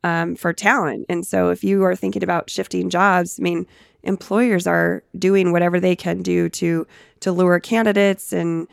um, 0.02 0.34
for 0.34 0.54
talent. 0.54 1.04
And 1.10 1.26
so 1.26 1.50
if 1.50 1.62
you 1.62 1.84
are 1.84 1.94
thinking 1.94 2.24
about 2.24 2.48
shifting 2.48 2.88
jobs, 2.88 3.38
I 3.38 3.42
mean, 3.42 3.66
employers 4.02 4.66
are 4.66 5.02
doing 5.18 5.52
whatever 5.52 5.78
they 5.78 5.94
can 5.94 6.22
do 6.22 6.48
to 6.48 6.86
to 7.20 7.30
lure 7.30 7.60
candidates 7.60 8.32
and 8.32 8.68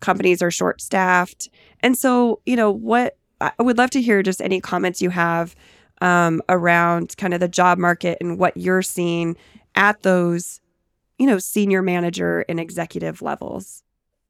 companies 0.00 0.42
are 0.42 0.50
short 0.50 0.82
staffed. 0.82 1.48
And 1.80 1.96
so, 1.96 2.42
you 2.44 2.56
know, 2.56 2.70
what 2.70 3.16
I 3.40 3.52
would 3.58 3.78
love 3.78 3.88
to 3.92 4.02
hear 4.02 4.22
just 4.22 4.42
any 4.42 4.60
comments 4.60 5.00
you 5.00 5.08
have 5.08 5.56
um, 6.02 6.42
around 6.50 7.16
kind 7.16 7.32
of 7.32 7.40
the 7.40 7.48
job 7.48 7.78
market 7.78 8.18
and 8.20 8.38
what 8.38 8.54
you're 8.54 8.82
seeing 8.82 9.34
at 9.80 10.02
those, 10.02 10.60
you 11.18 11.26
know, 11.26 11.38
senior 11.38 11.80
manager 11.80 12.44
and 12.48 12.60
executive 12.60 13.22
levels? 13.22 13.82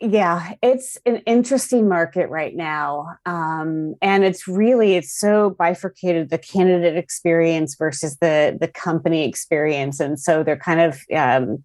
Yeah 0.03 0.55
it's 0.63 0.97
an 1.05 1.17
interesting 1.27 1.87
market 1.87 2.31
right 2.31 2.57
now 2.57 3.17
um, 3.27 3.95
and 4.01 4.25
it's 4.25 4.49
really 4.49 4.95
it's 4.95 5.15
so 5.15 5.51
bifurcated 5.59 6.31
the 6.31 6.39
candidate 6.39 6.97
experience 6.97 7.75
versus 7.75 8.17
the 8.17 8.57
the 8.59 8.69
company 8.69 9.29
experience 9.29 10.01
and 10.01 10.19
so 10.19 10.43
they're 10.43 10.57
kind 10.57 10.81
of 10.81 11.01
um, 11.15 11.63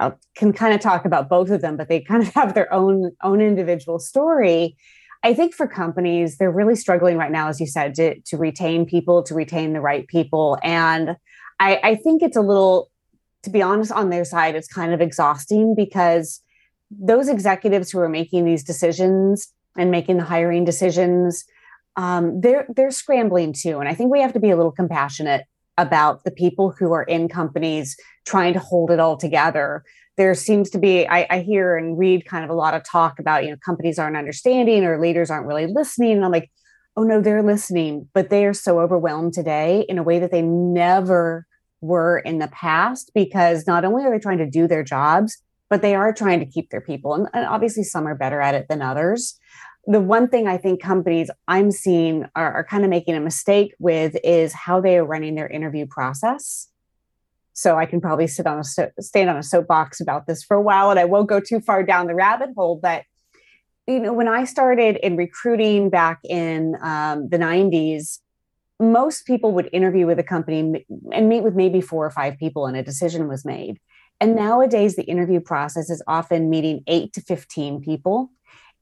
I 0.00 0.12
can 0.34 0.52
kind 0.52 0.74
of 0.74 0.80
talk 0.80 1.04
about 1.04 1.28
both 1.28 1.50
of 1.50 1.60
them 1.60 1.76
but 1.76 1.88
they 1.88 2.00
kind 2.00 2.24
of 2.24 2.28
have 2.34 2.54
their 2.54 2.72
own 2.74 3.12
own 3.22 3.40
individual 3.40 4.00
story. 4.00 4.76
I 5.22 5.32
think 5.32 5.54
for 5.54 5.68
companies 5.68 6.38
they're 6.38 6.50
really 6.50 6.74
struggling 6.74 7.18
right 7.18 7.30
now 7.30 7.46
as 7.46 7.60
you 7.60 7.68
said 7.68 7.94
to, 7.96 8.18
to 8.18 8.36
retain 8.36 8.84
people 8.84 9.22
to 9.22 9.34
retain 9.34 9.74
the 9.74 9.80
right 9.80 10.08
people 10.08 10.58
and 10.64 11.14
I, 11.60 11.78
I 11.84 11.94
think 11.94 12.22
it's 12.22 12.38
a 12.38 12.40
little 12.40 12.89
to 13.42 13.50
be 13.50 13.62
honest 13.62 13.92
on 13.92 14.10
their 14.10 14.24
side 14.24 14.54
it's 14.54 14.68
kind 14.68 14.92
of 14.92 15.00
exhausting 15.00 15.74
because 15.74 16.42
those 16.90 17.28
executives 17.28 17.90
who 17.90 18.00
are 18.00 18.08
making 18.08 18.44
these 18.44 18.64
decisions 18.64 19.52
and 19.76 19.90
making 19.90 20.16
the 20.16 20.24
hiring 20.24 20.64
decisions, 20.64 21.44
um, 21.96 22.40
they're 22.40 22.66
they're 22.74 22.90
scrambling 22.90 23.52
too. 23.52 23.78
And 23.78 23.88
I 23.88 23.94
think 23.94 24.10
we 24.10 24.20
have 24.20 24.32
to 24.32 24.40
be 24.40 24.50
a 24.50 24.56
little 24.56 24.72
compassionate 24.72 25.44
about 25.78 26.24
the 26.24 26.30
people 26.30 26.74
who 26.76 26.92
are 26.92 27.04
in 27.04 27.28
companies 27.28 27.96
trying 28.26 28.52
to 28.52 28.58
hold 28.58 28.90
it 28.90 29.00
all 29.00 29.16
together. 29.16 29.84
There 30.16 30.34
seems 30.34 30.68
to 30.70 30.78
be, 30.78 31.08
I, 31.08 31.26
I 31.30 31.40
hear 31.40 31.76
and 31.76 31.98
read 31.98 32.26
kind 32.26 32.44
of 32.44 32.50
a 32.50 32.54
lot 32.54 32.74
of 32.74 32.84
talk 32.84 33.18
about, 33.18 33.44
you 33.44 33.50
know, 33.50 33.56
companies 33.64 33.98
aren't 33.98 34.16
understanding 34.16 34.84
or 34.84 35.00
leaders 35.00 35.30
aren't 35.30 35.46
really 35.46 35.66
listening. 35.66 36.16
And 36.16 36.24
I'm 36.24 36.32
like, 36.32 36.50
oh 36.96 37.04
no, 37.04 37.22
they're 37.22 37.42
listening, 37.42 38.08
but 38.12 38.28
they 38.28 38.44
are 38.44 38.52
so 38.52 38.80
overwhelmed 38.80 39.32
today 39.32 39.86
in 39.88 39.96
a 39.96 40.02
way 40.02 40.18
that 40.18 40.32
they 40.32 40.42
never 40.42 41.46
were 41.80 42.18
in 42.18 42.38
the 42.38 42.48
past 42.48 43.10
because 43.14 43.66
not 43.66 43.84
only 43.84 44.04
are 44.04 44.10
they 44.10 44.18
trying 44.18 44.38
to 44.38 44.50
do 44.50 44.66
their 44.66 44.82
jobs, 44.82 45.38
but 45.68 45.82
they 45.82 45.94
are 45.94 46.12
trying 46.12 46.40
to 46.40 46.46
keep 46.46 46.70
their 46.70 46.80
people. 46.80 47.14
And, 47.14 47.28
and 47.32 47.46
obviously, 47.46 47.84
some 47.84 48.06
are 48.06 48.14
better 48.14 48.40
at 48.40 48.54
it 48.54 48.66
than 48.68 48.82
others. 48.82 49.38
The 49.86 50.00
one 50.00 50.28
thing 50.28 50.46
I 50.46 50.58
think 50.58 50.82
companies 50.82 51.30
I'm 51.48 51.70
seeing 51.70 52.26
are, 52.36 52.52
are 52.52 52.64
kind 52.64 52.84
of 52.84 52.90
making 52.90 53.14
a 53.14 53.20
mistake 53.20 53.74
with 53.78 54.16
is 54.22 54.52
how 54.52 54.80
they 54.80 54.98
are 54.98 55.04
running 55.04 55.36
their 55.36 55.48
interview 55.48 55.86
process. 55.86 56.68
So 57.52 57.76
I 57.76 57.86
can 57.86 58.00
probably 58.00 58.26
sit 58.26 58.46
on 58.46 58.58
a 58.58 58.64
stand 58.64 59.30
on 59.30 59.36
a 59.36 59.42
soapbox 59.42 60.00
about 60.00 60.26
this 60.26 60.42
for 60.42 60.56
a 60.56 60.62
while, 60.62 60.90
and 60.90 60.98
I 60.98 61.04
won't 61.04 61.28
go 61.28 61.40
too 61.40 61.60
far 61.60 61.82
down 61.82 62.06
the 62.06 62.14
rabbit 62.14 62.50
hole. 62.56 62.78
But 62.80 63.04
you 63.86 64.00
know, 64.00 64.12
when 64.12 64.28
I 64.28 64.44
started 64.44 64.96
in 64.96 65.16
recruiting 65.16 65.90
back 65.90 66.20
in 66.24 66.76
um, 66.82 67.28
the 67.28 67.38
'90s, 67.38 68.20
most 68.80 69.26
people 69.26 69.52
would 69.52 69.68
interview 69.72 70.06
with 70.06 70.18
a 70.18 70.24
company 70.24 70.86
and 71.12 71.28
meet 71.28 71.42
with 71.42 71.54
maybe 71.54 71.80
four 71.80 72.04
or 72.04 72.10
five 72.10 72.38
people, 72.38 72.66
and 72.66 72.76
a 72.76 72.82
decision 72.82 73.28
was 73.28 73.44
made. 73.44 73.78
And 74.20 74.34
nowadays, 74.34 74.96
the 74.96 75.04
interview 75.04 75.40
process 75.40 75.90
is 75.90 76.02
often 76.06 76.50
meeting 76.50 76.82
eight 76.86 77.12
to 77.14 77.20
15 77.20 77.80
people. 77.82 78.30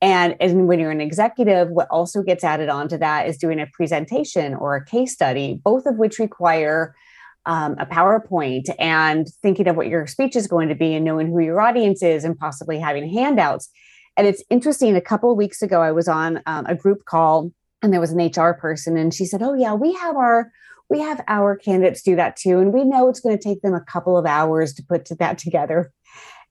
And, 0.00 0.36
and 0.40 0.68
when 0.68 0.78
you're 0.78 0.92
an 0.92 1.00
executive, 1.00 1.68
what 1.70 1.88
also 1.90 2.22
gets 2.22 2.44
added 2.44 2.68
onto 2.68 2.96
that 2.98 3.26
is 3.26 3.36
doing 3.36 3.60
a 3.60 3.66
presentation 3.72 4.54
or 4.54 4.76
a 4.76 4.84
case 4.84 5.12
study, 5.12 5.60
both 5.62 5.86
of 5.86 5.96
which 5.96 6.18
require 6.18 6.94
um, 7.46 7.76
a 7.78 7.86
PowerPoint 7.86 8.72
and 8.78 9.26
thinking 9.42 9.66
of 9.66 9.76
what 9.76 9.88
your 9.88 10.06
speech 10.06 10.36
is 10.36 10.46
going 10.46 10.68
to 10.68 10.74
be 10.74 10.94
and 10.94 11.04
knowing 11.04 11.28
who 11.28 11.40
your 11.40 11.60
audience 11.60 12.02
is 12.02 12.22
and 12.22 12.38
possibly 12.38 12.78
having 12.78 13.12
handouts. 13.12 13.70
And 14.16 14.26
it's 14.26 14.42
interesting. 14.50 14.94
A 14.96 15.00
couple 15.00 15.30
of 15.30 15.36
weeks 15.36 15.62
ago, 15.62 15.80
I 15.80 15.92
was 15.92 16.08
on 16.08 16.42
um, 16.46 16.66
a 16.66 16.74
group 16.74 17.04
call 17.04 17.52
and 17.82 17.92
there 17.92 18.00
was 18.00 18.12
an 18.12 18.24
HR 18.24 18.52
person, 18.54 18.96
and 18.96 19.12
she 19.12 19.24
said, 19.24 19.42
Oh, 19.42 19.54
yeah, 19.54 19.74
we 19.74 19.92
have 19.94 20.16
our 20.16 20.50
we 20.90 21.00
have 21.00 21.22
our 21.28 21.56
candidates 21.56 22.02
do 22.02 22.16
that 22.16 22.36
too. 22.36 22.58
And 22.58 22.72
we 22.72 22.84
know 22.84 23.08
it's 23.08 23.20
going 23.20 23.36
to 23.36 23.42
take 23.42 23.60
them 23.60 23.74
a 23.74 23.80
couple 23.80 24.16
of 24.16 24.24
hours 24.24 24.72
to 24.74 24.82
put 24.82 25.06
that 25.18 25.38
together. 25.38 25.92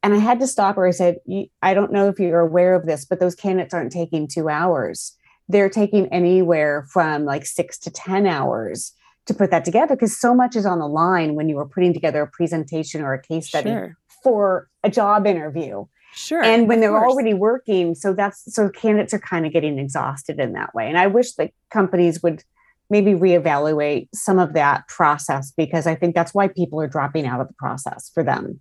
And 0.04 0.14
I 0.14 0.18
had 0.18 0.40
to 0.42 0.48
stop 0.48 0.76
her. 0.76 0.88
I 0.88 0.92
said, 0.92 1.18
I 1.62 1.74
don't 1.74 1.92
know 1.92 2.08
if 2.08 2.20
you're 2.20 2.40
aware 2.40 2.76
of 2.76 2.86
this, 2.86 3.04
but 3.04 3.20
those 3.20 3.36
candidates 3.36 3.74
aren't 3.74 3.92
taking 3.92 4.28
two 4.28 4.48
hours. 4.48 5.16
They're 5.50 5.70
taking 5.70 6.08
anywhere 6.10 6.86
from 6.92 7.26
like 7.26 7.46
six 7.46 7.80
to 7.80 7.90
10 7.90 8.28
hours 8.28 8.94
to 9.26 9.34
put 9.34 9.50
that 9.52 9.66
together 9.66 9.96
because 9.96 10.20
so 10.20 10.36
much 10.36 10.56
is 10.56 10.66
on 10.66 10.80
the 10.80 10.88
line 10.88 11.36
when 11.36 11.50
you 11.50 11.58
are 11.58 11.68
putting 11.68 11.94
together 11.94 12.22
a 12.22 12.28
presentation 12.28 13.02
or 13.02 13.14
a 13.14 13.22
case 13.22 13.48
study 13.48 13.70
sure. 13.70 13.98
for 14.24 14.70
a 14.84 14.90
job 14.90 15.26
interview. 15.26 15.86
Sure. 16.18 16.44
And 16.44 16.68
when 16.68 16.80
they're 16.80 16.90
course. 16.90 17.12
already 17.12 17.36
working, 17.36 17.94
so 17.94 18.12
that's 18.12 18.54
so 18.54 18.70
candidates 18.70 19.14
are 19.14 19.20
kind 19.20 19.46
of 19.46 19.54
getting 19.54 19.78
exhausted 19.78 20.40
in 20.40 20.54
that 20.54 20.74
way. 20.74 20.88
And 20.88 20.98
I 20.98 21.06
wish 21.06 21.34
that 21.34 21.52
companies 21.70 22.24
would 22.24 22.44
maybe 22.90 23.12
reevaluate 23.12 24.08
some 24.16 24.40
of 24.40 24.54
that 24.54 24.88
process 24.88 25.52
because 25.56 25.86
I 25.86 25.94
think 25.94 26.16
that's 26.16 26.34
why 26.34 26.48
people 26.48 26.82
are 26.82 26.88
dropping 26.88 27.28
out 27.28 27.40
of 27.40 27.48
the 27.48 27.54
process 27.54 28.10
for 28.12 28.24
them. 28.24 28.60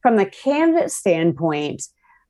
From 0.00 0.16
the 0.16 0.24
candidate 0.24 0.90
standpoint, 0.90 1.82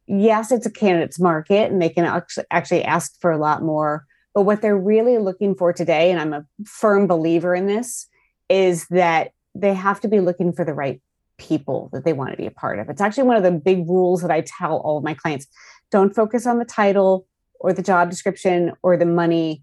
yes, 0.08 0.50
it's 0.50 0.66
a 0.66 0.70
candidate's 0.70 1.20
market 1.20 1.70
and 1.70 1.80
they 1.80 1.90
can 1.90 2.22
actually 2.50 2.82
ask 2.82 3.20
for 3.20 3.30
a 3.30 3.38
lot 3.38 3.62
more. 3.62 4.04
But 4.34 4.42
what 4.42 4.62
they're 4.62 4.76
really 4.76 5.18
looking 5.18 5.54
for 5.54 5.72
today, 5.72 6.10
and 6.10 6.20
I'm 6.20 6.32
a 6.32 6.44
firm 6.66 7.06
believer 7.06 7.54
in 7.54 7.66
this, 7.66 8.08
is 8.48 8.86
that 8.88 9.30
they 9.54 9.74
have 9.74 10.00
to 10.00 10.08
be 10.08 10.20
looking 10.20 10.52
for 10.52 10.64
the 10.64 10.74
right 10.74 11.00
people 11.38 11.90
that 11.92 12.04
they 12.04 12.12
want 12.12 12.30
to 12.30 12.36
be 12.36 12.46
a 12.46 12.50
part 12.50 12.78
of. 12.78 12.88
It's 12.88 13.00
actually 13.00 13.24
one 13.24 13.36
of 13.36 13.42
the 13.42 13.50
big 13.50 13.88
rules 13.88 14.22
that 14.22 14.30
I 14.30 14.42
tell 14.42 14.78
all 14.78 14.98
of 14.98 15.04
my 15.04 15.14
clients 15.14 15.46
don't 15.90 16.14
focus 16.14 16.46
on 16.46 16.58
the 16.58 16.64
title 16.64 17.26
or 17.60 17.72
the 17.72 17.82
job 17.82 18.10
description 18.10 18.72
or 18.82 18.96
the 18.96 19.06
money 19.06 19.62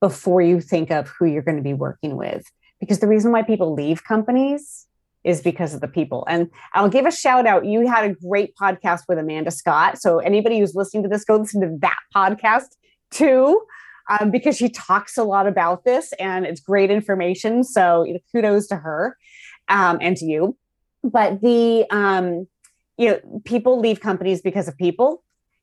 before 0.00 0.42
you 0.42 0.60
think 0.60 0.90
of 0.90 1.08
who 1.08 1.26
you're 1.26 1.42
going 1.42 1.56
to 1.56 1.62
be 1.62 1.74
working 1.74 2.16
with. 2.16 2.44
Because 2.80 3.00
the 3.00 3.08
reason 3.08 3.32
why 3.32 3.42
people 3.42 3.72
leave 3.72 4.04
companies 4.04 4.86
is 5.24 5.40
because 5.40 5.74
of 5.74 5.80
the 5.80 5.88
people. 5.88 6.24
And 6.28 6.50
I'll 6.74 6.88
give 6.88 7.04
a 7.04 7.10
shout 7.10 7.46
out. 7.46 7.64
You 7.64 7.88
had 7.88 8.08
a 8.08 8.14
great 8.14 8.54
podcast 8.54 9.02
with 9.08 9.18
Amanda 9.18 9.50
Scott. 9.50 9.98
So 9.98 10.18
anybody 10.18 10.60
who's 10.60 10.74
listening 10.74 11.02
to 11.02 11.08
this, 11.08 11.24
go 11.24 11.36
listen 11.36 11.60
to 11.62 11.76
that 11.80 11.98
podcast 12.14 12.68
too, 13.10 13.60
um, 14.08 14.30
because 14.30 14.56
she 14.56 14.68
talks 14.68 15.16
a 15.16 15.24
lot 15.24 15.48
about 15.48 15.84
this 15.84 16.12
and 16.20 16.46
it's 16.46 16.60
great 16.60 16.90
information. 16.90 17.64
So 17.64 18.06
kudos 18.30 18.68
to 18.68 18.76
her 18.76 19.16
um, 19.68 19.98
and 20.00 20.16
to 20.16 20.24
you. 20.24 20.56
But 21.10 21.40
the 21.40 21.86
um, 21.90 22.46
you 22.96 23.10
know, 23.10 23.40
people 23.44 23.80
leave 23.80 24.00
companies 24.00 24.40
because 24.40 24.68
of 24.68 24.76
people. 24.76 25.22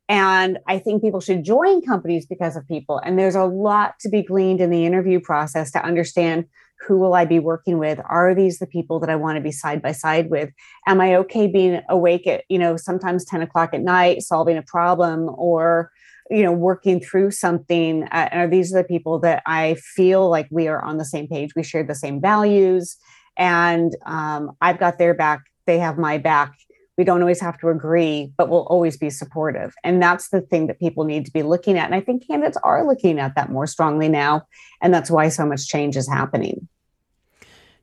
And 0.10 0.60
I 0.68 0.80
think 0.80 1.02
people 1.02 1.22
should 1.22 1.44
join 1.44 1.82
companies 1.82 2.26
because 2.26 2.56
of 2.56 2.68
people. 2.68 3.00
And 3.00 3.18
there's 3.18 3.36
a 3.36 3.46
lot 3.46 3.96
to 4.02 4.10
be 4.10 4.22
gleaned 4.22 4.60
in 4.60 4.70
the 4.70 4.86
interview 4.86 5.20
process 5.20 5.72
to 5.72 5.84
understand 5.84 6.46
who 6.86 6.98
will 6.98 7.14
I 7.14 7.24
be 7.24 7.40
working 7.40 7.78
with? 7.78 8.02
Are 8.10 8.36
these 8.36 8.60
the 8.60 8.68
people 8.68 9.00
that 9.00 9.10
I 9.10 9.16
want 9.16 9.38
to 9.38 9.42
be 9.42 9.54
side 9.54 9.82
by 9.82 9.94
side 9.94 10.30
with? 10.30 10.50
Am 10.86 11.00
I 11.00 11.16
okay 11.16 11.48
being 11.48 11.82
awake 11.88 12.28
at, 12.28 12.44
you 12.50 12.60
know, 12.60 12.76
sometimes 12.76 13.24
10 13.24 13.42
o'clock 13.42 13.74
at 13.74 13.82
night, 13.82 14.22
solving 14.22 14.58
a 14.58 14.64
problem 14.64 15.30
or, 15.38 15.90
you 16.30 16.44
know, 16.44 16.52
working 16.52 17.00
through 17.00 17.32
something? 17.32 18.04
Uh, 18.12 18.28
are 18.34 18.48
these 18.50 18.72
the 18.72 18.84
people 18.84 19.18
that 19.20 19.42
I 19.46 19.76
feel 19.76 20.30
like 20.30 20.48
we 20.52 20.68
are 20.68 20.84
on 20.84 20.98
the 20.98 21.06
same 21.06 21.30
page? 21.30 21.56
We 21.56 21.64
share 21.64 21.84
the 21.84 21.96
same 21.96 22.20
values 22.20 22.98
and 23.38 23.96
um, 24.06 24.52
I've 24.62 24.80
got 24.80 24.98
their 24.98 25.14
back, 25.14 25.44
they 25.66 25.80
have 25.80 25.98
my 25.98 26.18
back 26.18 26.54
we 26.98 27.04
don't 27.04 27.22
always 27.22 27.42
have 27.42 27.58
to 27.60 27.70
agree, 27.70 28.32
but 28.38 28.50
we'll 28.50 28.68
always 28.68 28.98
be 28.98 29.10
supportive. 29.10 29.74
And 29.84 30.02
that's 30.02 30.30
the 30.30 30.42
thing 30.42 30.68
that 30.68 30.80
people 30.80 31.06
need 31.06 31.26
to 31.26 31.32
be 31.32 31.42
looking 31.42 31.78
at. 31.78 31.86
And 31.86 31.96
I 31.96 32.02
think 32.02 32.28
candidates 32.28 32.58
are 32.64 32.86
looking 32.86 33.20
at 33.20 33.36
that 33.36 33.52
more 33.52 33.66
strongly 33.66 34.10
now. 34.10 34.44
And 34.82 34.94
that's 34.94 35.10
why 35.10 35.30
so 35.30 35.46
much 35.46 35.68
change 35.68 35.98
is 35.98 36.08
happening. 36.08 36.68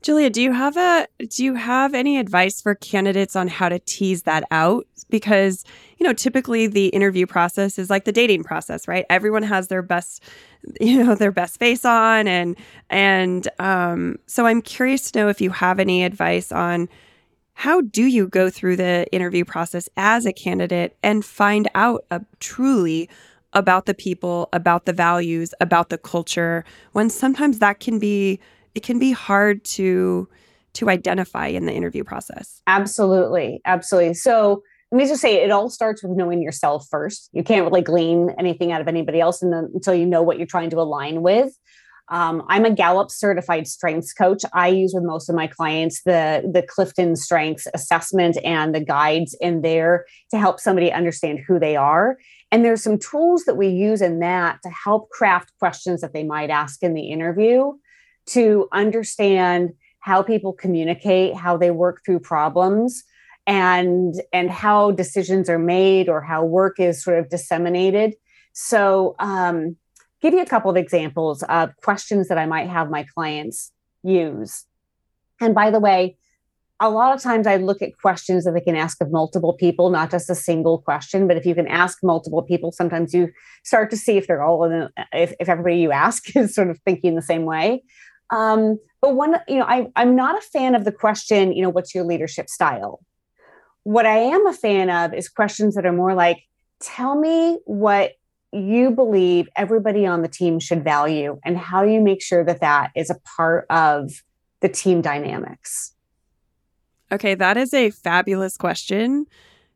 Julia, 0.02 0.30
do 0.30 0.40
you 0.40 0.52
have 0.52 0.76
a 0.76 1.06
do 1.28 1.44
you 1.44 1.54
have 1.54 1.92
any 1.92 2.18
advice 2.18 2.62
for 2.62 2.74
candidates 2.74 3.36
on 3.36 3.48
how 3.48 3.68
to 3.68 3.78
tease 3.80 4.22
that 4.22 4.44
out? 4.50 4.86
Because, 5.10 5.64
you 6.00 6.06
know, 6.06 6.14
typically 6.14 6.66
the 6.66 6.86
interview 6.88 7.26
process 7.26 7.78
is 7.78 7.90
like 7.90 8.06
the 8.06 8.12
dating 8.12 8.42
process, 8.42 8.88
right? 8.88 9.04
Everyone 9.10 9.42
has 9.42 9.68
their 9.68 9.82
best, 9.82 10.24
you 10.80 11.04
know, 11.04 11.14
their 11.14 11.30
best 11.30 11.58
face 11.58 11.84
on 11.84 12.26
and 12.26 12.56
and 12.88 13.46
um 13.58 14.18
so 14.26 14.46
I'm 14.46 14.62
curious 14.62 15.10
to 15.10 15.18
know 15.18 15.28
if 15.28 15.40
you 15.40 15.50
have 15.50 15.78
any 15.78 16.02
advice 16.02 16.50
on 16.50 16.88
how 17.52 17.82
do 17.82 18.04
you 18.04 18.26
go 18.26 18.48
through 18.48 18.76
the 18.76 19.06
interview 19.12 19.44
process 19.44 19.88
as 19.98 20.24
a 20.24 20.32
candidate 20.32 20.96
and 21.02 21.22
find 21.22 21.68
out 21.74 22.06
uh, 22.10 22.20
truly 22.38 23.10
about 23.52 23.84
the 23.84 23.92
people, 23.92 24.48
about 24.54 24.86
the 24.86 24.94
values, 24.94 25.52
about 25.60 25.90
the 25.90 25.98
culture 25.98 26.64
when 26.92 27.10
sometimes 27.10 27.58
that 27.58 27.78
can 27.78 27.98
be 27.98 28.40
it 28.74 28.82
can 28.82 28.98
be 28.98 29.12
hard 29.12 29.62
to 29.64 30.26
to 30.72 30.88
identify 30.88 31.48
in 31.48 31.66
the 31.66 31.74
interview 31.74 32.04
process. 32.04 32.62
Absolutely. 32.66 33.60
Absolutely. 33.66 34.14
So 34.14 34.62
let 34.90 34.98
me 34.98 35.06
just 35.06 35.20
say 35.20 35.42
it 35.42 35.50
all 35.50 35.70
starts 35.70 36.02
with 36.02 36.16
knowing 36.16 36.42
yourself 36.42 36.86
first. 36.90 37.30
You 37.32 37.44
can't 37.44 37.64
really 37.64 37.82
glean 37.82 38.34
anything 38.38 38.72
out 38.72 38.80
of 38.80 38.88
anybody 38.88 39.20
else 39.20 39.40
until 39.42 39.94
you 39.94 40.06
know 40.06 40.22
what 40.22 40.38
you're 40.38 40.46
trying 40.46 40.70
to 40.70 40.80
align 40.80 41.22
with. 41.22 41.52
Um, 42.10 42.42
I'm 42.48 42.64
a 42.64 42.74
Gallup 42.74 43.10
certified 43.12 43.68
strengths 43.68 44.12
coach. 44.12 44.42
I 44.52 44.66
use 44.66 44.92
with 44.92 45.04
most 45.04 45.28
of 45.28 45.36
my 45.36 45.46
clients 45.46 46.02
the 46.02 46.42
the 46.52 46.62
Clifton 46.62 47.14
Strengths 47.14 47.68
assessment 47.72 48.36
and 48.44 48.74
the 48.74 48.80
guides 48.80 49.36
in 49.40 49.62
there 49.62 50.06
to 50.32 50.38
help 50.38 50.58
somebody 50.58 50.90
understand 50.90 51.38
who 51.46 51.60
they 51.60 51.76
are. 51.76 52.18
And 52.50 52.64
there's 52.64 52.82
some 52.82 52.98
tools 52.98 53.44
that 53.44 53.56
we 53.56 53.68
use 53.68 54.02
in 54.02 54.18
that 54.18 54.58
to 54.64 54.70
help 54.70 55.10
craft 55.10 55.52
questions 55.60 56.00
that 56.00 56.12
they 56.12 56.24
might 56.24 56.50
ask 56.50 56.82
in 56.82 56.94
the 56.94 57.12
interview 57.12 57.72
to 58.26 58.68
understand 58.72 59.70
how 60.00 60.22
people 60.22 60.52
communicate, 60.52 61.36
how 61.36 61.56
they 61.56 61.70
work 61.70 62.00
through 62.04 62.20
problems, 62.20 63.04
and 63.50 64.14
and 64.32 64.48
how 64.48 64.92
decisions 64.92 65.50
are 65.50 65.58
made 65.58 66.08
or 66.08 66.22
how 66.22 66.44
work 66.44 66.78
is 66.78 67.02
sort 67.02 67.18
of 67.18 67.28
disseminated. 67.28 68.14
So 68.52 69.16
um, 69.18 69.76
give 70.22 70.32
you 70.34 70.40
a 70.40 70.46
couple 70.46 70.70
of 70.70 70.76
examples 70.76 71.42
of 71.42 71.74
questions 71.82 72.28
that 72.28 72.38
I 72.38 72.46
might 72.46 72.68
have 72.68 72.90
my 72.90 73.04
clients 73.12 73.72
use. 74.04 74.66
And 75.40 75.52
by 75.52 75.72
the 75.72 75.80
way, 75.80 76.16
a 76.78 76.90
lot 76.90 77.12
of 77.12 77.20
times 77.20 77.48
I 77.48 77.56
look 77.56 77.82
at 77.82 77.98
questions 78.00 78.44
that 78.44 78.52
they 78.52 78.60
can 78.60 78.76
ask 78.76 79.02
of 79.02 79.10
multiple 79.10 79.54
people, 79.54 79.90
not 79.90 80.12
just 80.12 80.30
a 80.30 80.36
single 80.36 80.78
question. 80.78 81.26
But 81.26 81.36
if 81.36 81.44
you 81.44 81.56
can 81.56 81.66
ask 81.66 81.98
multiple 82.04 82.42
people, 82.42 82.70
sometimes 82.70 83.12
you 83.12 83.30
start 83.64 83.90
to 83.90 83.96
see 83.96 84.16
if 84.16 84.28
they're 84.28 84.44
all 84.44 84.62
in 84.64 84.70
the, 84.70 84.90
if, 85.12 85.34
if 85.40 85.48
everybody 85.48 85.78
you 85.78 85.90
ask 85.90 86.36
is 86.36 86.54
sort 86.54 86.70
of 86.70 86.78
thinking 86.84 87.16
the 87.16 87.22
same 87.22 87.46
way. 87.46 87.82
Um, 88.30 88.78
but 89.02 89.16
one, 89.16 89.40
you 89.48 89.58
know, 89.58 89.64
I, 89.64 89.88
I'm 89.96 90.14
not 90.14 90.38
a 90.38 90.46
fan 90.52 90.76
of 90.76 90.84
the 90.84 90.92
question, 90.92 91.52
you 91.52 91.62
know, 91.62 91.68
what's 91.68 91.96
your 91.96 92.04
leadership 92.04 92.48
style? 92.48 93.00
What 93.90 94.06
I 94.06 94.18
am 94.18 94.46
a 94.46 94.52
fan 94.52 94.88
of 94.88 95.12
is 95.14 95.28
questions 95.28 95.74
that 95.74 95.84
are 95.84 95.92
more 95.92 96.14
like, 96.14 96.44
tell 96.78 97.18
me 97.18 97.58
what 97.64 98.12
you 98.52 98.92
believe 98.92 99.48
everybody 99.56 100.06
on 100.06 100.22
the 100.22 100.28
team 100.28 100.60
should 100.60 100.84
value 100.84 101.40
and 101.44 101.58
how 101.58 101.82
you 101.82 102.00
make 102.00 102.22
sure 102.22 102.44
that 102.44 102.60
that 102.60 102.92
is 102.94 103.10
a 103.10 103.16
part 103.36 103.66
of 103.68 104.12
the 104.60 104.68
team 104.68 105.02
dynamics. 105.02 105.92
Okay 107.10 107.34
that 107.34 107.56
is 107.56 107.74
a 107.74 107.90
fabulous 107.90 108.56
question. 108.56 109.26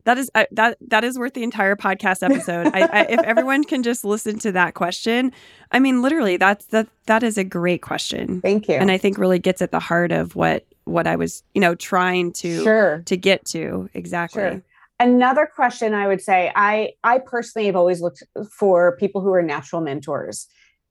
That 0.05 0.17
is 0.17 0.31
uh, 0.37 0.45
that 0.53 0.77
that 0.81 1.03
is 1.03 1.19
worth 1.19 1.35
the 1.35 1.43
entire 1.43 1.75
podcast 1.75 2.23
episode. 2.23 2.69
I, 2.73 2.83
I, 2.83 3.01
if 3.11 3.21
everyone 3.21 3.65
can 3.65 3.83
just 3.83 4.05
listen 4.05 4.39
to 4.41 4.53
that 4.53 4.75
question 4.75 5.33
i 5.73 5.81
mean 5.81 6.03
literally 6.03 6.37
that's 6.37 6.67
that 6.67 6.87
that 7.07 7.25
is 7.25 7.37
a 7.37 7.43
great 7.43 7.83
question. 7.83 8.41
Thank 8.43 8.69
you. 8.69 8.77
And 8.77 8.93
i 8.93 8.97
think 8.97 9.19
really 9.19 9.41
gets 9.41 9.61
at 9.61 9.73
the 9.73 9.81
heart 9.81 10.13
of 10.13 10.37
what 10.37 10.65
what 10.85 11.07
i 11.07 11.17
was 11.17 11.43
you 11.55 11.61
know 11.61 11.75
trying 11.75 12.33
to 12.33 12.63
sure. 12.63 13.03
to 13.07 13.17
get 13.17 13.45
to. 13.47 13.89
Exactly. 13.95 14.43
Sure. 14.43 14.63
Another 15.01 15.49
question 15.53 15.95
i 15.95 16.07
would 16.07 16.21
say 16.21 16.53
i 16.55 16.93
i 17.03 17.19
personally 17.19 17.67
have 17.67 17.77
always 17.77 18.01
looked 18.01 18.23
for 18.51 18.97
people 18.97 19.21
who 19.21 19.33
are 19.33 19.43
natural 19.43 19.83
mentors. 19.83 20.47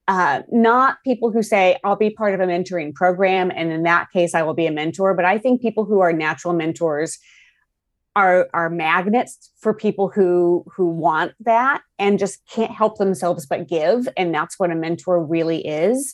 Uh, 0.06 0.42
not 0.52 0.98
people 1.06 1.32
who 1.32 1.42
say 1.42 1.78
i'll 1.86 1.96
be 1.96 2.10
part 2.10 2.34
of 2.34 2.42
a 2.42 2.46
mentoring 2.46 2.94
program 2.94 3.50
and 3.56 3.72
in 3.72 3.84
that 3.84 4.12
case 4.12 4.36
i 4.36 4.42
will 4.42 4.54
be 4.54 4.68
a 4.68 4.72
mentor 4.72 5.14
but 5.14 5.24
i 5.24 5.38
think 5.38 5.62
people 5.62 5.86
who 5.86 6.02
are 6.02 6.12
natural 6.12 6.54
mentors 6.54 7.20
are 8.16 8.50
are 8.54 8.70
magnets 8.70 9.52
for 9.60 9.74
people 9.74 10.10
who 10.10 10.64
who 10.76 10.88
want 10.88 11.34
that 11.40 11.82
and 11.98 12.20
just 12.20 12.46
can't 12.48 12.72
help 12.72 12.98
themselves 12.98 13.46
but 13.46 13.68
give 13.68 14.08
and 14.18 14.34
that's 14.34 14.60
what 14.60 14.72
a 14.72 14.76
mentor 14.76 15.24
really 15.24 15.66
is. 15.66 16.14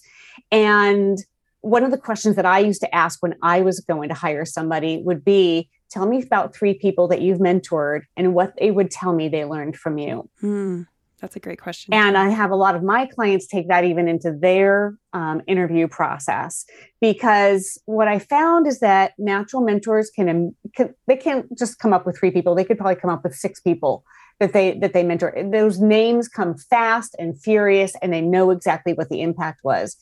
And 0.52 1.18
one 1.62 1.84
of 1.84 1.92
the 1.92 1.98
questions 1.98 2.36
that 2.36 2.46
i 2.46 2.60
used 2.60 2.82
to 2.82 2.96
ask 2.96 3.22
when 3.22 3.36
i 3.42 3.62
was 3.62 3.80
going 3.82 4.10
to 4.10 4.16
hire 4.16 4.46
somebody 4.46 5.02
would 5.04 5.24
be 5.24 5.70
tell 5.90 6.06
me 6.06 6.22
about 6.22 6.56
three 6.56 6.74
people 6.74 7.08
that 7.08 7.22
you've 7.22 7.40
mentored 7.40 8.02
and 8.16 8.34
what 8.34 8.54
they 8.60 8.72
would 8.72 8.92
tell 8.92 9.14
me 9.14 9.28
they 9.28 9.46
learned 9.46 9.76
from 9.76 9.98
you. 9.98 10.30
Hmm, 10.40 10.84
that's 11.20 11.36
a 11.36 11.40
great 11.40 11.60
question. 11.60 11.94
And 11.94 12.18
I 12.18 12.30
have 12.30 12.52
a 12.52 12.56
lot 12.56 12.76
of 12.76 12.84
my 12.84 13.06
clients 13.08 13.48
take 13.48 13.68
that 13.68 13.84
even 13.84 14.08
into 14.08 14.32
their 14.32 14.96
um, 15.14 15.42
interview 15.48 15.88
process 15.88 16.66
because 17.02 17.82
what 17.86 18.08
I 18.08 18.20
found 18.20 18.68
is 18.68 18.80
that 18.80 19.14
natural 19.18 19.64
mentors 19.64 20.10
can, 20.10 20.56
can 20.76 20.94
they 21.08 21.18
can't 21.18 21.58
just 21.58 21.80
come 21.80 21.94
up 21.94 22.06
with 22.06 22.18
three 22.18 22.32
people. 22.32 22.56
They 22.56 22.64
could 22.64 22.78
probably 22.78 22.96
come 22.96 23.10
up 23.10 23.24
with 23.24 23.36
six 23.36 23.60
people 23.60 24.04
that 24.40 24.54
they 24.54 24.78
that 24.80 24.94
they 24.94 25.04
mentor. 25.04 25.36
Those 25.52 25.80
names 25.80 26.28
come 26.28 26.56
fast 26.56 27.16
and 27.20 27.40
furious, 27.40 27.94
and 28.02 28.14
they 28.14 28.22
know 28.22 28.52
exactly 28.52 28.94
what 28.94 29.10
the 29.10 29.22
impact 29.22 29.60
was. 29.64 29.98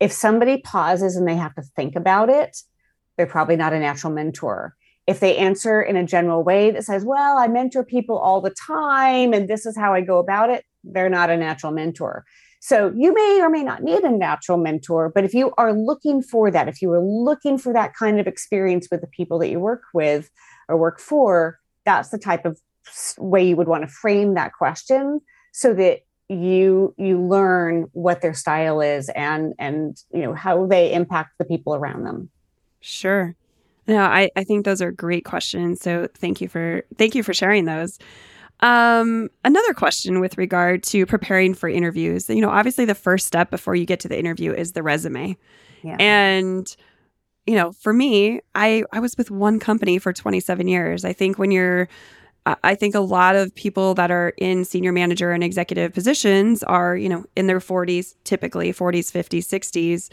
If 0.00 0.12
somebody 0.12 0.58
pauses 0.58 1.16
and 1.16 1.28
they 1.28 1.36
have 1.36 1.54
to 1.54 1.62
think 1.62 1.94
about 1.94 2.28
it, 2.30 2.56
they're 3.16 3.26
probably 3.26 3.56
not 3.56 3.72
a 3.72 3.78
natural 3.78 4.12
mentor 4.12 4.74
if 5.10 5.18
they 5.18 5.36
answer 5.36 5.82
in 5.82 5.96
a 5.96 6.06
general 6.06 6.44
way 6.44 6.70
that 6.70 6.84
says, 6.84 7.04
Well, 7.04 7.36
I 7.36 7.48
mentor 7.48 7.84
people 7.84 8.16
all 8.16 8.40
the 8.40 8.54
time 8.66 9.32
and 9.32 9.48
this 9.48 9.66
is 9.66 9.76
how 9.76 9.92
I 9.92 10.02
go 10.02 10.18
about 10.18 10.50
it, 10.50 10.64
they're 10.84 11.10
not 11.10 11.30
a 11.30 11.36
natural 11.36 11.72
mentor. 11.72 12.24
So 12.60 12.92
you 12.94 13.12
may 13.12 13.40
or 13.40 13.50
may 13.50 13.64
not 13.64 13.82
need 13.82 14.04
a 14.04 14.10
natural 14.10 14.56
mentor, 14.56 15.10
but 15.12 15.24
if 15.24 15.34
you 15.34 15.52
are 15.58 15.72
looking 15.72 16.22
for 16.22 16.50
that, 16.52 16.68
if 16.68 16.80
you 16.80 16.92
are 16.92 17.02
looking 17.02 17.58
for 17.58 17.72
that 17.72 17.94
kind 17.94 18.20
of 18.20 18.28
experience 18.28 18.86
with 18.88 19.00
the 19.00 19.08
people 19.08 19.40
that 19.40 19.48
you 19.48 19.58
work 19.58 19.82
with 19.92 20.30
or 20.68 20.76
work 20.76 21.00
for, 21.00 21.58
that's 21.84 22.10
the 22.10 22.18
type 22.18 22.44
of 22.44 22.60
way 23.18 23.42
you 23.42 23.56
would 23.56 23.66
want 23.66 23.82
to 23.82 23.88
frame 23.88 24.34
that 24.34 24.52
question 24.52 25.20
so 25.52 25.74
that 25.74 26.00
you 26.30 26.94
you 26.96 27.20
learn 27.20 27.88
what 27.92 28.22
their 28.22 28.34
style 28.34 28.80
is 28.80 29.08
and 29.10 29.52
and 29.58 30.02
you 30.12 30.22
know 30.22 30.32
how 30.32 30.66
they 30.66 30.92
impact 30.92 31.30
the 31.38 31.44
people 31.44 31.74
around 31.74 32.04
them 32.04 32.30
sure 32.80 33.34
no, 33.90 34.04
I, 34.04 34.30
I 34.36 34.44
think 34.44 34.64
those 34.64 34.80
are 34.80 34.92
great 34.92 35.24
questions. 35.24 35.80
So 35.80 36.08
thank 36.14 36.40
you 36.40 36.48
for 36.48 36.84
thank 36.96 37.16
you 37.16 37.24
for 37.24 37.34
sharing 37.34 37.64
those. 37.64 37.98
Um, 38.60 39.30
another 39.44 39.74
question 39.74 40.20
with 40.20 40.38
regard 40.38 40.82
to 40.84 41.06
preparing 41.06 41.54
for 41.54 41.68
interviews. 41.68 42.28
You 42.28 42.40
know, 42.40 42.50
obviously 42.50 42.84
the 42.84 42.94
first 42.94 43.26
step 43.26 43.50
before 43.50 43.74
you 43.74 43.86
get 43.86 43.98
to 44.00 44.08
the 44.08 44.18
interview 44.18 44.52
is 44.52 44.72
the 44.72 44.82
resume. 44.82 45.36
Yeah. 45.82 45.96
And 45.98 46.76
you 47.46 47.56
know, 47.56 47.72
for 47.72 47.92
me, 47.92 48.40
I 48.54 48.84
I 48.92 49.00
was 49.00 49.16
with 49.16 49.30
one 49.30 49.58
company 49.58 49.98
for 49.98 50.12
27 50.12 50.68
years. 50.68 51.04
I 51.04 51.12
think 51.12 51.38
when 51.38 51.50
you're 51.50 51.88
I 52.46 52.74
think 52.74 52.94
a 52.94 53.00
lot 53.00 53.36
of 53.36 53.54
people 53.54 53.94
that 53.94 54.10
are 54.10 54.32
in 54.38 54.64
senior 54.64 54.92
manager 54.92 55.30
and 55.30 55.44
executive 55.44 55.92
positions 55.92 56.62
are, 56.62 56.96
you 56.96 57.08
know, 57.08 57.24
in 57.36 57.46
their 57.46 57.60
40s, 57.60 58.14
typically 58.24 58.72
40s, 58.72 59.12
50s, 59.12 59.46
60s 59.46 60.10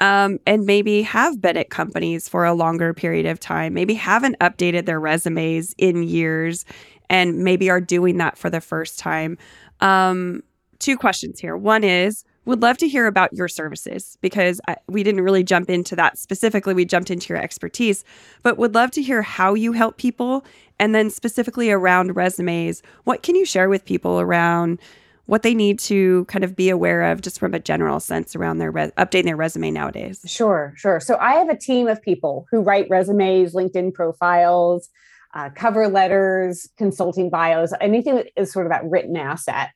um, 0.00 0.38
and 0.46 0.66
maybe 0.66 1.02
have 1.02 1.40
been 1.40 1.56
at 1.56 1.70
companies 1.70 2.28
for 2.28 2.44
a 2.44 2.52
longer 2.52 2.92
period 2.92 3.26
of 3.26 3.40
time, 3.40 3.74
maybe 3.74 3.94
haven't 3.94 4.38
updated 4.40 4.86
their 4.86 5.00
resumes 5.00 5.74
in 5.78 6.02
years, 6.02 6.64
and 7.08 7.38
maybe 7.42 7.70
are 7.70 7.80
doing 7.80 8.18
that 8.18 8.36
for 8.36 8.50
the 8.50 8.60
first 8.60 8.98
time. 8.98 9.38
Um, 9.80 10.42
two 10.78 10.96
questions 10.96 11.40
here. 11.40 11.56
One 11.56 11.84
is, 11.84 12.24
would 12.46 12.62
love 12.62 12.78
to 12.78 12.88
hear 12.88 13.06
about 13.06 13.32
your 13.32 13.48
services 13.48 14.16
because 14.22 14.60
I, 14.66 14.76
we 14.88 15.02
didn't 15.02 15.20
really 15.20 15.44
jump 15.44 15.68
into 15.68 15.94
that 15.96 16.16
specifically. 16.16 16.74
We 16.74 16.84
jumped 16.84 17.10
into 17.10 17.32
your 17.32 17.42
expertise, 17.42 18.04
but 18.42 18.56
would 18.56 18.74
love 18.74 18.90
to 18.92 19.02
hear 19.02 19.20
how 19.22 19.54
you 19.54 19.72
help 19.72 19.98
people. 19.98 20.44
And 20.78 20.94
then 20.94 21.10
specifically 21.10 21.70
around 21.70 22.16
resumes, 22.16 22.82
what 23.04 23.22
can 23.22 23.34
you 23.34 23.44
share 23.44 23.68
with 23.68 23.84
people 23.84 24.20
around 24.20 24.80
what 25.26 25.42
they 25.42 25.54
need 25.54 25.78
to 25.80 26.24
kind 26.26 26.44
of 26.44 26.56
be 26.56 26.70
aware 26.70 27.02
of 27.02 27.20
just 27.20 27.38
from 27.38 27.52
a 27.52 27.58
general 27.58 28.00
sense 28.00 28.34
around 28.34 28.58
their 28.58 28.72
updating 28.72 29.24
their 29.24 29.36
resume 29.36 29.72
nowadays. 29.72 30.20
Sure, 30.24 30.72
sure. 30.76 31.00
So 31.00 31.16
I 31.16 31.34
have 31.34 31.48
a 31.48 31.58
team 31.58 31.88
of 31.88 32.00
people 32.00 32.46
who 32.50 32.60
write 32.60 32.88
resumes, 32.88 33.52
LinkedIn 33.52 33.92
profiles, 33.92 34.88
uh, 35.34 35.50
cover 35.50 35.88
letters, 35.88 36.68
consulting 36.78 37.28
bios, 37.28 37.72
anything 37.80 38.14
that 38.14 38.28
is 38.36 38.52
sort 38.52 38.66
of 38.66 38.70
that 38.70 38.84
written 38.84 39.16
asset. 39.16 39.70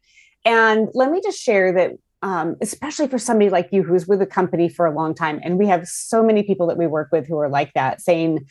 And 0.44 0.88
let 0.94 1.10
me 1.10 1.20
just 1.22 1.38
share 1.38 1.72
that, 1.74 1.92
um, 2.22 2.56
especially 2.60 3.08
for 3.08 3.18
somebody 3.18 3.50
like 3.50 3.68
you 3.72 3.82
who's 3.82 4.06
with 4.06 4.20
a 4.20 4.26
company 4.26 4.68
for 4.68 4.86
a 4.86 4.94
long 4.94 5.14
time, 5.14 5.40
and 5.42 5.58
we 5.58 5.66
have 5.66 5.86
so 5.88 6.22
many 6.22 6.42
people 6.42 6.66
that 6.68 6.76
we 6.76 6.86
work 6.86 7.08
with 7.12 7.26
who 7.26 7.38
are 7.38 7.48
like 7.48 7.72
that, 7.74 8.00
saying, 8.00 8.46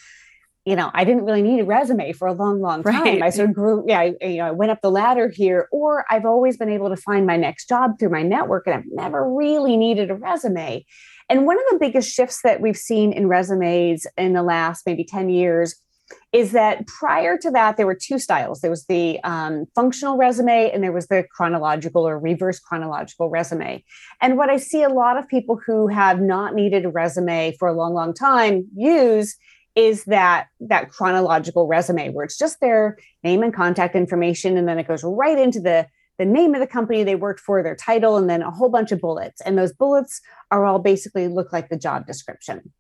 you 0.65 0.75
know, 0.75 0.91
I 0.93 1.03
didn't 1.03 1.25
really 1.25 1.41
need 1.41 1.61
a 1.61 1.65
resume 1.65 2.11
for 2.13 2.27
a 2.27 2.33
long, 2.33 2.61
long 2.61 2.83
time. 2.83 3.01
Right. 3.01 3.21
I 3.21 3.29
sort 3.29 3.49
of 3.49 3.55
grew, 3.55 3.83
yeah, 3.87 3.99
I, 3.99 4.15
you 4.21 4.37
know, 4.37 4.47
I 4.47 4.51
went 4.51 4.71
up 4.71 4.81
the 4.81 4.91
ladder 4.91 5.29
here, 5.29 5.67
or 5.71 6.05
I've 6.09 6.25
always 6.25 6.57
been 6.57 6.69
able 6.69 6.89
to 6.89 6.97
find 6.97 7.25
my 7.25 7.37
next 7.37 7.69
job 7.69 7.99
through 7.99 8.09
my 8.09 8.23
network, 8.23 8.67
and 8.67 8.75
I've 8.75 8.85
never 8.91 9.27
really 9.33 9.77
needed 9.77 10.11
a 10.11 10.15
resume. 10.15 10.85
And 11.29 11.45
one 11.45 11.57
of 11.57 11.63
the 11.71 11.77
biggest 11.79 12.13
shifts 12.13 12.41
that 12.43 12.59
we've 12.59 12.77
seen 12.77 13.13
in 13.13 13.27
resumes 13.27 14.07
in 14.17 14.33
the 14.33 14.43
last 14.43 14.85
maybe 14.85 15.03
10 15.03 15.29
years 15.29 15.75
is 16.31 16.51
that 16.51 16.85
prior 16.85 17.37
to 17.37 17.49
that, 17.51 17.75
there 17.75 17.87
were 17.87 17.97
two 17.99 18.19
styles. 18.19 18.61
There 18.61 18.69
was 18.69 18.85
the 18.85 19.19
um, 19.23 19.65
functional 19.73 20.15
resume 20.15 20.69
and 20.71 20.83
there 20.83 20.91
was 20.91 21.07
the 21.07 21.25
chronological 21.31 22.07
or 22.07 22.19
reverse 22.19 22.59
chronological 22.59 23.29
resume. 23.29 23.83
And 24.21 24.37
what 24.37 24.49
I 24.49 24.57
see 24.57 24.83
a 24.83 24.89
lot 24.89 25.17
of 25.17 25.27
people 25.27 25.59
who 25.65 25.87
have 25.87 26.21
not 26.21 26.53
needed 26.53 26.85
a 26.85 26.89
resume 26.89 27.55
for 27.57 27.67
a 27.67 27.73
long, 27.73 27.93
long 27.93 28.13
time 28.13 28.67
use 28.75 29.35
is 29.75 30.03
that 30.05 30.47
that 30.59 30.89
chronological 30.89 31.67
resume 31.67 32.09
where 32.09 32.25
it's 32.25 32.37
just 32.37 32.59
their 32.59 32.97
name 33.23 33.41
and 33.41 33.53
contact 33.53 33.95
information 33.95 34.57
and 34.57 34.67
then 34.67 34.77
it 34.77 34.87
goes 34.87 35.03
right 35.03 35.39
into 35.39 35.59
the 35.59 35.87
the 36.17 36.25
name 36.25 36.53
of 36.53 36.59
the 36.59 36.67
company 36.67 37.03
they 37.03 37.15
worked 37.15 37.39
for 37.39 37.63
their 37.63 37.77
title 37.77 38.17
and 38.17 38.29
then 38.29 38.41
a 38.41 38.51
whole 38.51 38.67
bunch 38.67 38.91
of 38.91 38.99
bullets 38.99 39.39
and 39.41 39.57
those 39.57 39.71
bullets 39.71 40.19
are 40.51 40.65
all 40.65 40.79
basically 40.79 41.27
look 41.27 41.53
like 41.53 41.69
the 41.69 41.77
job 41.77 42.05
description 42.05 42.73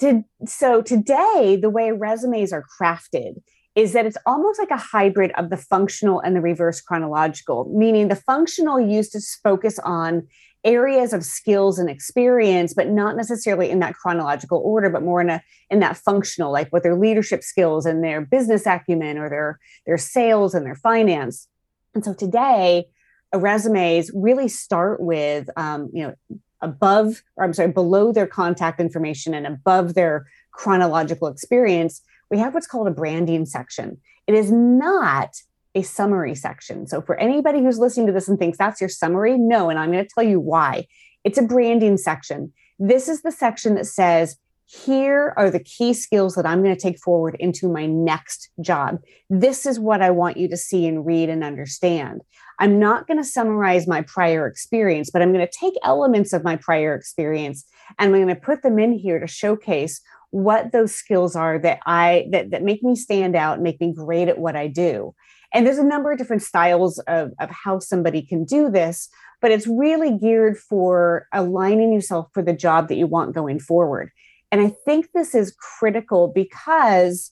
to, 0.00 0.24
so 0.46 0.82
today, 0.82 1.58
the 1.60 1.70
way 1.70 1.90
resumes 1.90 2.52
are 2.52 2.64
crafted 2.80 3.42
is 3.74 3.92
that 3.92 4.06
it's 4.06 4.16
almost 4.26 4.58
like 4.58 4.70
a 4.70 4.76
hybrid 4.76 5.30
of 5.36 5.50
the 5.50 5.56
functional 5.56 6.20
and 6.20 6.34
the 6.34 6.40
reverse 6.40 6.80
chronological, 6.80 7.70
meaning 7.72 8.08
the 8.08 8.16
functional 8.16 8.80
used 8.80 9.12
to 9.12 9.20
focus 9.42 9.78
on 9.80 10.26
areas 10.64 11.12
of 11.12 11.24
skills 11.24 11.78
and 11.78 11.88
experience, 11.88 12.74
but 12.74 12.88
not 12.88 13.16
necessarily 13.16 13.70
in 13.70 13.78
that 13.78 13.94
chronological 13.94 14.60
order, 14.64 14.90
but 14.90 15.02
more 15.02 15.20
in 15.20 15.30
a 15.30 15.42
in 15.70 15.78
that 15.80 15.96
functional, 15.96 16.50
like 16.50 16.72
what 16.72 16.82
their 16.82 16.96
leadership 16.96 17.42
skills 17.42 17.86
and 17.86 18.02
their 18.02 18.20
business 18.20 18.66
acumen 18.66 19.18
or 19.18 19.30
their 19.30 19.60
their 19.86 19.98
sales 19.98 20.54
and 20.54 20.66
their 20.66 20.74
finance. 20.74 21.46
And 21.94 22.04
so 22.04 22.12
today, 22.14 22.86
resumes 23.34 24.10
really 24.12 24.48
start 24.48 25.00
with 25.00 25.48
um, 25.56 25.90
you 25.92 26.02
know 26.02 26.38
above, 26.60 27.22
or 27.36 27.44
I'm 27.44 27.52
sorry, 27.52 27.72
below 27.72 28.12
their 28.12 28.26
contact 28.26 28.80
information 28.80 29.34
and 29.34 29.46
above 29.46 29.94
their 29.94 30.26
chronological 30.52 31.28
experience, 31.28 32.02
we 32.30 32.38
have 32.38 32.54
what's 32.54 32.66
called 32.66 32.88
a 32.88 32.92
branding 32.92 33.46
section. 33.46 33.98
It 34.26 34.34
is 34.34 34.50
not 34.50 35.36
a 35.74 35.82
summary 35.82 36.34
section. 36.34 36.86
So, 36.86 37.00
for 37.00 37.18
anybody 37.18 37.60
who's 37.60 37.78
listening 37.78 38.06
to 38.08 38.12
this 38.12 38.28
and 38.28 38.38
thinks 38.38 38.58
that's 38.58 38.80
your 38.80 38.90
summary, 38.90 39.38
no. 39.38 39.70
And 39.70 39.78
I'm 39.78 39.92
going 39.92 40.04
to 40.04 40.10
tell 40.12 40.24
you 40.24 40.40
why. 40.40 40.86
It's 41.24 41.38
a 41.38 41.42
branding 41.42 41.96
section. 41.96 42.52
This 42.78 43.08
is 43.08 43.22
the 43.22 43.32
section 43.32 43.74
that 43.74 43.86
says, 43.86 44.36
here 44.66 45.32
are 45.36 45.50
the 45.50 45.60
key 45.60 45.94
skills 45.94 46.34
that 46.34 46.44
I'm 46.44 46.62
going 46.62 46.74
to 46.74 46.80
take 46.80 46.98
forward 46.98 47.36
into 47.40 47.68
my 47.68 47.86
next 47.86 48.50
job. 48.60 49.00
This 49.30 49.64
is 49.64 49.80
what 49.80 50.02
I 50.02 50.10
want 50.10 50.36
you 50.36 50.46
to 50.48 50.58
see 50.58 50.86
and 50.86 51.06
read 51.06 51.30
and 51.30 51.42
understand. 51.42 52.20
I'm 52.58 52.78
not 52.78 53.06
going 53.06 53.18
to 53.18 53.24
summarize 53.24 53.86
my 53.86 54.02
prior 54.02 54.46
experience, 54.46 55.10
but 55.10 55.22
I'm 55.22 55.32
going 55.32 55.46
to 55.46 55.52
take 55.52 55.74
elements 55.84 56.32
of 56.32 56.44
my 56.44 56.56
prior 56.56 56.94
experience 56.94 57.64
and 57.98 58.14
I'm 58.14 58.22
going 58.22 58.34
to 58.34 58.40
put 58.40 58.62
them 58.62 58.78
in 58.78 58.92
here 58.92 59.18
to 59.20 59.26
showcase 59.26 60.00
what 60.30 60.72
those 60.72 60.94
skills 60.94 61.34
are 61.36 61.58
that 61.60 61.80
I 61.86 62.28
that, 62.32 62.50
that 62.50 62.62
make 62.62 62.82
me 62.82 62.94
stand 62.94 63.34
out, 63.34 63.62
make 63.62 63.80
me 63.80 63.94
great 63.94 64.28
at 64.28 64.38
what 64.38 64.56
I 64.56 64.66
do. 64.66 65.14
And 65.54 65.66
there's 65.66 65.78
a 65.78 65.84
number 65.84 66.12
of 66.12 66.18
different 66.18 66.42
styles 66.42 66.98
of, 67.00 67.32
of 67.40 67.50
how 67.50 67.78
somebody 67.78 68.20
can 68.20 68.44
do 68.44 68.70
this, 68.70 69.08
but 69.40 69.50
it's 69.50 69.66
really 69.66 70.18
geared 70.18 70.58
for 70.58 71.26
aligning 71.32 71.92
yourself 71.92 72.28
for 72.34 72.42
the 72.42 72.52
job 72.52 72.88
that 72.88 72.96
you 72.96 73.06
want 73.06 73.34
going 73.34 73.58
forward. 73.58 74.10
And 74.52 74.60
I 74.60 74.68
think 74.84 75.12
this 75.12 75.34
is 75.34 75.56
critical 75.78 76.28
because 76.28 77.30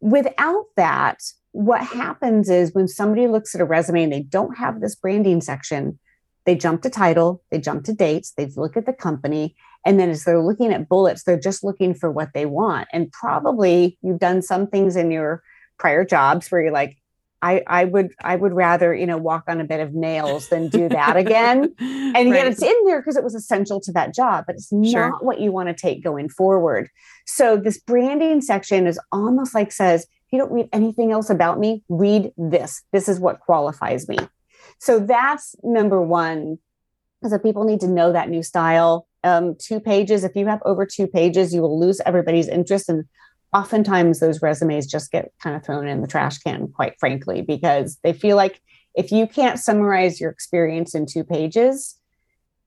without 0.00 0.66
that, 0.76 1.18
what 1.52 1.82
happens 1.82 2.48
is 2.48 2.74
when 2.74 2.88
somebody 2.88 3.26
looks 3.26 3.54
at 3.54 3.60
a 3.60 3.64
resume 3.64 4.04
and 4.04 4.12
they 4.12 4.22
don't 4.22 4.56
have 4.56 4.80
this 4.80 4.94
branding 4.94 5.40
section, 5.40 5.98
they 6.46 6.54
jump 6.54 6.82
to 6.82 6.90
title, 6.90 7.42
they 7.50 7.58
jump 7.60 7.84
to 7.84 7.92
dates, 7.92 8.32
they 8.36 8.46
look 8.56 8.76
at 8.76 8.86
the 8.86 8.92
company, 8.92 9.56
and 9.84 9.98
then 9.98 10.10
as 10.10 10.24
they're 10.24 10.42
looking 10.42 10.72
at 10.72 10.88
bullets, 10.88 11.24
they're 11.24 11.40
just 11.40 11.64
looking 11.64 11.94
for 11.94 12.10
what 12.10 12.30
they 12.34 12.46
want. 12.46 12.88
And 12.92 13.10
probably 13.10 13.98
you've 14.02 14.18
done 14.18 14.42
some 14.42 14.66
things 14.66 14.96
in 14.96 15.10
your 15.10 15.42
prior 15.78 16.04
jobs 16.04 16.50
where 16.50 16.62
you're 16.62 16.72
like, 16.72 16.96
I, 17.42 17.62
I 17.66 17.84
would 17.86 18.12
I 18.22 18.36
would 18.36 18.52
rather 18.52 18.94
you 18.94 19.06
know 19.06 19.16
walk 19.16 19.44
on 19.48 19.62
a 19.62 19.64
bed 19.64 19.80
of 19.80 19.94
nails 19.94 20.50
than 20.50 20.68
do 20.68 20.90
that 20.90 21.16
again. 21.16 21.74
and 21.78 22.14
right. 22.14 22.26
yet 22.26 22.46
it's 22.46 22.62
in 22.62 22.84
there 22.84 23.00
because 23.00 23.16
it 23.16 23.24
was 23.24 23.34
essential 23.34 23.80
to 23.80 23.92
that 23.92 24.14
job, 24.14 24.44
but 24.46 24.56
it's 24.56 24.68
sure. 24.68 25.08
not 25.08 25.24
what 25.24 25.40
you 25.40 25.50
want 25.50 25.68
to 25.68 25.74
take 25.74 26.04
going 26.04 26.28
forward. 26.28 26.90
So 27.26 27.56
this 27.56 27.78
branding 27.78 28.42
section 28.42 28.86
is 28.86 29.00
almost 29.10 29.54
like 29.54 29.72
says, 29.72 30.06
you 30.30 30.38
don't 30.38 30.52
read 30.52 30.68
anything 30.72 31.12
else 31.12 31.30
about 31.30 31.58
me, 31.58 31.82
read 31.88 32.32
this. 32.36 32.82
This 32.92 33.08
is 33.08 33.18
what 33.18 33.40
qualifies 33.40 34.08
me. 34.08 34.18
So 34.78 34.98
that's 34.98 35.54
number 35.62 36.00
one. 36.00 36.58
So 37.26 37.38
people 37.38 37.64
need 37.64 37.80
to 37.80 37.88
know 37.88 38.12
that 38.12 38.30
new 38.30 38.42
style. 38.42 39.06
Um, 39.22 39.56
two 39.58 39.80
pages. 39.80 40.24
If 40.24 40.34
you 40.34 40.46
have 40.46 40.62
over 40.64 40.86
two 40.86 41.06
pages, 41.06 41.52
you 41.52 41.60
will 41.60 41.78
lose 41.78 42.00
everybody's 42.06 42.48
interest 42.48 42.88
and 42.88 43.04
oftentimes 43.52 44.20
those 44.20 44.42
resumes 44.42 44.86
just 44.86 45.10
get 45.10 45.32
kind 45.42 45.56
of 45.56 45.64
thrown 45.64 45.86
in 45.88 46.00
the 46.00 46.06
trash 46.06 46.38
can, 46.38 46.68
quite 46.68 46.98
frankly, 46.98 47.42
because 47.42 47.98
they 48.02 48.12
feel 48.12 48.36
like 48.36 48.60
if 48.94 49.12
you 49.12 49.26
can't 49.26 49.58
summarize 49.58 50.20
your 50.20 50.30
experience 50.30 50.94
in 50.94 51.06
two 51.06 51.24
pages, 51.24 51.98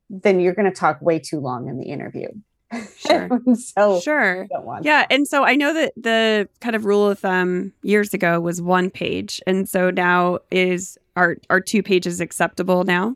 then 0.09 0.39
you're 0.39 0.53
going 0.53 0.71
to 0.71 0.77
talk 0.77 1.01
way 1.01 1.19
too 1.19 1.39
long 1.39 1.67
in 1.67 1.77
the 1.77 1.85
interview. 1.85 2.27
Sure. 2.97 3.29
so 3.55 3.99
sure. 3.99 4.47
Yeah. 4.81 5.05
And 5.09 5.27
so 5.27 5.43
I 5.43 5.55
know 5.55 5.73
that 5.73 5.93
the 5.97 6.47
kind 6.61 6.75
of 6.75 6.85
rule 6.85 7.09
of 7.09 7.19
thumb 7.19 7.73
years 7.81 8.13
ago 8.13 8.39
was 8.39 8.61
one 8.61 8.89
page. 8.89 9.41
And 9.45 9.67
so 9.67 9.89
now 9.89 10.39
is 10.51 10.97
are 11.15 11.37
are 11.49 11.59
two 11.59 11.83
pages 11.83 12.19
acceptable 12.19 12.83
now? 12.83 13.15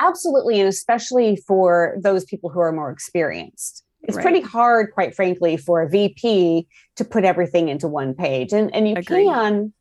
Absolutely. 0.00 0.60
And 0.60 0.68
especially 0.68 1.36
for 1.36 1.96
those 2.00 2.24
people 2.24 2.50
who 2.50 2.60
are 2.60 2.72
more 2.72 2.90
experienced 2.90 3.84
it's 4.02 4.16
right. 4.16 4.22
pretty 4.22 4.40
hard, 4.40 4.92
quite 4.92 5.14
frankly, 5.14 5.56
for 5.56 5.82
a 5.82 5.88
VP 5.88 6.66
to 6.96 7.04
put 7.04 7.24
everything 7.24 7.68
into 7.68 7.88
one 7.88 8.14
page. 8.14 8.52
And 8.52 8.74
and 8.74 8.88
you 8.88 8.94
Agreed. 8.96 9.26
can, 9.26 9.72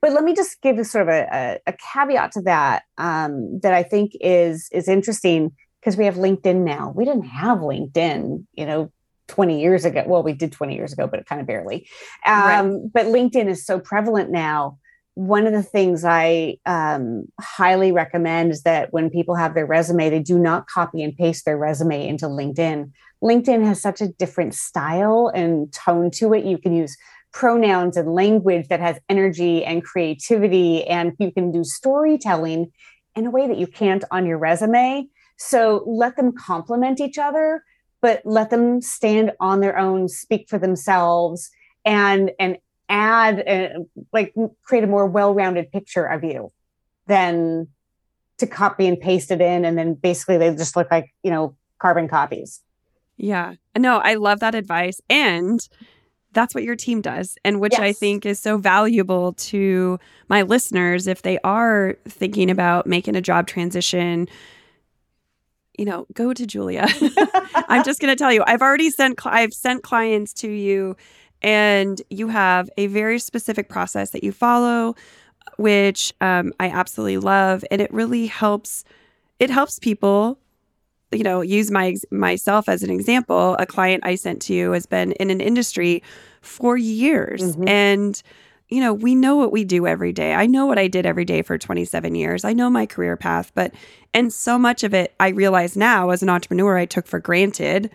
but 0.00 0.12
let 0.12 0.24
me 0.24 0.34
just 0.34 0.60
give 0.62 0.84
sort 0.86 1.08
of 1.08 1.14
a, 1.14 1.28
a, 1.32 1.58
a 1.68 1.74
caveat 1.92 2.32
to 2.32 2.42
that 2.42 2.84
um, 2.96 3.60
that 3.60 3.74
I 3.74 3.82
think 3.82 4.12
is 4.20 4.68
is 4.72 4.88
interesting 4.88 5.52
because 5.88 5.96
we 5.96 6.04
have 6.04 6.16
LinkedIn 6.16 6.64
now. 6.64 6.92
We 6.94 7.06
didn't 7.06 7.28
have 7.28 7.60
LinkedIn, 7.60 8.44
you 8.52 8.66
know, 8.66 8.92
20 9.28 9.58
years 9.58 9.86
ago. 9.86 10.04
Well, 10.06 10.22
we 10.22 10.34
did 10.34 10.52
20 10.52 10.74
years 10.74 10.92
ago, 10.92 11.06
but 11.06 11.24
kind 11.24 11.40
of 11.40 11.46
barely. 11.46 11.88
Um, 12.26 12.72
right. 12.72 12.80
But 12.92 13.06
LinkedIn 13.06 13.48
is 13.48 13.64
so 13.64 13.80
prevalent 13.80 14.30
now. 14.30 14.76
One 15.14 15.46
of 15.46 15.54
the 15.54 15.62
things 15.62 16.04
I 16.04 16.58
um, 16.66 17.24
highly 17.40 17.90
recommend 17.90 18.50
is 18.50 18.64
that 18.64 18.92
when 18.92 19.08
people 19.08 19.34
have 19.34 19.54
their 19.54 19.64
resume, 19.64 20.10
they 20.10 20.20
do 20.20 20.38
not 20.38 20.66
copy 20.66 21.02
and 21.02 21.16
paste 21.16 21.46
their 21.46 21.56
resume 21.56 22.06
into 22.06 22.26
LinkedIn. 22.26 22.92
LinkedIn 23.24 23.64
has 23.64 23.80
such 23.80 24.02
a 24.02 24.08
different 24.08 24.52
style 24.52 25.32
and 25.34 25.72
tone 25.72 26.10
to 26.16 26.34
it. 26.34 26.44
You 26.44 26.58
can 26.58 26.76
use 26.76 26.98
pronouns 27.32 27.96
and 27.96 28.12
language 28.12 28.68
that 28.68 28.80
has 28.80 28.98
energy 29.08 29.64
and 29.64 29.82
creativity, 29.82 30.86
and 30.86 31.14
you 31.18 31.32
can 31.32 31.50
do 31.50 31.64
storytelling 31.64 32.72
in 33.16 33.26
a 33.26 33.30
way 33.30 33.48
that 33.48 33.56
you 33.56 33.66
can't 33.66 34.04
on 34.10 34.26
your 34.26 34.38
resume. 34.38 35.08
So 35.38 35.82
let 35.86 36.16
them 36.16 36.32
complement 36.32 37.00
each 37.00 37.18
other, 37.18 37.64
but 38.00 38.22
let 38.24 38.50
them 38.50 38.80
stand 38.82 39.32
on 39.40 39.60
their 39.60 39.78
own, 39.78 40.08
speak 40.08 40.48
for 40.48 40.58
themselves, 40.58 41.50
and 41.84 42.32
and 42.38 42.58
add 42.88 43.46
uh, 43.48 43.80
like 44.12 44.34
create 44.62 44.84
a 44.84 44.86
more 44.86 45.06
well-rounded 45.06 45.70
picture 45.70 46.04
of 46.04 46.24
you 46.24 46.52
than 47.06 47.68
to 48.38 48.46
copy 48.46 48.86
and 48.86 49.00
paste 49.00 49.30
it 49.30 49.40
in 49.40 49.64
and 49.64 49.76
then 49.76 49.92
basically 49.94 50.38
they 50.38 50.54
just 50.54 50.74
look 50.74 50.90
like 50.90 51.12
you 51.22 51.30
know 51.30 51.54
carbon 51.78 52.08
copies 52.08 52.62
yeah. 53.18 53.54
No, 53.76 53.98
I 53.98 54.14
love 54.14 54.40
that 54.40 54.54
advice. 54.54 55.00
And 55.10 55.60
that's 56.32 56.54
what 56.54 56.64
your 56.64 56.76
team 56.76 57.00
does, 57.00 57.36
and 57.44 57.60
which 57.60 57.72
yes. 57.72 57.80
I 57.80 57.92
think 57.92 58.24
is 58.24 58.38
so 58.38 58.58
valuable 58.58 59.32
to 59.32 59.98
my 60.28 60.42
listeners 60.42 61.06
if 61.06 61.22
they 61.22 61.38
are 61.42 61.96
thinking 62.06 62.50
about 62.50 62.86
making 62.86 63.16
a 63.16 63.20
job 63.20 63.46
transition. 63.46 64.28
You 65.78 65.86
know, 65.86 66.06
go 66.12 66.34
to 66.34 66.46
Julia. 66.46 66.86
I'm 67.68 67.84
just 67.84 68.00
going 68.00 68.14
to 68.14 68.16
tell 68.16 68.32
you, 68.32 68.44
I've 68.46 68.62
already 68.62 68.90
sent 68.90 69.24
I've 69.24 69.54
sent 69.54 69.82
clients 69.82 70.34
to 70.34 70.48
you, 70.48 70.96
and 71.40 72.02
you 72.10 72.28
have 72.28 72.68
a 72.76 72.88
very 72.88 73.18
specific 73.18 73.68
process 73.68 74.10
that 74.10 74.22
you 74.22 74.32
follow 74.32 74.94
which 75.56 76.12
um, 76.20 76.52
I 76.60 76.68
absolutely 76.68 77.18
love, 77.18 77.64
and 77.70 77.80
it 77.80 77.92
really 77.92 78.26
helps. 78.26 78.84
It 79.38 79.50
helps 79.50 79.78
people 79.78 80.38
you 81.10 81.22
know 81.22 81.40
use 81.40 81.70
my 81.70 81.96
myself 82.10 82.68
as 82.68 82.82
an 82.82 82.90
example 82.90 83.56
a 83.58 83.64
client 83.64 84.04
i 84.04 84.14
sent 84.14 84.42
to 84.42 84.52
you 84.52 84.72
has 84.72 84.84
been 84.84 85.12
in 85.12 85.30
an 85.30 85.40
industry 85.40 86.02
for 86.42 86.76
years 86.76 87.56
mm-hmm. 87.56 87.66
and 87.66 88.22
you 88.68 88.80
know 88.80 88.92
we 88.92 89.14
know 89.14 89.36
what 89.36 89.52
we 89.52 89.64
do 89.64 89.86
every 89.86 90.12
day. 90.12 90.34
I 90.34 90.46
know 90.46 90.66
what 90.66 90.78
i 90.78 90.88
did 90.88 91.06
every 91.06 91.24
day 91.24 91.42
for 91.42 91.58
27 91.58 92.14
years. 92.14 92.44
I 92.44 92.52
know 92.52 92.70
my 92.70 92.86
career 92.86 93.16
path 93.16 93.52
but 93.54 93.72
and 94.14 94.32
so 94.32 94.58
much 94.58 94.84
of 94.84 94.94
it 94.94 95.14
i 95.20 95.28
realize 95.28 95.76
now 95.76 96.10
as 96.10 96.22
an 96.22 96.28
entrepreneur 96.28 96.76
i 96.76 96.86
took 96.86 97.06
for 97.06 97.20
granted 97.20 97.90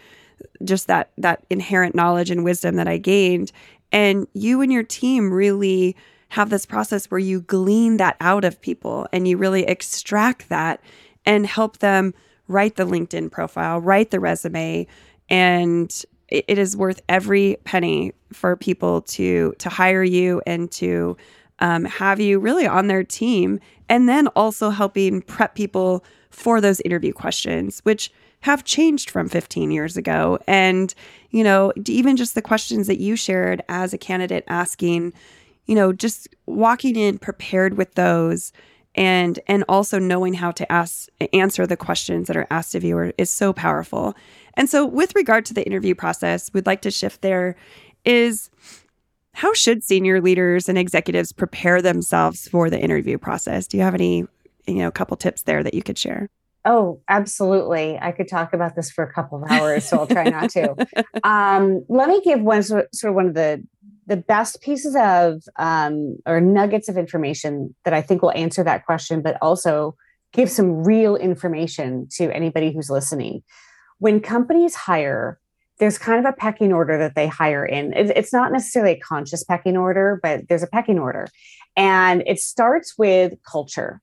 just 0.63 0.88
that 0.88 1.11
that 1.17 1.45
inherent 1.49 1.95
knowledge 1.95 2.30
and 2.32 2.43
wisdom 2.43 2.76
that 2.76 2.88
i 2.88 2.97
gained. 2.97 3.51
And 3.91 4.28
you 4.34 4.61
and 4.61 4.74
your 4.74 4.84
team 4.84 5.32
really 5.32 5.95
have 6.30 6.49
this 6.49 6.65
process 6.65 7.11
where 7.11 7.19
you 7.19 7.41
glean 7.41 7.97
that 7.97 8.17
out 8.19 8.43
of 8.43 8.59
people 8.59 9.07
and 9.13 9.28
you 9.28 9.38
really 9.38 9.65
extract 9.65 10.49
that 10.49 10.82
and 11.28 11.45
help 11.45 11.78
them 11.78 12.11
write 12.47 12.76
the 12.76 12.86
LinkedIn 12.86 13.32
profile, 13.32 13.80
write 13.80 14.09
the 14.09 14.19
resume, 14.19 14.88
and 15.30 16.03
it 16.34 16.58
is 16.58 16.76
worth 16.76 17.02
every 17.08 17.58
penny 17.64 18.14
for 18.32 18.56
people 18.56 19.02
to 19.02 19.54
to 19.60 19.70
hire 19.70 20.04
you 20.04 20.42
and 20.48 20.72
to 20.72 21.16
um, 21.60 21.86
have 21.86 22.20
you 22.20 22.40
really 22.40 22.68
on 22.68 22.88
their 22.88 23.04
team, 23.04 23.60
and 23.88 24.10
then 24.10 24.28
also 24.30 24.70
helping 24.70 25.22
prep 25.22 25.56
people 25.56 26.04
for 26.30 26.60
those 26.60 26.82
interview 26.82 27.14
questions, 27.14 27.80
which 27.84 28.12
have 28.42 28.66
changed 28.66 29.10
from 29.10 29.30
15 29.30 29.72
years 29.72 29.96
ago. 29.96 30.38
And, 30.48 30.94
you 31.30 31.44
know, 31.44 31.72
even 31.86 32.18
just 32.18 32.36
the 32.36 32.42
questions 32.42 32.88
that 32.88 33.00
you 33.00 33.16
shared 33.16 33.64
as 33.70 33.94
a 33.94 33.98
candidate 33.98 34.44
asking, 34.50 35.14
you 35.66 35.76
know, 35.76 35.94
just 35.94 36.28
walking 36.46 36.98
in 36.98 37.20
prepared 37.20 37.78
with 37.78 37.96
those 37.96 38.52
and 38.96 39.39
and 39.48 39.64
also 39.68 40.00
knowing 40.00 40.34
how 40.34 40.52
to 40.52 40.72
ask 40.72 41.10
answer 41.32 41.66
the 41.66 41.78
questions 41.78 42.28
that 42.28 42.38
are 42.38 42.48
asked 42.52 42.76
of 42.76 42.84
you 42.84 43.12
is 43.18 43.30
so 43.30 43.54
powerful. 43.54 44.16
And 44.56 44.70
so 44.70 44.86
with 44.86 45.16
regard 45.16 45.46
to 45.46 45.54
the 45.54 45.66
interview 45.66 45.96
process, 45.96 46.52
we'd 46.54 46.68
like 46.68 46.82
to 46.84 46.91
shift 46.91 47.22
there 47.22 47.56
is 48.06 48.50
how 49.34 49.54
should 49.54 49.84
senior 49.84 50.22
leaders 50.22 50.70
and 50.70 50.78
executives 50.78 51.32
prepare 51.32 51.82
themselves 51.82 52.48
for 52.48 52.70
the 52.70 52.80
interview 52.80 53.18
process? 53.18 53.66
Do 53.66 53.78
you 53.78 53.84
have 53.84 53.96
any, 53.96 54.28
you 54.68 54.76
know, 54.76 54.88
a 54.88 54.91
couple 54.91 55.18
tips 55.18 55.44
there 55.44 55.64
that 55.64 55.74
you 55.74 55.82
could 55.82 55.98
share? 55.98 56.30
Oh, 56.66 57.02
absolutely. 57.10 57.98
I 58.00 58.12
could 58.12 58.30
talk 58.30 58.54
about 58.54 58.76
this 58.76 58.89
for 58.89 59.04
a 59.04 59.12
couple 59.12 59.44
of 59.44 59.52
hours, 59.52 59.84
so 59.86 59.98
I'll 59.98 60.08
try 60.08 60.26
not 60.26 60.50
to. 60.52 60.76
Um, 61.24 61.86
let 61.88 62.10
me 62.10 62.22
give 62.22 62.41
one 62.41 62.64
sort 62.64 62.88
of 63.04 63.16
one 63.16 63.28
of 63.28 63.34
the 63.34 63.64
the 64.08 64.18
best 64.18 64.62
pieces 64.62 64.95
of 64.95 65.43
um, 65.58 66.18
or 66.26 66.41
nuggets 66.41 66.89
of 66.89 66.97
information 66.97 67.76
that 67.86 67.93
I 67.93 68.01
think 68.01 68.22
will 68.22 68.32
answer 68.32 68.64
that 68.64 68.86
question, 68.86 69.22
but 69.22 69.38
also 69.41 69.95
give 70.34 70.49
some 70.49 70.84
real 70.84 71.16
information 71.16 72.08
to 72.14 72.36
anybody 72.36 72.74
who's 72.74 72.89
listening. 72.89 73.43
When 73.99 74.20
companies 74.20 74.76
hire, 74.76 75.39
there's 75.80 75.97
kind 75.97 76.20
of 76.20 76.32
a 76.32 76.36
pecking 76.36 76.74
order 76.74 76.97
that 76.97 77.16
they 77.16 77.28
hire 77.28 77.66
in. 77.66 77.93
It's 77.93 78.34
not 78.34 78.51
necessarily 78.51 78.93
a 78.93 78.99
conscious 78.99 79.43
pecking 79.43 79.78
order, 79.78 80.20
but 80.22 80.47
there's 80.47 80.64
a 80.64 80.68
pecking 80.68 80.99
order. 80.99 81.28
And 81.76 82.24
it 82.28 82.39
starts 82.39 82.97
with 82.97 83.34
culture. 83.49 84.01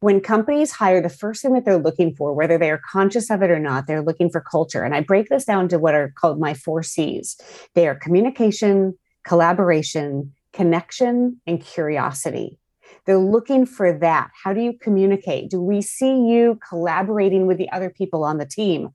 When 0.00 0.20
companies 0.20 0.72
hire, 0.72 1.00
the 1.00 1.08
first 1.08 1.42
thing 1.42 1.54
that 1.54 1.64
they're 1.64 1.78
looking 1.78 2.14
for, 2.16 2.32
whether 2.32 2.58
they 2.58 2.70
are 2.70 2.80
conscious 2.90 3.30
of 3.30 3.42
it 3.42 3.50
or 3.50 3.60
not, 3.60 3.86
they're 3.86 4.02
looking 4.02 4.30
for 4.30 4.40
culture. 4.40 4.82
And 4.82 4.94
I 4.94 5.00
break 5.00 5.28
this 5.28 5.44
down 5.44 5.68
to 5.68 5.78
what 5.78 5.94
are 5.94 6.12
called 6.16 6.40
my 6.40 6.54
four 6.54 6.82
C's 6.82 7.36
they 7.74 7.86
are 7.86 7.94
communication, 7.94 8.98
collaboration, 9.24 10.32
connection, 10.52 11.40
and 11.46 11.62
curiosity. 11.62 12.58
They're 13.06 13.18
looking 13.18 13.66
for 13.66 13.92
that. 13.98 14.30
How 14.44 14.52
do 14.52 14.60
you 14.60 14.74
communicate? 14.78 15.50
Do 15.50 15.60
we 15.60 15.82
see 15.82 16.28
you 16.28 16.58
collaborating 16.68 17.46
with 17.46 17.58
the 17.58 17.70
other 17.70 17.90
people 17.90 18.24
on 18.24 18.38
the 18.38 18.46
team? 18.46 18.90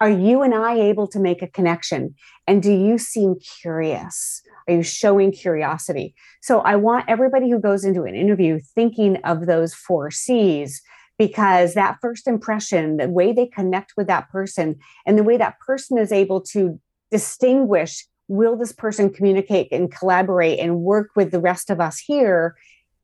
Are 0.00 0.10
you 0.10 0.42
and 0.42 0.54
I 0.54 0.78
able 0.78 1.08
to 1.08 1.18
make 1.18 1.42
a 1.42 1.48
connection? 1.48 2.14
And 2.46 2.62
do 2.62 2.72
you 2.72 2.98
seem 2.98 3.36
curious? 3.60 4.42
Are 4.68 4.74
you 4.74 4.82
showing 4.82 5.32
curiosity? 5.32 6.14
So 6.40 6.60
I 6.60 6.76
want 6.76 7.06
everybody 7.08 7.50
who 7.50 7.58
goes 7.58 7.84
into 7.84 8.04
an 8.04 8.14
interview 8.14 8.60
thinking 8.74 9.16
of 9.24 9.46
those 9.46 9.74
four 9.74 10.10
C's 10.10 10.82
because 11.18 11.74
that 11.74 11.98
first 12.00 12.28
impression, 12.28 12.98
the 12.98 13.08
way 13.08 13.32
they 13.32 13.46
connect 13.46 13.94
with 13.96 14.06
that 14.06 14.28
person, 14.30 14.76
and 15.04 15.18
the 15.18 15.24
way 15.24 15.36
that 15.36 15.58
person 15.58 15.98
is 15.98 16.12
able 16.12 16.40
to 16.42 16.78
distinguish 17.10 18.06
will 18.28 18.56
this 18.56 18.72
person 18.72 19.10
communicate 19.10 19.72
and 19.72 19.90
collaborate 19.90 20.58
and 20.58 20.80
work 20.80 21.10
with 21.16 21.30
the 21.30 21.40
rest 21.40 21.70
of 21.70 21.80
us 21.80 21.98
here 21.98 22.56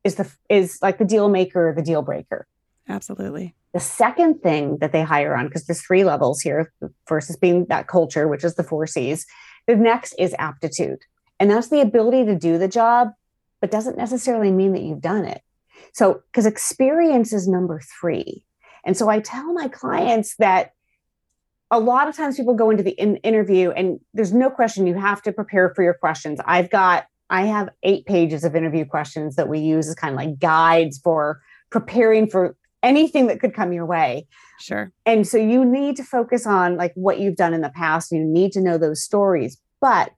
is 0.05 0.17
the 0.17 0.31
is 0.49 0.79
like 0.83 0.99
the 0.99 1.05
deal 1.05 1.29
maker 1.29 1.73
the 1.75 1.83
deal 1.83 2.03
breaker. 2.03 2.47
Absolutely. 2.89 3.55
The 3.73 3.81
second 3.81 4.43
thing 4.43 4.79
that 4.79 4.93
they 4.93 5.03
hire 5.03 5.35
on 5.35 5.47
because 5.47 5.65
there's 5.65 5.81
three 5.81 6.05
levels 6.05 6.43
here 6.43 6.73
the 6.81 6.93
first 7.07 7.31
is 7.31 7.37
being 7.37 7.65
that 7.67 7.89
culture 7.89 8.29
which 8.29 8.45
is 8.45 8.55
the 8.55 8.63
four 8.63 8.87
c's 8.87 9.27
the 9.67 9.75
next 9.75 10.15
is 10.19 10.35
aptitude. 10.39 11.01
And 11.41 11.51
that's 11.51 11.69
the 11.69 11.81
ability 11.81 12.27
to 12.27 12.39
do 12.39 12.59
the 12.59 12.69
job 12.69 13.13
but 13.61 13.71
doesn't 13.71 13.97
necessarily 13.97 14.53
mean 14.53 14.73
that 14.73 14.83
you've 14.83 15.01
done 15.01 15.25
it. 15.25 15.41
So 15.95 16.23
because 16.31 16.45
experience 16.45 17.33
is 17.33 17.49
number 17.49 17.81
three. 18.01 18.45
And 18.85 18.95
so 18.95 19.09
i 19.09 19.21
tell 19.21 19.55
my 19.55 19.69
clients 19.69 20.37
that 20.37 20.73
a 21.75 21.81
lot 21.81 22.07
of 22.07 22.17
times 22.17 22.37
people 22.37 22.55
go 22.55 22.71
into 22.71 22.85
the 22.85 22.93
in- 22.93 23.17
interview 23.17 23.73
and 23.73 23.99
there's 24.15 24.33
no 24.33 24.49
question 24.49 24.87
you 24.87 24.95
have 24.95 25.21
to 25.23 25.33
prepare 25.33 25.75
for 25.75 25.83
your 25.83 25.95
questions. 25.95 26.39
I've 26.47 26.71
got 26.71 27.07
I 27.31 27.43
have 27.47 27.69
eight 27.83 28.07
pages 28.07 28.45
of 28.45 28.55
interview 28.55 28.85
questions 28.85 29.35
that 29.35 29.49
we 29.49 29.59
use 29.59 29.89
as 29.89 29.97
kind 29.97 30.15
of 30.15 30.17
like 30.17 30.39
guides 30.39 31.01
for 31.03 31.41
preparing 31.71 32.31
for 32.31 32.57
anything 32.85 33.27
that 33.27 33.41
could 33.41 33.55
come 33.55 33.73
your 33.73 33.87
way. 33.87 34.29
Sure. 34.61 34.93
And 35.05 35.27
so 35.27 35.37
you 35.37 35.65
need 35.65 35.97
to 35.97 36.05
focus 36.05 36.47
on 36.47 36.77
like 36.77 36.93
what 36.95 37.19
you've 37.19 37.35
done 37.35 37.55
in 37.55 37.63
the 37.63 37.71
past. 37.71 38.13
You 38.13 38.23
need 38.23 38.53
to 38.53 38.61
know 38.61 38.79
those 38.79 39.03
stories, 39.03 39.59
but 39.81 40.13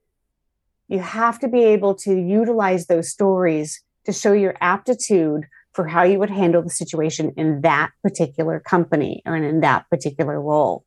you 0.88 0.98
have 0.98 1.38
to 1.38 1.48
be 1.48 1.64
able 1.64 1.94
to 1.94 2.14
utilize 2.14 2.86
those 2.86 3.08
stories 3.10 3.82
to 4.04 4.12
show 4.12 4.32
your 4.32 4.56
aptitude 4.60 5.44
for 5.72 5.86
how 5.86 6.02
you 6.02 6.18
would 6.18 6.30
handle 6.30 6.62
the 6.62 6.70
situation 6.70 7.32
in 7.36 7.62
that 7.62 7.92
particular 8.02 8.60
company 8.60 9.22
or 9.24 9.36
in 9.36 9.60
that 9.60 9.88
particular 9.88 10.40
role. 10.40 10.85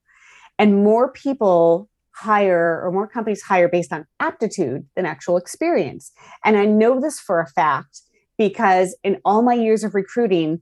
And 0.60 0.84
more 0.84 1.12
people 1.12 1.90
hire 2.20 2.82
or 2.84 2.92
more 2.92 3.08
companies 3.08 3.42
hire 3.42 3.70
based 3.70 3.94
on 3.94 4.06
aptitude 4.20 4.86
than 4.96 5.06
actual 5.06 5.38
experience. 5.38 6.12
And 6.44 6.58
I 6.58 6.66
know 6.66 7.00
this 7.00 7.20
for 7.20 7.40
a 7.40 7.48
fact 7.48 8.02
because 8.38 8.96
in 9.04 9.22
all 9.24 9.42
my 9.42 9.54
years 9.54 9.86
of 9.86 9.96
recruiting, 9.96 10.62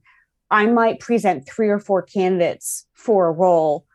I 0.51 0.67
might 0.67 0.99
present 0.99 1.47
three 1.47 1.69
or 1.69 1.79
four 1.79 2.03
candidates 2.03 2.85
for 2.93 3.27
a 3.27 3.31
role. 3.31 3.85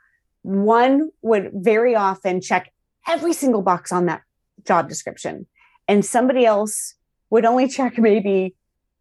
One 0.43 1.11
would 1.23 1.51
very 1.55 1.95
often 1.95 2.41
check 2.41 2.73
every 3.07 3.33
single 3.33 3.63
box 3.63 3.93
on 3.93 4.07
that 4.07 4.23
job 4.67 4.89
description, 4.89 5.47
and 5.89 6.05
somebody 6.05 6.45
else 6.45 6.95
would 7.31 7.45
only 7.45 7.69
check 7.69 7.97
maybe 7.97 8.55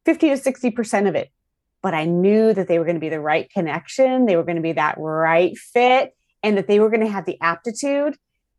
50 0.06 0.30
to 0.30 0.36
60% 0.36 1.10
of 1.10 1.16
it. 1.16 1.32
But 1.82 1.94
I 1.94 2.06
knew 2.06 2.54
that 2.54 2.68
they 2.68 2.80
were 2.80 2.86
going 2.86 2.96
to 2.96 3.02
be 3.02 3.10
the 3.10 3.20
right 3.20 3.50
connection, 3.50 4.28
they 4.28 4.36
were 4.36 4.44
going 4.44 4.56
to 4.56 4.62
be 4.62 4.74
that 4.74 4.96
right 4.98 5.58
fit 5.58 6.16
and 6.44 6.58
that 6.58 6.68
they 6.68 6.80
were 6.80 6.90
going 6.90 7.06
to 7.06 7.12
have 7.12 7.26
the 7.26 7.40
aptitude. 7.42 8.18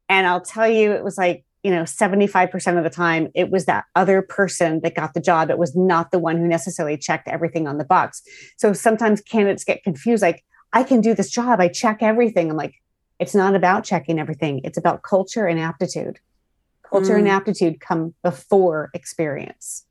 And 0.09 0.27
I'll 0.27 0.41
tell 0.41 0.69
you, 0.69 0.93
it 0.93 1.05
was 1.05 1.19
like, 1.19 1.45
you 1.63 1.71
know, 1.71 1.83
75% 1.83 2.77
of 2.77 2.85
the 2.85 2.91
time, 2.91 3.29
it 3.35 3.51
was 3.51 3.67
that 3.67 3.85
other 3.95 4.21
person 4.21 4.81
that 4.83 4.95
got 4.95 5.15
the 5.15 5.21
job. 5.21 5.49
It 5.49 5.59
was 5.59 5.77
not 5.77 6.11
the 6.11 6.19
one 6.19 6.37
who 6.37 6.47
necessarily 6.47 6.97
checked 6.97 7.29
everything 7.29 7.69
on 7.69 7.79
the 7.79 7.85
box. 7.85 8.23
So 8.57 8.73
sometimes 8.73 9.21
candidates 9.21 9.65
get 9.65 9.85
confused 9.85 10.23
like, 10.23 10.45
I 10.73 10.83
can 10.83 11.01
do 11.01 11.15
this 11.15 11.31
job. 11.31 11.61
I 11.61 11.69
check 11.69 11.99
everything. 12.03 12.51
I'm 12.51 12.57
like, 12.57 12.75
it's 13.19 13.35
not 13.35 13.55
about 13.55 13.85
checking 13.85 14.19
everything, 14.19 14.61
it's 14.65 14.79
about 14.79 15.03
culture 15.03 15.47
and 15.47 15.61
aptitude. 15.61 16.19
Culture 16.83 17.15
mm. 17.15 17.21
and 17.21 17.29
aptitude 17.29 17.81
come 17.81 18.15
before 18.23 18.91
experience. 18.93 19.87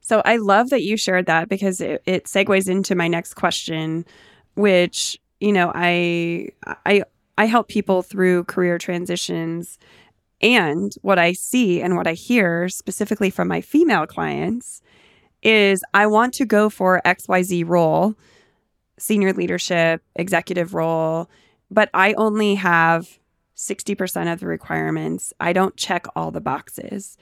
So 0.00 0.22
I 0.24 0.36
love 0.36 0.70
that 0.70 0.82
you 0.82 0.96
shared 0.96 1.26
that 1.26 1.48
because 1.48 1.80
it, 1.80 2.02
it 2.06 2.24
segues 2.24 2.68
into 2.68 2.94
my 2.94 3.08
next 3.08 3.34
question, 3.34 4.04
which 4.54 5.18
you 5.42 5.52
know, 5.52 5.72
I 5.74 6.50
I 6.86 7.02
I 7.38 7.46
help 7.46 7.68
people 7.68 8.02
through 8.02 8.44
career 8.44 8.78
transitions 8.78 9.78
and 10.42 10.92
what 11.02 11.18
I 11.18 11.32
see 11.32 11.80
and 11.80 11.96
what 11.96 12.06
I 12.06 12.14
hear 12.14 12.68
specifically 12.68 13.30
from 13.30 13.48
my 13.48 13.60
female 13.60 14.06
clients 14.06 14.82
is 15.42 15.84
I 15.94 16.06
want 16.06 16.34
to 16.34 16.44
go 16.44 16.68
for 16.68 17.00
XYZ 17.04 17.66
role, 17.66 18.14
senior 18.98 19.32
leadership, 19.32 20.02
executive 20.16 20.74
role, 20.74 21.28
but 21.70 21.90
I 21.94 22.12
only 22.14 22.56
have 22.56 23.18
60% 23.56 24.32
of 24.32 24.40
the 24.40 24.46
requirements. 24.46 25.32
I 25.40 25.52
don't 25.52 25.76
check 25.76 26.06
all 26.16 26.30
the 26.30 26.40
boxes. 26.40 27.16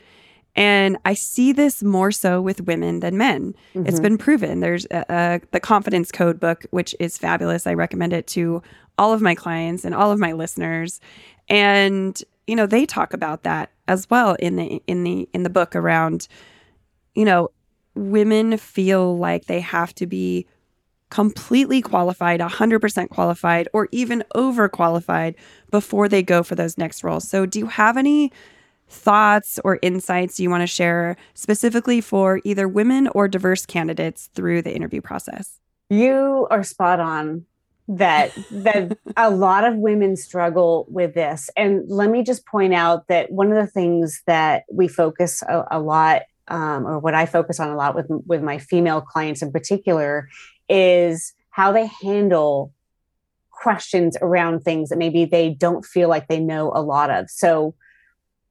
And 0.57 0.97
I 1.05 1.15
see 1.15 1.53
this 1.53 1.83
more 1.83 2.11
so 2.11 2.41
with 2.41 2.63
women 2.63 3.01
than 3.01 3.17
men. 3.17 3.55
Mm-hmm. 3.75 3.87
It's 3.87 4.01
been 4.01 4.19
proven. 4.19 4.61
There's 4.61 4.85
a, 4.87 5.05
a, 5.09 5.41
the 5.53 5.61
Confidence 5.61 6.11
Code 6.11 6.41
book, 6.41 6.67
which 6.71 6.95
is 6.99 7.17
fabulous. 7.17 7.67
I 7.67 7.75
recommend 7.75 8.13
it 8.13 8.27
to 8.29 8.63
all 9.01 9.15
of 9.15 9.23
my 9.23 9.35
clients 9.35 9.85
and 9.85 9.95
all 9.95 10.13
of 10.13 10.19
my 10.19 10.33
listeners. 10.33 11.01
And 11.49 12.23
you 12.47 12.55
know, 12.55 12.67
they 12.67 12.85
talk 12.85 13.15
about 13.15 13.45
that 13.45 13.71
as 13.89 14.09
well 14.11 14.35
in 14.35 14.57
the 14.57 14.83
in 14.87 15.05
the 15.05 15.29
in 15.33 15.43
the 15.43 15.51
book 15.51 15.75
around, 15.75 16.29
you 17.15 17.25
know, 17.25 17.49
women 17.95 18.59
feel 18.59 19.17
like 19.17 19.47
they 19.47 19.61
have 19.61 19.95
to 19.95 20.07
be 20.07 20.47
completely 21.09 21.83
qualified, 21.83 22.39
100% 22.41 23.09
qualified, 23.09 23.69
or 23.73 23.89
even 23.91 24.23
overqualified 24.37 25.35
before 25.71 26.09
they 26.09 26.23
go 26.23 26.43
for 26.43 26.55
those 26.55 26.79
next 26.79 27.03
roles. 27.03 27.27
So, 27.27 27.47
do 27.47 27.59
you 27.59 27.67
have 27.67 27.97
any 27.97 28.31
thoughts 28.87 29.59
or 29.65 29.79
insights 29.83 30.39
you 30.39 30.51
want 30.51 30.63
to 30.63 30.67
share 30.67 31.17
specifically 31.35 32.01
for 32.01 32.41
either 32.45 32.69
women 32.69 33.09
or 33.09 33.29
diverse 33.29 33.65
candidates 33.65 34.29
through 34.35 34.63
the 34.63 34.75
interview 34.75 35.01
process? 35.01 35.59
You 35.89 36.47
are 36.51 36.63
spot 36.63 37.01
on 37.01 37.47
that 37.97 38.33
that 38.51 38.97
a 39.17 39.31
lot 39.31 39.65
of 39.65 39.77
women 39.77 40.17
struggle 40.17 40.87
with 40.89 41.15
this 41.15 41.51
and 41.57 41.83
let 41.89 42.11
me 42.11 42.23
just 42.23 42.47
point 42.47 42.73
out 42.73 43.09
that 43.09 43.31
one 43.31 43.51
of 43.51 43.57
the 43.57 43.71
things 43.71 44.23
that 44.27 44.65
we 44.73 44.87
focus 44.89 45.43
a, 45.43 45.65
a 45.73 45.81
lot 45.81 46.23
um, 46.49 46.87
or 46.87 46.99
what 46.99 47.15
i 47.15 47.27
focus 47.27 47.59
on 47.59 47.69
a 47.69 47.77
lot 47.77 47.95
with 47.95 48.07
with 48.27 48.43
my 48.43 48.59
female 48.59 49.01
clients 49.01 49.43
in 49.43 49.51
particular 49.51 50.29
is 50.69 51.35
how 51.51 51.73
they 51.73 51.87
handle 52.03 52.73
questions 53.61 54.17
around 54.23 54.61
things 54.61 54.89
that 54.89 54.99
maybe 54.99 55.25
they 55.25 55.51
don't 55.51 55.85
feel 55.85 56.09
like 56.09 56.29
they 56.29 56.41
know 56.41 56.73
a 56.75 56.83
lot 56.83 57.11
of. 57.11 57.29
So, 57.31 57.75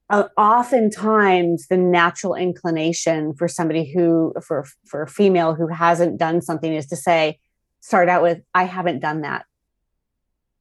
uh, 0.10 0.28
oftentimes, 0.38 1.68
the 1.68 1.78
natural 1.78 2.34
inclination 2.36 3.34
for 3.36 3.48
somebody 3.48 3.92
who, 3.92 4.34
for 4.44 4.66
for 4.86 5.04
a 5.04 5.08
female 5.08 5.54
who 5.54 5.68
hasn't 5.68 6.18
done 6.18 6.42
something, 6.42 6.74
is 6.74 6.88
to 6.88 6.96
say, 6.96 7.40
start 7.80 8.10
out 8.10 8.22
with, 8.22 8.42
"I 8.54 8.64
haven't 8.64 9.00
done 9.00 9.22
that." 9.22 9.46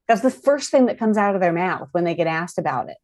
That's 0.07 0.21
the 0.21 0.31
first 0.31 0.71
thing 0.71 0.87
that 0.87 0.97
comes 0.97 1.17
out 1.17 1.35
of 1.35 1.41
their 1.41 1.53
mouth 1.53 1.89
when 1.91 2.03
they 2.03 2.15
get 2.15 2.27
asked 2.27 2.57
about 2.57 2.89
it, 2.89 2.97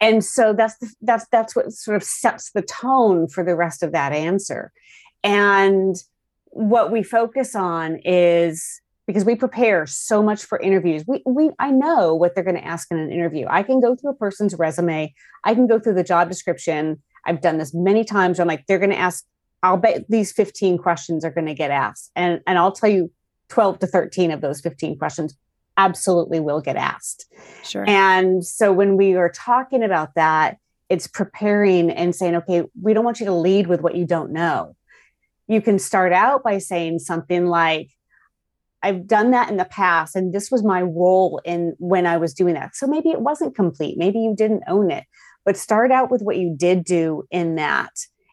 and 0.00 0.24
so 0.24 0.52
that's 0.52 0.78
the, 0.78 0.92
that's 1.02 1.26
that's 1.28 1.56
what 1.56 1.72
sort 1.72 1.96
of 1.96 2.02
sets 2.02 2.50
the 2.50 2.62
tone 2.62 3.28
for 3.28 3.44
the 3.44 3.56
rest 3.56 3.82
of 3.82 3.92
that 3.92 4.12
answer, 4.12 4.72
and 5.22 5.96
what 6.50 6.90
we 6.90 7.02
focus 7.02 7.54
on 7.54 8.00
is 8.04 8.80
because 9.08 9.24
we 9.24 9.34
prepare 9.34 9.86
so 9.86 10.22
much 10.22 10.44
for 10.44 10.60
interviews. 10.60 11.02
We, 11.06 11.22
we 11.24 11.50
I 11.58 11.70
know 11.70 12.14
what 12.14 12.34
they're 12.34 12.44
going 12.44 12.56
to 12.56 12.64
ask 12.64 12.88
in 12.90 12.98
an 12.98 13.10
interview. 13.10 13.46
I 13.48 13.62
can 13.62 13.80
go 13.80 13.96
through 13.96 14.10
a 14.10 14.14
person's 14.14 14.54
resume. 14.54 15.14
I 15.44 15.54
can 15.54 15.66
go 15.66 15.80
through 15.80 15.94
the 15.94 16.04
job 16.04 16.28
description. 16.28 17.02
I've 17.24 17.40
done 17.40 17.56
this 17.56 17.72
many 17.74 18.04
times. 18.04 18.38
I'm 18.38 18.46
like, 18.46 18.66
they're 18.66 18.78
going 18.78 18.90
to 18.90 18.98
ask. 18.98 19.24
I'll 19.62 19.78
bet 19.78 20.04
these 20.08 20.30
15 20.30 20.78
questions 20.78 21.24
are 21.24 21.30
going 21.30 21.46
to 21.46 21.54
get 21.54 21.70
asked, 21.70 22.12
and 22.14 22.40
and 22.46 22.58
I'll 22.58 22.70
tell 22.70 22.90
you, 22.90 23.10
12 23.48 23.80
to 23.80 23.86
13 23.86 24.30
of 24.30 24.40
those 24.40 24.60
15 24.60 24.98
questions 24.98 25.36
absolutely 25.76 26.40
will 26.40 26.60
get 26.60 26.76
asked. 26.76 27.26
Sure. 27.64 27.84
And 27.86 28.44
so 28.44 28.72
when 28.72 28.96
we 28.96 29.14
are 29.14 29.30
talking 29.30 29.82
about 29.82 30.14
that, 30.14 30.58
it's 30.88 31.06
preparing 31.06 31.90
and 31.90 32.14
saying, 32.14 32.34
okay, 32.36 32.64
we 32.80 32.94
don't 32.94 33.04
want 33.04 33.20
you 33.20 33.26
to 33.26 33.34
lead 33.34 33.66
with 33.66 33.80
what 33.80 33.94
you 33.94 34.06
don't 34.06 34.32
know 34.32 34.74
you 35.48 35.62
can 35.62 35.78
start 35.78 36.12
out 36.12 36.44
by 36.44 36.58
saying 36.58 37.00
something 37.00 37.46
like 37.46 37.90
I've 38.82 39.08
done 39.08 39.32
that 39.32 39.50
in 39.50 39.56
the 39.56 39.64
past 39.64 40.14
and 40.14 40.32
this 40.32 40.50
was 40.52 40.62
my 40.62 40.82
role 40.82 41.40
in 41.44 41.74
when 41.78 42.06
I 42.06 42.18
was 42.18 42.32
doing 42.32 42.54
that. 42.54 42.76
So 42.76 42.86
maybe 42.86 43.08
it 43.08 43.22
wasn't 43.22 43.56
complete. 43.56 43.98
Maybe 43.98 44.20
you 44.20 44.36
didn't 44.36 44.62
own 44.68 44.92
it. 44.92 45.04
But 45.44 45.56
start 45.56 45.90
out 45.90 46.10
with 46.10 46.22
what 46.22 46.36
you 46.36 46.54
did 46.56 46.84
do 46.84 47.24
in 47.30 47.56
that. 47.56 47.90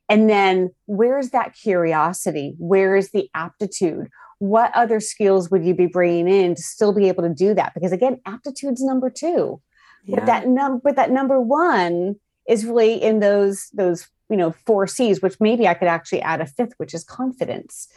And 0.07 0.29
then 0.29 0.69
where's 0.85 1.31
that 1.31 1.55
curiosity? 1.55 2.53
Where 2.59 2.95
is 2.95 3.09
the 3.11 3.29
aptitude? 3.33 4.09
What 4.39 4.71
other 4.75 4.99
skills 4.99 5.49
would 5.49 5.65
you 5.65 5.73
be 5.73 5.85
bringing 5.85 6.27
in 6.27 6.55
to 6.55 6.61
still 6.61 6.93
be 6.93 7.07
able 7.07 7.23
to 7.23 7.33
do 7.33 7.53
that? 7.53 7.73
Because 7.73 7.91
again, 7.91 8.19
aptitude's 8.25 8.83
number 8.83 9.09
2. 9.09 9.61
Yeah. 10.05 10.15
But 10.15 10.25
that 10.25 10.47
number 10.47 10.81
but 10.83 10.95
that 10.97 11.11
number 11.11 11.39
1 11.39 12.15
is 12.47 12.65
really 12.65 13.01
in 13.01 13.19
those 13.19 13.69
those 13.73 14.07
you 14.29 14.37
know 14.37 14.51
four 14.65 14.87
c's 14.87 15.21
which 15.21 15.35
maybe 15.39 15.67
i 15.67 15.73
could 15.73 15.87
actually 15.87 16.21
add 16.21 16.41
a 16.41 16.45
fifth 16.45 16.73
which 16.77 16.93
is 16.93 17.03
confidence 17.03 17.87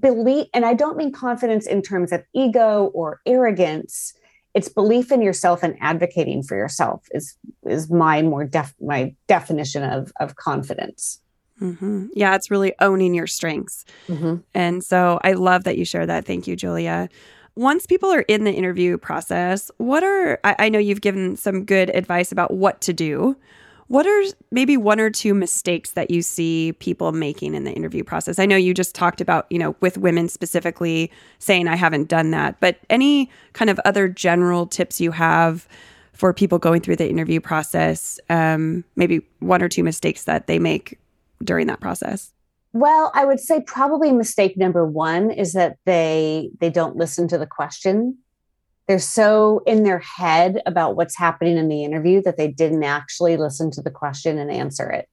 belief 0.00 0.46
and 0.52 0.64
i 0.64 0.74
don't 0.74 0.96
mean 0.96 1.12
confidence 1.12 1.66
in 1.66 1.82
terms 1.82 2.12
of 2.12 2.22
ego 2.34 2.90
or 2.94 3.20
arrogance 3.26 4.14
it's 4.54 4.68
belief 4.68 5.12
in 5.12 5.22
yourself 5.22 5.62
and 5.62 5.76
advocating 5.80 6.42
for 6.42 6.56
yourself 6.56 7.06
is 7.12 7.36
is 7.66 7.90
my 7.90 8.22
more 8.22 8.44
def 8.44 8.74
my 8.80 9.14
definition 9.28 9.82
of 9.82 10.12
of 10.18 10.36
confidence 10.36 11.20
mm-hmm. 11.60 12.06
yeah 12.14 12.34
it's 12.34 12.50
really 12.50 12.74
owning 12.80 13.14
your 13.14 13.26
strengths 13.26 13.84
mm-hmm. 14.08 14.36
and 14.54 14.84
so 14.84 15.18
i 15.22 15.32
love 15.32 15.64
that 15.64 15.78
you 15.78 15.84
share 15.84 16.06
that 16.06 16.24
thank 16.24 16.46
you 16.46 16.56
julia 16.56 17.08
once 17.54 17.86
people 17.86 18.12
are 18.12 18.22
in 18.22 18.44
the 18.44 18.52
interview 18.52 18.98
process 18.98 19.70
what 19.78 20.02
are 20.02 20.38
I, 20.44 20.56
I 20.58 20.68
know 20.68 20.78
you've 20.78 21.00
given 21.00 21.36
some 21.36 21.64
good 21.64 21.90
advice 21.90 22.32
about 22.32 22.52
what 22.52 22.80
to 22.82 22.92
do 22.92 23.36
what 23.88 24.06
are 24.06 24.22
maybe 24.50 24.76
one 24.76 24.98
or 24.98 25.10
two 25.10 25.32
mistakes 25.32 25.92
that 25.92 26.10
you 26.10 26.22
see 26.22 26.72
people 26.80 27.12
making 27.12 27.54
in 27.54 27.64
the 27.64 27.72
interview 27.72 28.02
process? 28.02 28.38
I 28.38 28.46
know 28.46 28.56
you 28.56 28.74
just 28.74 28.94
talked 28.94 29.20
about, 29.20 29.46
you 29.48 29.58
know, 29.58 29.76
with 29.80 29.96
women 29.96 30.28
specifically 30.28 31.10
saying, 31.38 31.68
I 31.68 31.76
haven't 31.76 32.08
done 32.08 32.32
that, 32.32 32.58
but 32.58 32.80
any 32.90 33.30
kind 33.52 33.70
of 33.70 33.78
other 33.84 34.08
general 34.08 34.66
tips 34.66 35.00
you 35.00 35.12
have 35.12 35.68
for 36.12 36.32
people 36.32 36.58
going 36.58 36.80
through 36.80 36.96
the 36.96 37.08
interview 37.08 37.40
process? 37.40 38.18
Um, 38.28 38.82
maybe 38.96 39.20
one 39.38 39.62
or 39.62 39.68
two 39.68 39.84
mistakes 39.84 40.24
that 40.24 40.48
they 40.48 40.58
make 40.58 40.98
during 41.42 41.66
that 41.66 41.80
process? 41.80 42.32
Well, 42.72 43.10
I 43.14 43.24
would 43.24 43.40
say 43.40 43.62
probably 43.66 44.12
mistake 44.12 44.56
number 44.56 44.86
one 44.86 45.30
is 45.30 45.52
that 45.54 45.78
they 45.84 46.50
they 46.60 46.70
don't 46.70 46.96
listen 46.96 47.28
to 47.28 47.38
the 47.38 47.46
question 47.46 48.18
they're 48.86 48.98
so 48.98 49.62
in 49.66 49.82
their 49.82 49.98
head 49.98 50.62
about 50.64 50.96
what's 50.96 51.16
happening 51.16 51.56
in 51.56 51.68
the 51.68 51.84
interview 51.84 52.22
that 52.22 52.36
they 52.36 52.48
didn't 52.48 52.84
actually 52.84 53.36
listen 53.36 53.70
to 53.72 53.82
the 53.82 53.90
question 53.90 54.38
and 54.38 54.50
answer 54.50 54.88
it. 54.90 55.08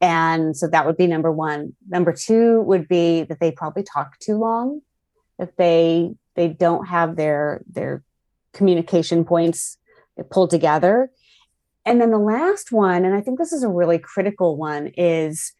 And 0.00 0.54
so 0.54 0.68
that 0.68 0.84
would 0.84 0.98
be 0.98 1.06
number 1.06 1.32
one. 1.32 1.74
Number 1.88 2.12
two 2.12 2.60
would 2.62 2.86
be 2.88 3.22
that 3.22 3.40
they 3.40 3.50
probably 3.50 3.84
talk 3.84 4.18
too 4.18 4.36
long, 4.36 4.82
that 5.38 5.56
they 5.56 6.14
they 6.34 6.48
don't 6.48 6.86
have 6.86 7.16
their 7.16 7.62
their 7.70 8.02
communication 8.52 9.24
points 9.24 9.78
pulled 10.30 10.50
together. 10.50 11.10
And 11.86 12.00
then 12.00 12.10
the 12.10 12.18
last 12.18 12.72
one, 12.72 13.04
and 13.04 13.14
I 13.14 13.20
think 13.20 13.38
this 13.38 13.52
is 13.52 13.62
a 13.62 13.68
really 13.68 13.98
critical 13.98 14.56
one, 14.56 14.88
is 14.96 15.52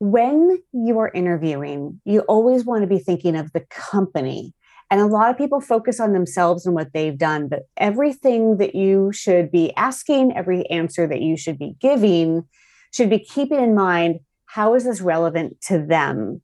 when 0.00 0.58
you 0.72 0.98
are 0.98 1.10
interviewing, 1.14 2.00
you 2.04 2.20
always 2.22 2.64
want 2.64 2.82
to 2.82 2.88
be 2.88 2.98
thinking 2.98 3.36
of 3.36 3.52
the 3.52 3.64
company 3.70 4.52
and 4.90 5.00
a 5.00 5.06
lot 5.06 5.30
of 5.30 5.38
people 5.38 5.60
focus 5.60 5.98
on 5.98 6.12
themselves 6.12 6.66
and 6.66 6.74
what 6.74 6.92
they've 6.92 7.16
done, 7.18 7.48
but 7.48 7.64
everything 7.76 8.58
that 8.58 8.74
you 8.74 9.10
should 9.12 9.50
be 9.50 9.74
asking, 9.76 10.36
every 10.36 10.68
answer 10.70 11.06
that 11.06 11.20
you 11.20 11.36
should 11.36 11.58
be 11.58 11.74
giving, 11.80 12.44
should 12.92 13.10
be 13.10 13.18
keeping 13.18 13.58
in 13.58 13.74
mind 13.74 14.20
how 14.46 14.74
is 14.74 14.84
this 14.84 15.00
relevant 15.00 15.60
to 15.62 15.84
them? 15.84 16.42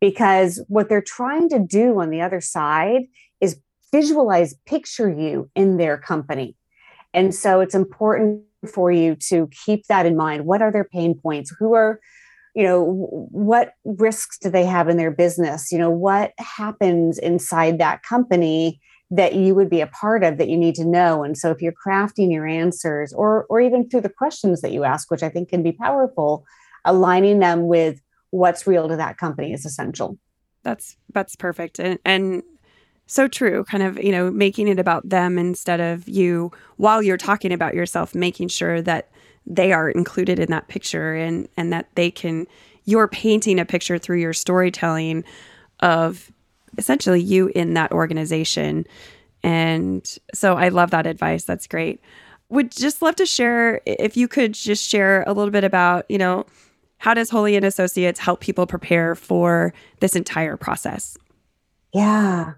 Because 0.00 0.62
what 0.68 0.88
they're 0.88 1.02
trying 1.02 1.48
to 1.48 1.58
do 1.58 1.98
on 1.98 2.10
the 2.10 2.20
other 2.20 2.40
side 2.40 3.02
is 3.40 3.60
visualize, 3.90 4.54
picture 4.66 5.10
you 5.10 5.50
in 5.56 5.76
their 5.76 5.98
company. 5.98 6.54
And 7.14 7.34
so 7.34 7.60
it's 7.60 7.74
important 7.74 8.42
for 8.68 8.90
you 8.90 9.16
to 9.28 9.48
keep 9.64 9.86
that 9.86 10.06
in 10.06 10.16
mind. 10.16 10.46
What 10.46 10.62
are 10.62 10.72
their 10.72 10.84
pain 10.84 11.14
points? 11.14 11.54
Who 11.58 11.74
are 11.74 12.00
you 12.56 12.62
know 12.62 12.84
what 13.30 13.74
risks 13.84 14.38
do 14.38 14.48
they 14.50 14.64
have 14.64 14.88
in 14.88 14.96
their 14.96 15.10
business 15.10 15.70
you 15.70 15.78
know 15.78 15.90
what 15.90 16.32
happens 16.38 17.18
inside 17.18 17.78
that 17.78 18.02
company 18.02 18.80
that 19.10 19.34
you 19.34 19.54
would 19.54 19.70
be 19.70 19.82
a 19.82 19.86
part 19.86 20.24
of 20.24 20.38
that 20.38 20.48
you 20.48 20.56
need 20.56 20.74
to 20.74 20.84
know 20.84 21.22
and 21.22 21.36
so 21.36 21.50
if 21.50 21.60
you're 21.60 21.74
crafting 21.86 22.32
your 22.32 22.46
answers 22.46 23.12
or 23.12 23.44
or 23.50 23.60
even 23.60 23.88
through 23.88 24.00
the 24.00 24.08
questions 24.08 24.62
that 24.62 24.72
you 24.72 24.84
ask 24.84 25.10
which 25.10 25.22
i 25.22 25.28
think 25.28 25.50
can 25.50 25.62
be 25.62 25.70
powerful 25.70 26.44
aligning 26.86 27.38
them 27.38 27.66
with 27.66 28.00
what's 28.30 28.66
real 28.66 28.88
to 28.88 28.96
that 28.96 29.18
company 29.18 29.52
is 29.52 29.66
essential 29.66 30.18
that's 30.62 30.96
that's 31.12 31.36
perfect 31.36 31.78
and 31.78 31.98
and 32.04 32.42
so 33.06 33.28
true 33.28 33.64
kind 33.64 33.82
of 33.82 34.02
you 34.02 34.10
know 34.10 34.30
making 34.30 34.68
it 34.68 34.78
about 34.78 35.08
them 35.08 35.38
instead 35.38 35.80
of 35.80 36.08
you 36.08 36.50
while 36.76 37.02
you're 37.02 37.16
talking 37.16 37.52
about 37.52 37.74
yourself 37.74 38.14
making 38.14 38.48
sure 38.48 38.82
that 38.82 39.10
they 39.46 39.72
are 39.72 39.88
included 39.90 40.38
in 40.38 40.50
that 40.50 40.68
picture 40.68 41.14
and 41.14 41.48
and 41.56 41.72
that 41.72 41.88
they 41.94 42.10
can 42.10 42.46
you're 42.84 43.08
painting 43.08 43.58
a 43.60 43.64
picture 43.64 43.98
through 43.98 44.18
your 44.18 44.32
storytelling 44.32 45.24
of 45.80 46.32
essentially 46.78 47.20
you 47.20 47.48
in 47.54 47.74
that 47.74 47.92
organization. 47.92 48.86
And 49.42 50.06
so 50.34 50.56
i 50.56 50.68
love 50.68 50.90
that 50.90 51.06
advice. 51.06 51.44
That's 51.44 51.66
great. 51.66 52.00
Would 52.48 52.70
just 52.70 53.02
love 53.02 53.16
to 53.16 53.26
share 53.26 53.80
if 53.86 54.16
you 54.16 54.28
could 54.28 54.54
just 54.54 54.88
share 54.88 55.24
a 55.26 55.32
little 55.32 55.50
bit 55.50 55.64
about 55.64 56.06
you 56.08 56.18
know 56.18 56.46
how 56.98 57.12
does 57.12 57.28
Holian 57.28 57.58
and 57.58 57.66
Associates 57.66 58.18
help 58.18 58.40
people 58.40 58.66
prepare 58.66 59.14
for 59.14 59.74
this 60.00 60.16
entire 60.16 60.56
process? 60.56 61.16
Yeah 61.92 62.54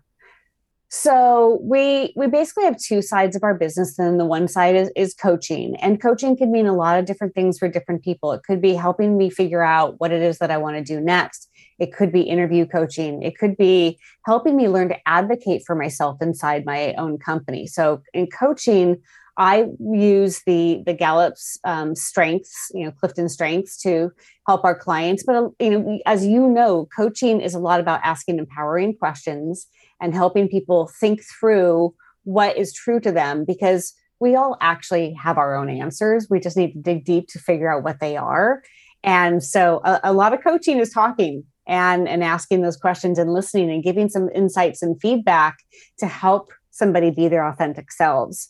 so 0.91 1.59
we 1.63 2.15
we 2.17 2.29
basically 2.29 2.65
have 2.65 2.79
two 2.79 3.03
sides 3.03 3.37
of 3.37 3.43
our 3.43 3.55
business 3.55 3.99
and 3.99 4.19
the 4.19 4.25
one 4.25 4.49
side 4.49 4.75
is, 4.75 4.91
is 4.97 5.13
coaching 5.13 5.77
and 5.77 6.01
coaching 6.01 6.35
can 6.35 6.51
mean 6.51 6.67
a 6.67 6.75
lot 6.75 6.99
of 6.99 7.05
different 7.05 7.35
things 7.35 7.59
for 7.59 7.69
different 7.69 8.03
people. 8.03 8.33
It 8.33 8.43
could 8.43 8.63
be 8.63 8.73
helping 8.73 9.19
me 9.19 9.29
figure 9.29 9.63
out 9.63 9.97
what 9.99 10.13
it 10.13 10.23
is 10.23 10.39
that 10.39 10.51
i 10.51 10.57
want 10.57 10.77
to 10.77 10.83
do 10.83 10.99
next. 10.99 11.51
It 11.79 11.93
could 11.93 12.11
be 12.11 12.23
interview 12.23 12.65
coaching. 12.65 13.23
It 13.23 13.37
could 13.37 13.57
be 13.59 13.99
helping 14.25 14.57
me 14.57 14.69
learn 14.69 14.89
to 14.89 14.97
advocate 15.07 15.63
for 15.67 15.77
myself 15.77 16.23
inside 16.23 16.65
my 16.65 16.95
own 16.95 17.19
company. 17.19 17.67
So 17.67 18.03
in 18.15 18.27
coaching 18.29 19.03
I 19.37 19.67
use 19.79 20.43
the 20.47 20.83
the 20.85 20.95
Gallup's 20.95 21.61
um, 21.65 21.95
strengths, 21.95 22.73
you 22.75 22.85
know, 22.85 22.93
Clifton 22.93 23.29
strengths 23.29 23.81
to 23.83 24.11
help 24.49 24.65
our 24.65 24.75
clients. 24.75 25.23
But 25.23 25.51
you 25.61 25.71
know, 25.71 25.99
as 26.07 26.27
you 26.27 26.49
know, 26.49 26.89
coaching 26.97 27.41
is 27.41 27.55
a 27.55 27.61
lot 27.61 27.79
about 27.79 28.01
asking 28.03 28.39
empowering 28.39 28.97
questions 28.97 29.69
and 30.01 30.15
helping 30.15 30.49
people 30.49 30.91
think 31.01 31.23
through 31.23 31.95
what 32.25 32.57
is 32.57 32.73
true 32.73 33.01
to 33.01 33.13
them 33.13 33.45
because 33.47 33.95
we 34.21 34.35
all 34.35 34.57
actually 34.61 35.15
have 35.15 35.39
our 35.39 35.57
own 35.57 35.69
answers. 35.69 36.27
We 36.29 36.41
just 36.41 36.57
need 36.57 36.73
to 36.73 36.81
dig 36.81 37.05
deep 37.05 37.29
to 37.29 37.39
figure 37.39 37.73
out 37.73 37.85
what 37.85 38.01
they 38.01 38.17
are. 38.17 38.63
And 39.05 39.43
so 39.43 39.81
a, 39.85 40.01
a 40.05 40.13
lot 40.13 40.33
of 40.33 40.43
coaching 40.43 40.79
is 40.79 40.91
talking 40.91 41.45
and, 41.67 42.09
and 42.09 42.25
asking 42.25 42.63
those 42.63 42.77
questions 42.77 43.19
and 43.19 43.33
listening 43.33 43.71
and 43.71 43.83
giving 43.83 44.09
some 44.09 44.29
insights 44.35 44.83
and 44.83 45.01
feedback 45.01 45.59
to 45.99 46.07
help 46.07 46.51
somebody 46.71 47.11
be 47.11 47.29
their 47.29 47.47
authentic 47.47 47.93
selves. 47.93 48.49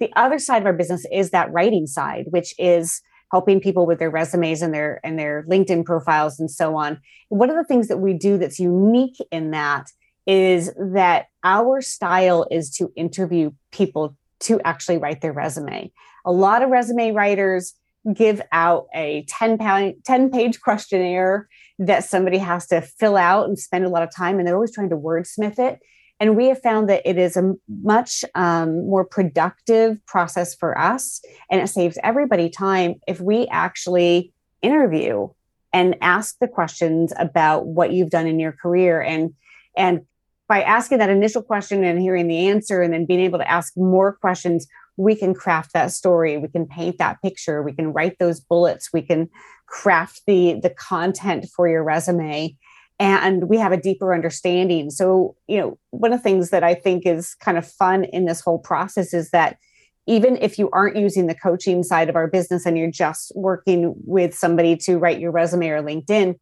The 0.00 0.10
other 0.16 0.38
side 0.38 0.62
of 0.62 0.66
our 0.66 0.72
business 0.72 1.04
is 1.12 1.30
that 1.30 1.52
writing 1.52 1.86
side, 1.86 2.26
which 2.30 2.54
is 2.58 3.00
helping 3.30 3.60
people 3.60 3.86
with 3.86 3.98
their 3.98 4.10
resumes 4.10 4.62
and 4.62 4.72
their 4.72 5.00
and 5.04 5.18
their 5.18 5.44
LinkedIn 5.50 5.84
profiles 5.84 6.40
and 6.40 6.50
so 6.50 6.76
on. 6.76 6.98
One 7.28 7.50
of 7.50 7.56
the 7.56 7.64
things 7.64 7.88
that 7.88 7.98
we 7.98 8.14
do 8.14 8.38
that's 8.38 8.58
unique 8.58 9.16
in 9.30 9.50
that 9.50 9.90
is 10.28 10.70
that 10.76 11.26
our 11.42 11.80
style 11.80 12.46
is 12.50 12.70
to 12.76 12.92
interview 12.94 13.50
people 13.72 14.14
to 14.40 14.60
actually 14.60 14.98
write 14.98 15.22
their 15.22 15.32
resume. 15.32 15.90
A 16.24 16.30
lot 16.30 16.62
of 16.62 16.68
resume 16.68 17.12
writers 17.12 17.74
give 18.14 18.40
out 18.52 18.86
a 18.94 19.24
10 19.28 19.58
pound 19.58 19.94
10 20.04 20.30
page 20.30 20.60
questionnaire 20.60 21.48
that 21.78 22.04
somebody 22.04 22.38
has 22.38 22.66
to 22.68 22.80
fill 22.80 23.16
out 23.16 23.48
and 23.48 23.58
spend 23.58 23.84
a 23.84 23.88
lot 23.88 24.02
of 24.02 24.14
time 24.14 24.38
and 24.38 24.46
they're 24.46 24.54
always 24.54 24.74
trying 24.74 24.90
to 24.90 24.96
wordsmith 24.96 25.58
it 25.58 25.80
and 26.20 26.36
we 26.36 26.46
have 26.46 26.60
found 26.60 26.88
that 26.88 27.02
it 27.04 27.16
is 27.16 27.36
a 27.36 27.54
much 27.82 28.24
um, 28.34 28.86
more 28.86 29.04
productive 29.04 30.04
process 30.06 30.54
for 30.54 30.78
us 30.78 31.20
and 31.50 31.60
it 31.60 31.68
saves 31.68 31.98
everybody 32.02 32.48
time 32.48 32.94
if 33.06 33.20
we 33.20 33.46
actually 33.48 34.32
interview 34.62 35.28
and 35.72 35.96
ask 36.00 36.36
the 36.40 36.48
questions 36.48 37.12
about 37.18 37.66
what 37.66 37.92
you've 37.92 38.10
done 38.10 38.26
in 38.26 38.38
your 38.38 38.52
career 38.52 39.02
and 39.02 39.34
and 39.76 40.00
by 40.48 40.62
asking 40.62 40.98
that 40.98 41.10
initial 41.10 41.42
question 41.42 41.84
and 41.84 42.00
hearing 42.00 42.26
the 42.26 42.48
answer 42.48 42.82
and 42.82 42.92
then 42.92 43.04
being 43.04 43.20
able 43.20 43.38
to 43.38 43.50
ask 43.50 43.76
more 43.76 44.14
questions 44.14 44.66
we 44.98 45.14
can 45.14 45.32
craft 45.32 45.72
that 45.72 45.92
story. 45.92 46.36
We 46.36 46.48
can 46.48 46.66
paint 46.66 46.98
that 46.98 47.22
picture. 47.22 47.62
We 47.62 47.72
can 47.72 47.92
write 47.92 48.18
those 48.18 48.40
bullets. 48.40 48.92
We 48.92 49.00
can 49.00 49.30
craft 49.66 50.22
the 50.26 50.58
the 50.60 50.70
content 50.70 51.46
for 51.54 51.68
your 51.68 51.84
resume. 51.84 52.56
And 52.98 53.48
we 53.48 53.58
have 53.58 53.70
a 53.70 53.80
deeper 53.80 54.12
understanding. 54.12 54.90
So 54.90 55.36
you 55.46 55.58
know 55.58 55.78
one 55.90 56.12
of 56.12 56.18
the 56.18 56.22
things 56.22 56.50
that 56.50 56.64
i 56.64 56.74
think 56.74 57.06
is 57.06 57.34
kind 57.36 57.56
of 57.56 57.66
fun 57.66 58.04
in 58.04 58.26
this 58.26 58.40
whole 58.40 58.58
process 58.58 59.14
is 59.14 59.30
that 59.30 59.56
even 60.06 60.38
if 60.38 60.58
you 60.58 60.68
aren't 60.72 60.96
using 60.96 61.26
the 61.26 61.34
coaching 61.34 61.82
side 61.82 62.08
of 62.08 62.16
our 62.16 62.26
business 62.26 62.66
and 62.66 62.76
you're 62.76 62.90
just 62.90 63.30
working 63.36 63.94
with 64.04 64.34
somebody 64.34 64.74
to 64.74 64.98
write 64.98 65.20
your 65.20 65.30
resume 65.30 65.68
or 65.68 65.82
linkedin 65.82 66.34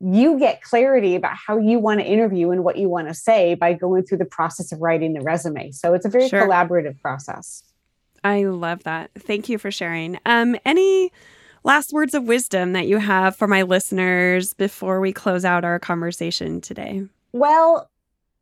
you 0.00 0.38
get 0.38 0.62
clarity 0.62 1.14
about 1.14 1.34
how 1.34 1.56
you 1.58 1.78
want 1.78 2.00
to 2.00 2.06
interview 2.06 2.50
and 2.50 2.62
what 2.62 2.76
you 2.76 2.88
want 2.88 3.08
to 3.08 3.14
say 3.14 3.54
by 3.54 3.72
going 3.72 4.04
through 4.04 4.18
the 4.18 4.26
process 4.26 4.72
of 4.72 4.80
writing 4.80 5.14
the 5.14 5.20
resume 5.20 5.70
so 5.70 5.94
it's 5.94 6.04
a 6.04 6.08
very 6.08 6.28
sure. 6.28 6.46
collaborative 6.46 7.00
process 7.00 7.62
I 8.26 8.44
love 8.44 8.82
that. 8.82 9.12
Thank 9.16 9.48
you 9.48 9.56
for 9.56 9.70
sharing. 9.70 10.18
Um, 10.26 10.56
any 10.64 11.12
last 11.62 11.92
words 11.92 12.12
of 12.12 12.24
wisdom 12.24 12.72
that 12.72 12.88
you 12.88 12.98
have 12.98 13.36
for 13.36 13.46
my 13.46 13.62
listeners 13.62 14.52
before 14.52 15.00
we 15.00 15.12
close 15.12 15.44
out 15.44 15.64
our 15.64 15.78
conversation 15.78 16.60
today? 16.60 17.04
Well, 17.32 17.88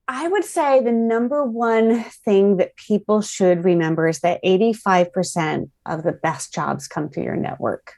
I 0.08 0.26
would 0.28 0.44
say 0.44 0.82
the 0.82 0.92
number 0.92 1.44
one 1.44 2.02
thing 2.02 2.56
that 2.56 2.76
people 2.76 3.20
should 3.20 3.64
remember 3.64 4.08
is 4.08 4.20
that 4.20 4.42
85% 4.42 5.70
of 5.84 6.02
the 6.02 6.12
best 6.12 6.54
jobs 6.54 6.88
come 6.88 7.10
through 7.10 7.24
your 7.24 7.36
network. 7.36 7.94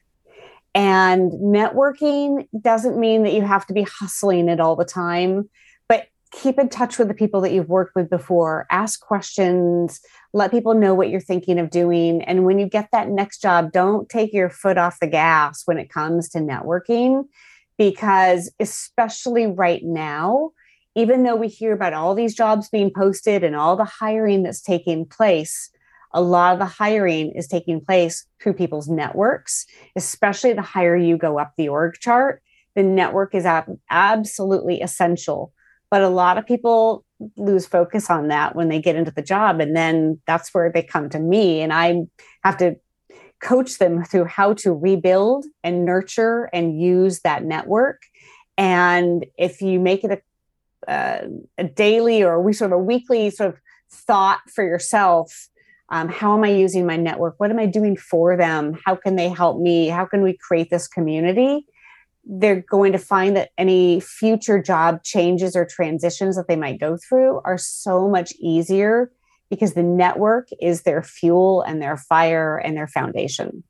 And 0.77 1.33
networking 1.33 2.47
doesn't 2.61 3.01
mean 3.01 3.23
that 3.23 3.33
you 3.33 3.41
have 3.41 3.67
to 3.67 3.73
be 3.73 3.83
hustling 3.83 4.51
it 4.51 4.61
all 4.61 4.77
the 4.77 4.85
time 4.85 5.49
but 5.89 6.09
keep 6.33 6.59
in 6.59 6.69
touch 6.69 6.99
with 6.99 7.09
the 7.09 7.15
people 7.15 7.41
that 7.41 7.53
you've 7.53 7.69
worked 7.69 7.95
with 7.95 8.11
before. 8.11 8.67
Ask 8.71 9.01
questions. 9.01 10.01
Let 10.33 10.51
people 10.51 10.75
know 10.75 10.95
what 10.95 11.09
you're 11.09 11.21
thinking 11.21 11.59
of 11.59 11.71
doing. 11.71 12.23
And 12.23 12.45
when 12.45 12.59
you 12.59 12.67
get 12.67 12.89
that 12.93 13.09
next 13.09 13.41
job 13.41 13.73
don't 13.73 14.09
take 14.09 14.33
your 14.33 14.51
foot 14.51 14.77
off 14.77 15.01
the 15.01 15.07
gas 15.07 15.63
when 15.65 15.79
it 15.79 15.89
comes 15.89 16.29
to 16.31 16.39
networking 16.39 17.25
because 17.79 18.53
especially 18.61 19.47
right 19.47 19.83
now 19.83 20.51
even 20.95 21.25
though 21.25 21.37
we 21.37 21.49
hear 21.49 21.75
about 21.75 21.93
all 21.93 22.15
these 22.15 22.35
jobs 22.35 22.71
being 22.71 22.91
posted 22.91 23.45
and 23.45 23.55
all 23.55 23.77
the 23.77 23.85
hiring 23.85 24.43
that's 24.43 24.63
taking 24.63 25.05
place 25.05 25.71
a 26.13 26.23
lot 26.23 26.53
of 26.53 26.59
the 26.59 26.65
hiring 26.65 27.33
is 27.33 27.47
taking 27.47 27.81
place 27.81 28.27
through 28.43 28.55
people's 28.55 28.89
networks 28.89 29.67
especially 29.97 30.53
the 30.53 30.63
higher 30.63 30.97
you 30.97 31.17
go 31.17 31.39
up 31.39 31.53
the 31.57 31.69
org 31.69 31.95
chart 32.01 32.43
the 32.75 32.83
network 32.83 33.35
is 33.35 33.47
ab- 33.47 33.79
absolutely 33.91 34.81
essential 34.81 35.53
but 35.91 36.03
a 36.03 36.09
lot 36.09 36.39
of 36.39 36.47
people 36.47 37.05
lose 37.37 37.67
focus 37.67 38.11
on 38.11 38.29
that 38.29 38.55
when 38.55 38.69
they 38.69 38.81
get 38.81 38.97
into 38.97 39.11
the 39.11 39.23
job. 39.23 39.61
And 39.61 39.75
then 39.77 40.21
that's 40.27 40.53
where 40.53 40.71
they 40.71 40.83
come 40.83 41.09
to 41.11 41.19
me, 41.19 41.61
and 41.61 41.73
I 41.73 42.03
have 42.43 42.57
to 42.59 42.77
coach 43.41 43.79
them 43.79 44.03
through 44.05 44.25
how 44.25 44.55
to 44.55 44.73
rebuild 44.73 45.45
and 45.63 45.85
nurture 45.85 46.49
and 46.53 46.81
use 46.81 47.21
that 47.21 47.45
network. 47.45 48.03
And 48.57 49.27
if 49.37 49.61
you 49.61 49.79
make 49.79 50.05
it 50.05 50.23
a, 50.89 50.91
uh, 50.91 51.29
a 51.59 51.65
daily 51.65 52.23
or 52.23 52.41
we 52.41 52.55
sort 52.55 52.73
of 52.73 52.79
a 52.79 52.83
weekly 52.83 53.29
sort 53.29 53.51
of 53.51 53.61
thought 53.91 54.41
for 54.55 54.65
yourself, 54.65 55.49
um, 55.89 56.09
how 56.09 56.37
am 56.37 56.45
I 56.45 56.51
using 56.51 56.87
my 56.87 56.97
network? 56.97 57.35
What 57.39 57.51
am 57.51 57.59
I 57.59 57.67
doing 57.67 57.97
for 57.97 58.37
them? 58.37 58.79
How 58.85 58.97
can 58.97 59.17
they 59.17 59.29
help 59.29 59.61
me? 59.61 59.89
How 59.89 60.05
can 60.05 60.23
we 60.23 60.37
create 60.37 60.71
this 60.71 60.89
community? 60.89 61.67
they're 62.27 62.63
going 62.63 62.93
to 62.93 62.99
find 62.99 63.37
that 63.37 63.51
any 63.57 64.01
future 64.01 64.61
job 64.61 65.03
changes 65.05 65.55
or 65.55 65.65
transitions 65.65 66.37
that 66.37 66.49
they 66.49 66.57
might 66.57 66.81
go 66.81 66.97
through 66.97 67.41
are 67.45 67.59
so 67.59 68.09
much 68.09 68.33
easier 68.41 69.13
because 69.49 69.75
the 69.75 69.83
network 69.83 70.49
is 70.61 70.83
their 70.83 71.03
fuel 71.05 71.63
and 71.63 71.81
their 71.81 71.97
fire 71.97 72.59
and 72.59 72.77
their 72.77 72.89
foundation. 72.89 73.63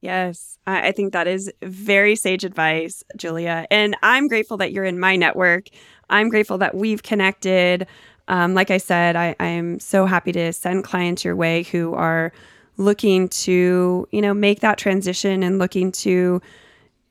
Yes, 0.00 0.58
I 0.64 0.92
think 0.92 1.12
that 1.12 1.26
is 1.26 1.50
very 1.60 2.14
sage 2.14 2.44
advice, 2.44 3.02
Julia. 3.16 3.66
And 3.68 3.96
I'm 4.00 4.28
grateful 4.28 4.56
that 4.58 4.70
you're 4.70 4.84
in 4.84 5.00
my 5.00 5.16
network. 5.16 5.66
I'm 6.08 6.28
grateful 6.28 6.58
that 6.58 6.76
we've 6.76 7.02
connected. 7.02 7.88
Um, 8.28 8.54
like 8.54 8.70
I 8.70 8.78
said, 8.78 9.16
I, 9.16 9.34
I'm 9.40 9.80
so 9.80 10.06
happy 10.06 10.32
to 10.32 10.52
send 10.52 10.84
clients 10.84 11.24
your 11.24 11.34
way 11.34 11.64
who 11.64 11.94
are 11.94 12.32
looking 12.76 13.28
to, 13.28 14.06
you 14.10 14.22
know, 14.22 14.32
make 14.32 14.60
that 14.60 14.78
transition 14.78 15.42
and 15.42 15.58
looking 15.58 15.90
to, 15.92 16.40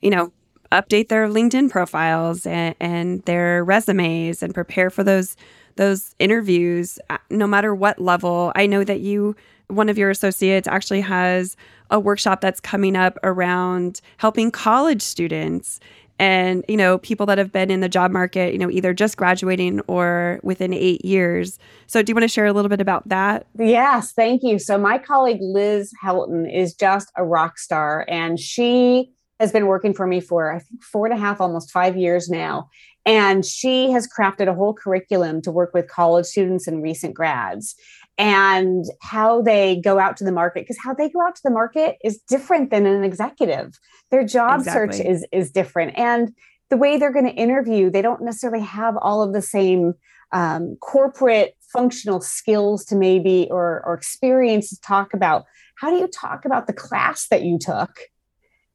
you 0.01 0.09
know, 0.09 0.31
update 0.71 1.09
their 1.09 1.27
LinkedIn 1.27 1.69
profiles 1.69 2.45
and, 2.45 2.75
and 2.79 3.21
their 3.23 3.63
resumes 3.63 4.43
and 4.43 4.53
prepare 4.53 4.89
for 4.89 5.03
those 5.03 5.35
those 5.75 6.15
interviews 6.17 6.97
uh, 7.11 7.17
no 7.29 7.45
matter 7.45 7.73
what 7.75 7.99
level. 7.99 8.51
I 8.55 8.65
know 8.65 8.83
that 8.83 8.99
you 8.99 9.35
one 9.67 9.89
of 9.89 9.97
your 9.97 10.09
associates 10.09 10.67
actually 10.67 11.01
has 11.01 11.55
a 11.89 11.99
workshop 11.99 12.41
that's 12.41 12.59
coming 12.59 12.95
up 12.95 13.17
around 13.23 14.01
helping 14.17 14.51
college 14.51 15.01
students 15.01 15.79
and 16.19 16.63
you 16.67 16.77
know 16.77 16.97
people 16.99 17.25
that 17.25 17.37
have 17.37 17.51
been 17.51 17.69
in 17.69 17.79
the 17.79 17.89
job 17.89 18.11
market 18.11 18.53
you 18.53 18.59
know 18.59 18.69
either 18.69 18.93
just 18.93 19.17
graduating 19.17 19.81
or 19.87 20.39
within 20.43 20.73
eight 20.73 21.03
years. 21.03 21.59
So 21.87 22.01
do 22.01 22.11
you 22.11 22.15
want 22.15 22.23
to 22.23 22.27
share 22.27 22.45
a 22.45 22.53
little 22.53 22.69
bit 22.69 22.81
about 22.81 23.07
that? 23.09 23.47
Yes 23.57 24.11
thank 24.11 24.43
you. 24.43 24.59
So 24.59 24.77
my 24.77 24.97
colleague 24.97 25.41
liz 25.41 25.93
helton 26.03 26.53
is 26.53 26.73
just 26.73 27.11
a 27.15 27.23
rock 27.23 27.59
star 27.59 28.05
and 28.07 28.39
she 28.39 29.11
has 29.39 29.51
been 29.51 29.67
working 29.67 29.93
for 29.93 30.07
me 30.07 30.19
for 30.19 30.53
I 30.53 30.59
think 30.59 30.83
four 30.83 31.05
and 31.05 31.13
a 31.13 31.19
half, 31.19 31.39
almost 31.39 31.71
five 31.71 31.95
years 31.95 32.29
now. 32.29 32.69
And 33.05 33.45
she 33.45 33.91
has 33.91 34.07
crafted 34.07 34.49
a 34.49 34.53
whole 34.53 34.73
curriculum 34.73 35.41
to 35.43 35.51
work 35.51 35.73
with 35.73 35.87
college 35.87 36.25
students 36.25 36.67
and 36.67 36.83
recent 36.83 37.13
grads 37.13 37.75
and 38.17 38.85
how 39.01 39.41
they 39.41 39.79
go 39.79 39.99
out 39.99 40.17
to 40.17 40.23
the 40.23 40.31
market 40.31 40.63
because 40.63 40.77
how 40.83 40.93
they 40.93 41.09
go 41.09 41.21
out 41.21 41.35
to 41.35 41.41
the 41.43 41.51
market 41.51 41.97
is 42.03 42.19
different 42.27 42.71
than 42.71 42.85
an 42.85 43.03
executive. 43.03 43.79
Their 44.09 44.25
job 44.25 44.61
exactly. 44.61 44.97
search 44.97 45.05
is 45.05 45.25
is 45.31 45.51
different 45.51 45.97
and 45.97 46.33
the 46.69 46.77
way 46.77 46.97
they're 46.97 47.13
going 47.13 47.25
to 47.25 47.31
interview 47.31 47.89
they 47.89 48.01
don't 48.01 48.21
necessarily 48.21 48.63
have 48.63 48.95
all 48.97 49.21
of 49.21 49.33
the 49.33 49.41
same 49.41 49.93
um, 50.33 50.75
corporate 50.81 51.55
functional 51.71 52.21
skills 52.21 52.83
to 52.85 52.95
maybe 52.95 53.47
or 53.51 53.83
or 53.85 53.93
experience 53.93 54.69
to 54.69 54.81
talk 54.81 55.13
about. 55.13 55.45
How 55.75 55.89
do 55.89 55.97
you 55.97 56.07
talk 56.07 56.43
about 56.43 56.67
the 56.67 56.73
class 56.73 57.27
that 57.27 57.43
you 57.43 57.59
took 57.59 57.99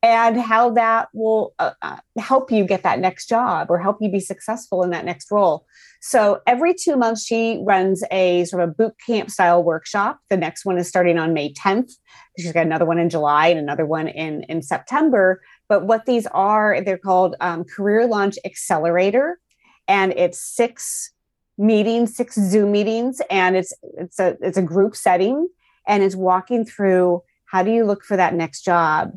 and 0.03 0.41
how 0.41 0.71
that 0.71 1.09
will 1.15 1.55
uh, 1.61 1.73
uh, 1.81 1.97
help 2.19 2.51
you 2.51 2.65
get 2.65 2.83
that 2.83 2.99
next 2.99 3.29
job 3.29 3.69
or 3.71 3.79
help 3.79 3.99
you 4.01 4.11
be 4.11 4.19
successful 4.19 4.83
in 4.83 4.91
that 4.91 5.05
next 5.05 5.31
role. 5.31 5.65
So 6.01 6.41
every 6.47 6.75
two 6.75 6.97
months, 6.97 7.25
she 7.25 7.63
runs 7.65 8.03
a 8.11 8.45
sort 8.47 8.65
of 8.65 8.71
a 8.71 8.73
boot 8.73 8.95
camp 9.07 9.31
style 9.31 9.63
workshop. 9.63 10.19
The 10.29 10.37
next 10.37 10.65
one 10.65 10.77
is 10.77 10.89
starting 10.89 11.19
on 11.19 11.33
May 11.33 11.53
10th. 11.53 11.93
She's 12.37 12.53
got 12.53 12.67
another 12.67 12.85
one 12.85 12.99
in 12.99 13.11
July 13.11 13.47
and 13.47 13.61
another 13.61 13.87
one 13.87 14.09
in, 14.09 14.43
in 14.45 14.63
September. 14.63 15.41
But 15.69 15.85
what 15.87 16.07
these 16.07 16.27
are, 16.29 16.81
they're 16.83 16.99
called 16.99 17.37
um, 17.41 17.65
Career 17.65 18.07
Launch 18.07 18.37
Accelerator. 18.45 19.39
And 19.87 20.13
it's 20.13 20.41
six 20.41 21.13
meetings, 21.59 22.17
six 22.17 22.35
Zoom 22.35 22.73
meetings, 22.73 23.21
and 23.31 23.57
it's 23.57 23.73
it's 23.83 24.19
a 24.19 24.37
it's 24.41 24.57
a 24.57 24.63
group 24.63 24.97
setting 24.97 25.49
and 25.87 26.03
it's 26.03 26.17
walking 26.17 26.65
through 26.65 27.23
how 27.47 27.63
do 27.63 27.71
you 27.71 27.85
look 27.85 28.05
for 28.05 28.17
that 28.17 28.35
next 28.35 28.63
job? 28.63 29.13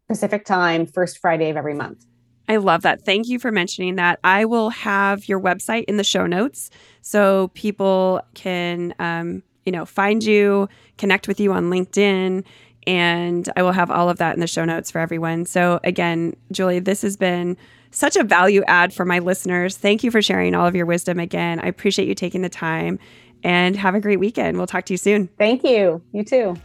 Pacific 0.09 0.45
time, 0.45 0.87
first 0.87 1.19
Friday 1.19 1.51
of 1.51 1.57
every 1.57 1.75
month. 1.75 2.05
I 2.49 2.57
love 2.57 2.83
that. 2.83 3.03
Thank 3.03 3.29
you 3.29 3.39
for 3.39 3.53
mentioning 3.53 3.97
that. 3.97 4.19
I 4.25 4.47
will 4.47 4.71
have 4.71 5.29
your 5.29 5.39
website 5.39 5.85
in 5.85 5.99
the 5.99 6.05
show 6.05 6.27
notes 6.27 6.71
so 7.03 7.49
people 7.49 8.23
can, 8.35 8.95
um, 8.99 9.43
you 9.67 9.73
know, 9.73 9.85
find 9.85 10.25
you, 10.25 10.67
connect 10.97 11.29
with 11.29 11.39
you 11.39 11.53
on 11.53 11.65
LinkedIn, 11.65 12.43
and 12.87 13.49
I 13.55 13.63
will 13.63 13.73
have 13.73 13.91
all 13.91 14.09
of 14.09 14.17
that 14.17 14.33
in 14.35 14.41
the 14.41 14.47
show 14.47 14.65
notes 14.65 14.91
for 14.91 14.99
everyone. 14.99 15.45
So 15.45 15.79
again, 15.85 16.35
Julie, 16.51 16.79
this 16.79 17.03
has 17.03 17.19
been 17.19 17.55
such 17.91 18.17
a 18.17 18.25
value 18.25 18.63
add 18.67 18.95
for 18.95 19.05
my 19.05 19.19
listeners. 19.19 19.77
Thank 19.77 20.03
you 20.03 20.11
for 20.11 20.23
sharing 20.23 20.55
all 20.55 20.67
of 20.67 20.75
your 20.75 20.87
wisdom 20.87 21.21
again. 21.21 21.61
I 21.61 21.67
appreciate 21.67 22.09
you 22.09 22.15
taking 22.15 22.41
the 22.41 22.49
time 22.49 22.99
and 23.43 23.77
have 23.77 23.95
a 23.95 24.01
great 24.01 24.21
weekend. 24.21 24.57
We'll 24.57 24.67
talk 24.67 24.87
to 24.87 24.95
you 24.95 24.99
soon. 24.99 25.29
Thank 25.39 25.65
you. 25.65 26.03
You 26.13 26.25
too. 26.25 26.57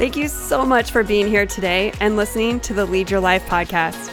Thank 0.00 0.16
you 0.16 0.28
so 0.28 0.64
much 0.64 0.92
for 0.92 1.04
being 1.04 1.28
here 1.28 1.44
today 1.44 1.92
and 2.00 2.16
listening 2.16 2.58
to 2.60 2.72
the 2.72 2.86
Lead 2.86 3.10
Your 3.10 3.20
Life 3.20 3.44
podcast. 3.46 4.10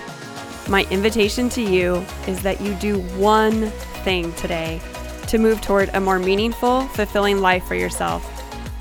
My 0.68 0.84
invitation 0.92 1.48
to 1.52 1.62
you 1.62 2.06
is 2.28 2.44
that 2.44 2.60
you 2.60 2.74
do 2.74 3.00
one 3.18 3.70
thing 4.04 4.34
today 4.34 4.82
to 5.28 5.38
move 5.38 5.62
toward 5.62 5.90
a 5.94 6.02
more 6.02 6.20
meaningful, 6.20 6.82
fulfilling 6.90 7.40
life 7.40 7.64
for 7.64 7.76
yourself. 7.76 8.22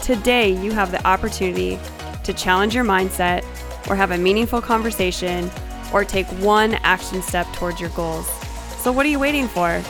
Today, 0.03 0.51
you 0.51 0.73
have 0.73 0.91
the 0.91 1.07
opportunity 1.07 1.79
to 2.25 2.33
challenge 2.33 2.75
your 2.75 2.85
mindset 2.85 3.45
or 3.89 3.95
have 3.95 4.11
a 4.11 4.19
meaningful 4.19 4.61
conversation 4.61 5.49
or 5.93 6.05
take 6.05 6.27
one 6.43 6.75
action 6.83 7.23
step 7.23 7.47
towards 7.53 7.81
your 7.81 7.91
goals. 7.91 8.29
So, 8.81 8.91
what 8.91 9.07
are 9.07 9.11
you 9.11 9.21
waiting 9.21 9.47
for? 9.47 9.81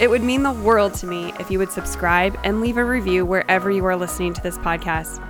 It 0.00 0.08
would 0.08 0.22
mean 0.22 0.42
the 0.42 0.52
world 0.52 0.94
to 0.94 1.06
me 1.06 1.34
if 1.38 1.50
you 1.50 1.58
would 1.58 1.70
subscribe 1.70 2.38
and 2.44 2.62
leave 2.62 2.78
a 2.78 2.84
review 2.86 3.26
wherever 3.26 3.70
you 3.70 3.84
are 3.84 3.94
listening 3.94 4.32
to 4.32 4.42
this 4.42 4.56
podcast. 4.56 5.22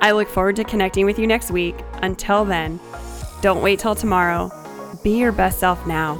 I 0.00 0.12
look 0.12 0.28
forward 0.28 0.56
to 0.56 0.64
connecting 0.64 1.04
with 1.04 1.18
you 1.18 1.26
next 1.26 1.50
week. 1.50 1.76
Until 2.02 2.44
then, 2.44 2.80
don't 3.42 3.62
wait 3.62 3.78
till 3.78 3.94
tomorrow. 3.94 4.50
Be 5.02 5.18
your 5.18 5.32
best 5.32 5.58
self 5.58 5.86
now. 5.86 6.18